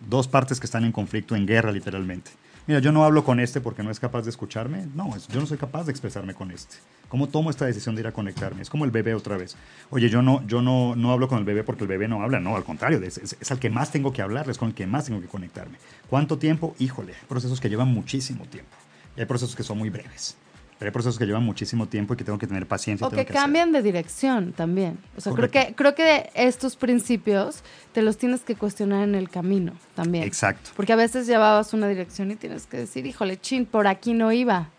dos 0.00 0.26
partes 0.26 0.58
que 0.58 0.66
están 0.66 0.84
en 0.84 0.92
conflicto, 0.92 1.36
en 1.36 1.46
guerra 1.46 1.70
literalmente. 1.70 2.32
Mira, 2.66 2.78
yo 2.78 2.92
no 2.92 3.04
hablo 3.04 3.24
con 3.24 3.40
este 3.40 3.60
porque 3.60 3.82
no 3.82 3.90
es 3.90 3.98
capaz 3.98 4.22
de 4.22 4.30
escucharme. 4.30 4.86
No, 4.94 5.10
yo 5.32 5.40
no 5.40 5.46
soy 5.46 5.58
capaz 5.58 5.84
de 5.84 5.90
expresarme 5.90 6.32
con 6.32 6.52
este. 6.52 6.76
¿Cómo 7.08 7.28
tomo 7.28 7.50
esta 7.50 7.66
decisión 7.66 7.96
de 7.96 8.02
ir 8.02 8.06
a 8.06 8.12
conectarme? 8.12 8.62
Es 8.62 8.70
como 8.70 8.84
el 8.84 8.92
bebé 8.92 9.14
otra 9.14 9.36
vez. 9.36 9.56
Oye, 9.90 10.08
yo 10.08 10.22
no, 10.22 10.46
yo 10.46 10.62
no, 10.62 10.94
no 10.94 11.10
hablo 11.10 11.26
con 11.26 11.38
el 11.38 11.44
bebé 11.44 11.64
porque 11.64 11.82
el 11.82 11.88
bebé 11.88 12.06
no 12.06 12.22
habla. 12.22 12.38
No, 12.38 12.54
al 12.56 12.64
contrario, 12.64 13.02
es, 13.02 13.18
es, 13.18 13.50
al 13.50 13.58
que 13.58 13.68
más 13.68 13.90
tengo 13.90 14.12
que 14.12 14.22
hablar, 14.22 14.48
es 14.48 14.58
con 14.58 14.68
el 14.68 14.74
que 14.74 14.86
más 14.86 15.06
tengo 15.06 15.20
que 15.20 15.26
conectarme. 15.26 15.78
¿Cuánto 16.08 16.38
tiempo? 16.38 16.76
Híjole, 16.78 17.14
hay 17.14 17.26
procesos 17.28 17.60
que 17.60 17.68
llevan 17.68 17.88
muchísimo 17.88 18.44
tiempo. 18.44 18.70
Y 19.16 19.20
hay 19.20 19.26
procesos 19.26 19.56
que 19.56 19.64
son 19.64 19.78
muy 19.78 19.90
breves. 19.90 20.36
Pero 20.82 20.88
hay 20.88 20.92
procesos 20.92 21.16
que 21.16 21.26
llevan 21.26 21.44
muchísimo 21.44 21.86
tiempo 21.86 22.14
y 22.14 22.16
que 22.16 22.24
tengo 22.24 22.40
que 22.40 22.48
tener 22.48 22.66
paciencia. 22.66 23.06
O 23.06 23.10
que, 23.10 23.24
cambian 23.24 23.70
de 23.70 23.82
dirección 23.82 24.52
también. 24.52 24.98
O 25.16 25.20
sea, 25.20 25.32
creo 25.32 25.48
que, 25.48 25.74
creo 25.76 25.94
que 25.94 26.28
estos 26.34 26.74
principios 26.74 27.62
te 27.92 28.02
los 28.02 28.18
tienes 28.18 28.40
que 28.40 28.56
cuestionar 28.56 29.04
en 29.04 29.14
el 29.14 29.30
camino 29.30 29.74
también. 29.94 30.24
Exacto. 30.24 30.70
Porque 30.74 30.92
a 30.92 30.96
veces 30.96 31.28
llevabas 31.28 31.72
una 31.72 31.86
dirección 31.86 32.32
y 32.32 32.34
tienes 32.34 32.66
que 32.66 32.78
decir, 32.78 33.06
híjole, 33.06 33.40
chin, 33.40 33.64
por 33.64 33.86
aquí 33.86 34.12
no 34.12 34.32
iba 34.32 34.70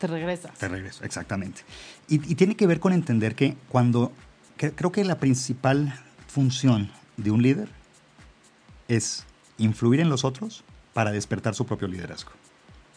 te 0.00 0.08
regresas. 0.08 0.58
Te 0.58 0.66
regreso, 0.66 1.04
exactamente. 1.04 1.62
Y, 2.08 2.18
tiene 2.34 2.56
que 2.56 2.66
ver 2.66 2.80
con 2.80 2.92
entender 2.92 3.36
que 3.36 3.56
cuando, 3.68 4.12
creo 4.56 4.90
que 4.90 5.04
la 5.04 5.20
principal 5.20 5.94
función 6.26 6.90
de 7.16 7.30
un 7.30 7.40
líder 7.40 7.68
es 8.88 9.24
influir 9.58 10.00
en 10.00 10.08
los 10.08 10.24
otros 10.24 10.64
para 10.92 11.12
despertar 11.12 11.54
su 11.54 11.66
propio 11.66 11.86
liderazgo. 11.86 12.32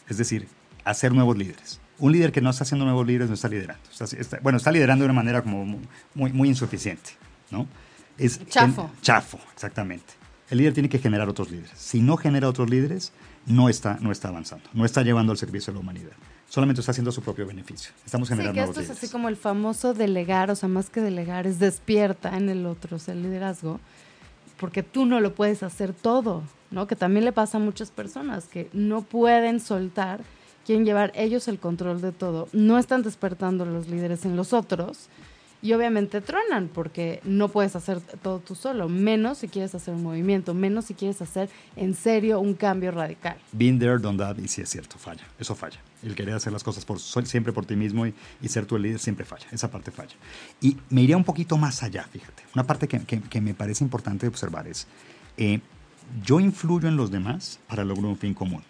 Es 0.08 0.18
decir, 0.18 0.48
hacer 0.84 1.14
nuevos 1.14 1.38
líderes. 1.38 1.80
Un 2.00 2.12
líder 2.12 2.32
que 2.32 2.42
no 2.42 2.50
está 2.50 2.64
haciendo 2.64 2.86
nuevos 2.86 3.06
líderes 3.06 3.28
no 3.28 3.36
está 3.36 3.48
liderando. 3.48 3.84
bueno, 4.42 4.58
está 4.58 4.72
liderando 4.72 5.04
de 5.04 5.06
una 5.06 5.14
manera 5.14 5.42
como 5.42 5.66
muy, 6.14 6.32
muy 6.32 6.50
insuficiente, 6.50 7.12
¿no? 7.52 7.68
Es 8.18 8.46
chafo. 8.48 8.92
chafo, 9.02 9.40
exactamente. 9.54 10.14
El 10.50 10.58
líder 10.58 10.74
tiene 10.74 10.90
que 10.90 11.00
generar 11.00 11.30
otros 11.30 11.52
líderes. 11.52 11.72
Si 11.76 12.02
no 12.02 12.18
genera 12.18 12.50
otros 12.50 12.70
líderes, 12.70 13.14
no 13.46 13.70
está, 13.70 13.98
no 14.02 14.12
está 14.12 14.30
avanzando, 14.30 14.70
no 14.74 14.86
está 14.86 15.04
llevando 15.04 15.32
al 15.32 15.38
servicio 15.38 15.72
de 15.72 15.76
la 15.76 15.82
humanidad 15.82 16.14
solamente 16.50 16.82
está 16.82 16.92
haciendo 16.92 17.12
su 17.12 17.22
propio 17.22 17.46
beneficio. 17.46 17.94
Estamos 18.06 18.28
generando. 18.28 18.60
Sí, 18.60 18.66
que 18.66 18.70
esto 18.70 18.82
es 18.82 18.90
así 18.90 19.08
como 19.08 19.30
el 19.30 19.38
famoso 19.38 19.94
delegar, 19.94 20.52
o 20.52 20.56
sea, 20.56 20.68
más 20.68 20.90
que 20.90 21.00
delegar, 21.00 21.48
es 21.48 21.60
despierta 21.60 22.36
en 22.36 22.50
el 22.50 22.66
otro, 22.66 22.98
o 22.98 23.00
sea, 23.00 23.14
el 23.14 23.22
liderazgo, 23.22 23.80
porque 24.60 24.84
tú 24.84 25.06
no 25.06 25.20
lo 25.20 25.34
puedes 25.34 25.64
hacer 25.64 25.94
todo, 25.94 26.44
¿no? 26.72 26.88
Que 26.88 26.96
también 26.96 27.24
le 27.24 27.32
pasa 27.32 27.58
a 27.58 27.62
muchas 27.62 27.92
personas 27.92 28.46
que 28.46 28.70
no 28.74 29.04
pueden 29.04 29.60
soltar, 29.60 30.22
quieren 30.70 30.86
llevar 30.86 31.12
ellos 31.16 31.48
el 31.48 31.58
control 31.58 32.00
de 32.00 32.12
todo, 32.12 32.48
no 32.54 32.78
están 32.78 33.02
despertando 33.02 33.66
los 33.66 33.88
líderes 33.88 34.24
en 34.26 34.36
los 34.36 34.54
otros 34.54 35.10
y 35.64 35.74
obviamente 35.74 36.22
tronan 36.22 36.68
porque 36.72 37.22
no 37.24 37.50
puedes 37.50 37.76
hacer 37.76 38.00
todo 38.00 38.38
tú 38.38 38.54
solo, 38.54 38.88
menos 38.88 39.40
si 39.40 39.48
quieres 39.48 39.74
hacer 39.74 39.96
un 39.96 40.04
movimiento, 40.04 40.54
menos 40.54 40.86
si 40.86 40.94
quieres 40.94 41.24
hacer 41.24 41.50
en 41.76 41.96
serio 41.96 42.40
un 42.40 42.54
cambio 42.54 42.92
radical. 42.92 43.36
Been 43.52 43.80
there, 43.80 43.98
done 43.98 44.20
that, 44.20 44.38
y 44.38 44.48
sí 44.48 44.62
es 44.62 44.70
cierto, 44.70 45.00
falla, 45.00 45.24
eso 45.40 45.56
falla. 45.56 45.80
El 46.04 46.14
querer 46.14 46.36
hacer 46.36 46.54
las 46.54 46.64
cosas 46.64 46.86
por, 46.86 47.00
siempre 47.00 47.52
por 47.52 47.66
ti 47.66 47.76
mismo 47.76 48.06
y, 48.06 48.14
ser 48.48 48.68
tu 48.68 48.78
líder 48.78 49.00
siempre 49.00 49.26
falla, 49.26 49.48
esa 49.52 49.72
parte 49.72 49.90
falla. 49.90 50.14
Y 50.62 50.78
me 50.92 51.02
iría 51.02 51.18
un 51.18 51.24
poquito 51.24 51.58
más 51.58 51.82
allá, 51.82 52.04
fíjate. 52.04 52.44
Una 52.54 52.68
parte 52.68 52.88
que, 52.88 53.00
que, 53.00 53.42
me 53.42 53.56
parece 53.56 53.84
importante 53.84 54.28
observar 54.28 54.68
es, 54.68 54.86
eh, 55.36 55.62
yo 56.24 56.40
influyo 56.40 56.88
en 56.88 56.96
los 56.96 57.10
demás 57.10 57.60
para 57.68 57.84
lograr 57.84 58.06
un 58.06 58.18
fin 58.20 58.36
común. 58.36 58.62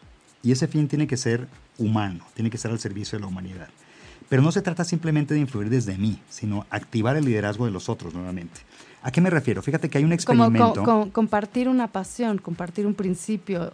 Y 0.41 0.54
ese 0.54 0.70
fin 0.70 0.88
tiene 0.88 1.06
que 1.06 1.18
ser 1.18 1.50
humano, 1.80 2.25
tiene 2.34 2.49
que 2.49 2.57
ser 2.57 2.71
al 2.71 2.80
servicio 2.80 3.17
de 3.17 3.21
la 3.21 3.27
humanidad. 3.27 3.69
Pero 4.30 4.43
no 4.43 4.51
se 4.51 4.61
trata 4.61 4.84
simplemente 4.84 5.34
de 5.34 5.39
influir 5.39 5.69
desde 5.69 5.97
mí, 5.97 6.19
sino 6.30 6.67
activar 6.69 7.17
el 7.17 7.25
liderazgo 7.25 7.65
de 7.65 7.71
los 7.71 7.89
otros 7.89 8.13
nuevamente. 8.13 8.61
¿A 9.01 9.11
qué 9.11 9.21
me 9.21 9.30
refiero? 9.30 9.61
Fíjate 9.61 9.89
que 9.89 9.97
hay 9.97 10.03
un 10.03 10.13
experimento. 10.13 10.84
Como 10.84 11.11
compartir 11.11 11.67
una 11.67 11.88
pasión, 11.88 12.38
compartir 12.38 12.86
un 12.86 12.93
principio. 12.93 13.73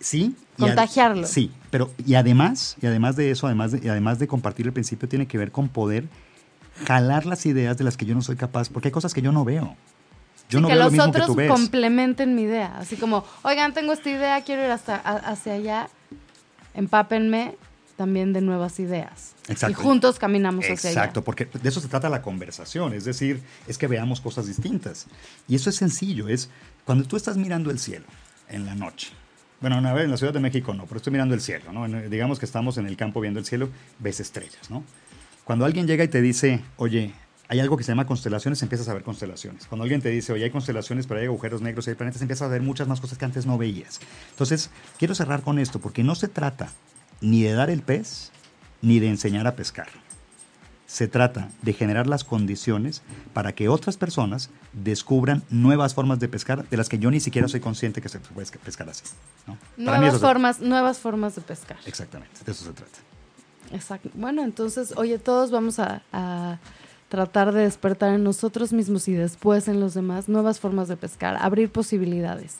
Sí. 0.00 0.34
Contagiarlo. 0.58 1.24
sí, 1.24 1.52
pero 1.70 1.92
y 2.04 2.16
además, 2.16 2.76
y 2.82 2.86
además 2.86 3.14
de 3.14 3.30
eso, 3.30 3.46
además 3.46 3.70
de, 3.70 3.80
y 3.84 3.88
además 3.88 4.18
de 4.18 4.26
compartir 4.26 4.66
el 4.66 4.72
principio, 4.72 5.08
tiene 5.08 5.28
que 5.28 5.38
ver 5.38 5.52
con 5.52 5.68
poder 5.68 6.08
jalar 6.84 7.26
las 7.26 7.46
ideas 7.46 7.78
de 7.78 7.84
las 7.84 7.96
que 7.96 8.06
yo 8.06 8.14
no 8.16 8.22
soy 8.22 8.34
capaz, 8.34 8.68
porque 8.68 8.88
hay 8.88 8.92
cosas 8.92 9.14
que 9.14 9.22
yo 9.22 9.30
no 9.30 9.44
veo. 9.44 9.76
Yo 10.50 10.60
no 10.60 10.66
que 10.66 10.74
veo 10.74 10.84
los 10.84 10.92
lo 10.92 10.96
mismo 10.96 11.10
otros 11.10 11.26
que 11.26 11.32
tú 11.32 11.36
ves. 11.36 11.50
complementen 11.50 12.34
mi 12.34 12.42
idea. 12.42 12.76
Así 12.78 12.96
como, 12.96 13.24
oigan, 13.42 13.72
tengo 13.72 13.92
esta 13.92 14.10
idea, 14.10 14.40
quiero 14.42 14.64
ir 14.64 14.70
hasta 14.70 14.96
hacia 14.96 15.54
allá, 15.54 15.88
empápenme 16.78 17.56
también 17.96 18.32
de 18.32 18.40
nuevas 18.40 18.78
ideas. 18.78 19.34
Exacto. 19.48 19.72
Y 19.72 19.74
juntos 19.74 20.18
caminamos 20.20 20.64
hacia 20.64 20.90
allá. 20.90 21.00
Exacto, 21.00 21.24
porque 21.24 21.46
de 21.46 21.68
eso 21.68 21.80
se 21.80 21.88
trata 21.88 22.08
la 22.08 22.22
conversación, 22.22 22.94
es 22.94 23.04
decir, 23.04 23.42
es 23.66 23.76
que 23.76 23.88
veamos 23.88 24.20
cosas 24.20 24.46
distintas. 24.46 25.06
Y 25.48 25.56
eso 25.56 25.68
es 25.68 25.76
sencillo, 25.76 26.28
es 26.28 26.48
cuando 26.84 27.04
tú 27.04 27.16
estás 27.16 27.36
mirando 27.36 27.72
el 27.72 27.80
cielo 27.80 28.06
en 28.48 28.64
la 28.64 28.76
noche. 28.76 29.10
Bueno, 29.60 29.78
una 29.78 29.92
vez 29.92 30.04
en 30.04 30.12
la 30.12 30.16
Ciudad 30.16 30.32
de 30.32 30.38
México 30.38 30.72
no, 30.72 30.86
pero 30.86 30.98
estoy 30.98 31.12
mirando 31.12 31.34
el 31.34 31.40
cielo, 31.40 31.72
¿no? 31.72 31.88
Digamos 32.08 32.38
que 32.38 32.46
estamos 32.46 32.78
en 32.78 32.86
el 32.86 32.96
campo 32.96 33.20
viendo 33.20 33.40
el 33.40 33.46
cielo, 33.46 33.68
ves 33.98 34.20
estrellas, 34.20 34.70
¿no? 34.70 34.84
Cuando 35.42 35.64
alguien 35.64 35.88
llega 35.88 36.04
y 36.04 36.08
te 36.08 36.22
dice, 36.22 36.62
oye, 36.76 37.12
hay 37.48 37.60
algo 37.60 37.78
que 37.78 37.82
se 37.82 37.92
llama 37.92 38.06
constelaciones, 38.06 38.62
empiezas 38.62 38.88
a 38.88 38.94
ver 38.94 39.02
constelaciones. 39.02 39.66
Cuando 39.66 39.82
alguien 39.82 40.02
te 40.02 40.10
dice, 40.10 40.34
oye, 40.34 40.44
hay 40.44 40.50
constelaciones, 40.50 41.06
pero 41.06 41.20
hay 41.20 41.26
agujeros 41.26 41.62
negros, 41.62 41.88
hay 41.88 41.94
planetas, 41.94 42.20
empiezas 42.20 42.46
a 42.46 42.50
ver 42.50 42.60
muchas 42.60 42.86
más 42.88 43.00
cosas 43.00 43.16
que 43.16 43.24
antes 43.24 43.46
no 43.46 43.56
veías. 43.56 44.00
Entonces, 44.30 44.70
quiero 44.98 45.14
cerrar 45.14 45.42
con 45.42 45.58
esto, 45.58 45.78
porque 45.78 46.04
no 46.04 46.14
se 46.14 46.28
trata 46.28 46.68
ni 47.22 47.42
de 47.42 47.52
dar 47.52 47.70
el 47.70 47.80
pez, 47.80 48.32
ni 48.82 49.00
de 49.00 49.08
enseñar 49.08 49.46
a 49.46 49.56
pescar. 49.56 49.88
Se 50.86 51.08
trata 51.08 51.48
de 51.62 51.72
generar 51.72 52.06
las 52.06 52.22
condiciones 52.22 53.02
para 53.32 53.54
que 53.54 53.68
otras 53.68 53.96
personas 53.96 54.50
descubran 54.72 55.42
nuevas 55.48 55.94
formas 55.94 56.18
de 56.18 56.28
pescar 56.28 56.68
de 56.68 56.76
las 56.76 56.88
que 56.88 56.98
yo 56.98 57.10
ni 57.10 57.20
siquiera 57.20 57.48
soy 57.48 57.60
consciente 57.60 58.00
que 58.00 58.08
se 58.08 58.20
puede 58.20 58.46
pescar 58.58 58.88
así. 58.88 59.04
Nuevas, 59.76 60.18
formas, 60.18 60.60
nuevas 60.60 60.98
formas 60.98 61.34
de 61.34 61.42
pescar. 61.42 61.78
Exactamente, 61.86 62.40
de 62.44 62.52
eso 62.52 62.64
se 62.64 62.72
trata. 62.72 62.98
Exacto. 63.70 64.10
Bueno, 64.14 64.42
entonces, 64.44 64.94
oye, 64.96 65.18
todos 65.18 65.50
vamos 65.50 65.78
a, 65.78 66.02
a 66.10 66.58
tratar 67.08 67.52
de 67.52 67.62
despertar 67.62 68.14
en 68.14 68.24
nosotros 68.24 68.72
mismos 68.72 69.08
y 69.08 69.12
después 69.12 69.68
en 69.68 69.80
los 69.80 69.94
demás 69.94 70.28
nuevas 70.28 70.60
formas 70.60 70.88
de 70.88 70.96
pescar, 70.96 71.36
abrir 71.40 71.70
posibilidades. 71.70 72.58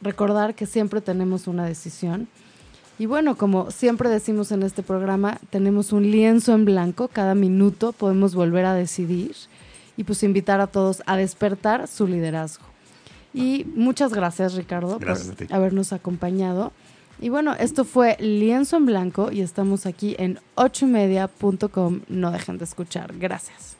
Recordar 0.00 0.54
que 0.54 0.66
siempre 0.66 1.00
tenemos 1.00 1.46
una 1.46 1.64
decisión 1.64 2.28
y 2.98 3.06
bueno, 3.06 3.36
como 3.36 3.70
siempre 3.70 4.08
decimos 4.08 4.52
en 4.52 4.62
este 4.62 4.82
programa, 4.82 5.38
tenemos 5.50 5.92
un 5.92 6.10
lienzo 6.10 6.54
en 6.54 6.64
blanco, 6.64 7.08
cada 7.08 7.34
minuto 7.34 7.92
podemos 7.92 8.34
volver 8.34 8.64
a 8.64 8.74
decidir 8.74 9.36
y 9.98 10.04
pues 10.04 10.22
invitar 10.22 10.60
a 10.60 10.66
todos 10.66 11.02
a 11.06 11.16
despertar 11.16 11.88
su 11.88 12.06
liderazgo. 12.06 12.64
Y 13.34 13.66
muchas 13.74 14.14
gracias 14.14 14.54
Ricardo 14.54 14.98
por 14.98 15.18
habernos 15.50 15.92
acompañado. 15.92 16.72
Y 17.20 17.30
bueno, 17.30 17.54
esto 17.54 17.84
fue 17.84 18.16
Lienzo 18.20 18.76
en 18.76 18.86
Blanco 18.86 19.32
y 19.32 19.40
estamos 19.40 19.86
aquí 19.86 20.14
en 20.18 20.38
ochoymedia.com. 20.54 22.00
No 22.08 22.30
dejen 22.30 22.58
de 22.58 22.64
escuchar. 22.64 23.16
Gracias. 23.16 23.76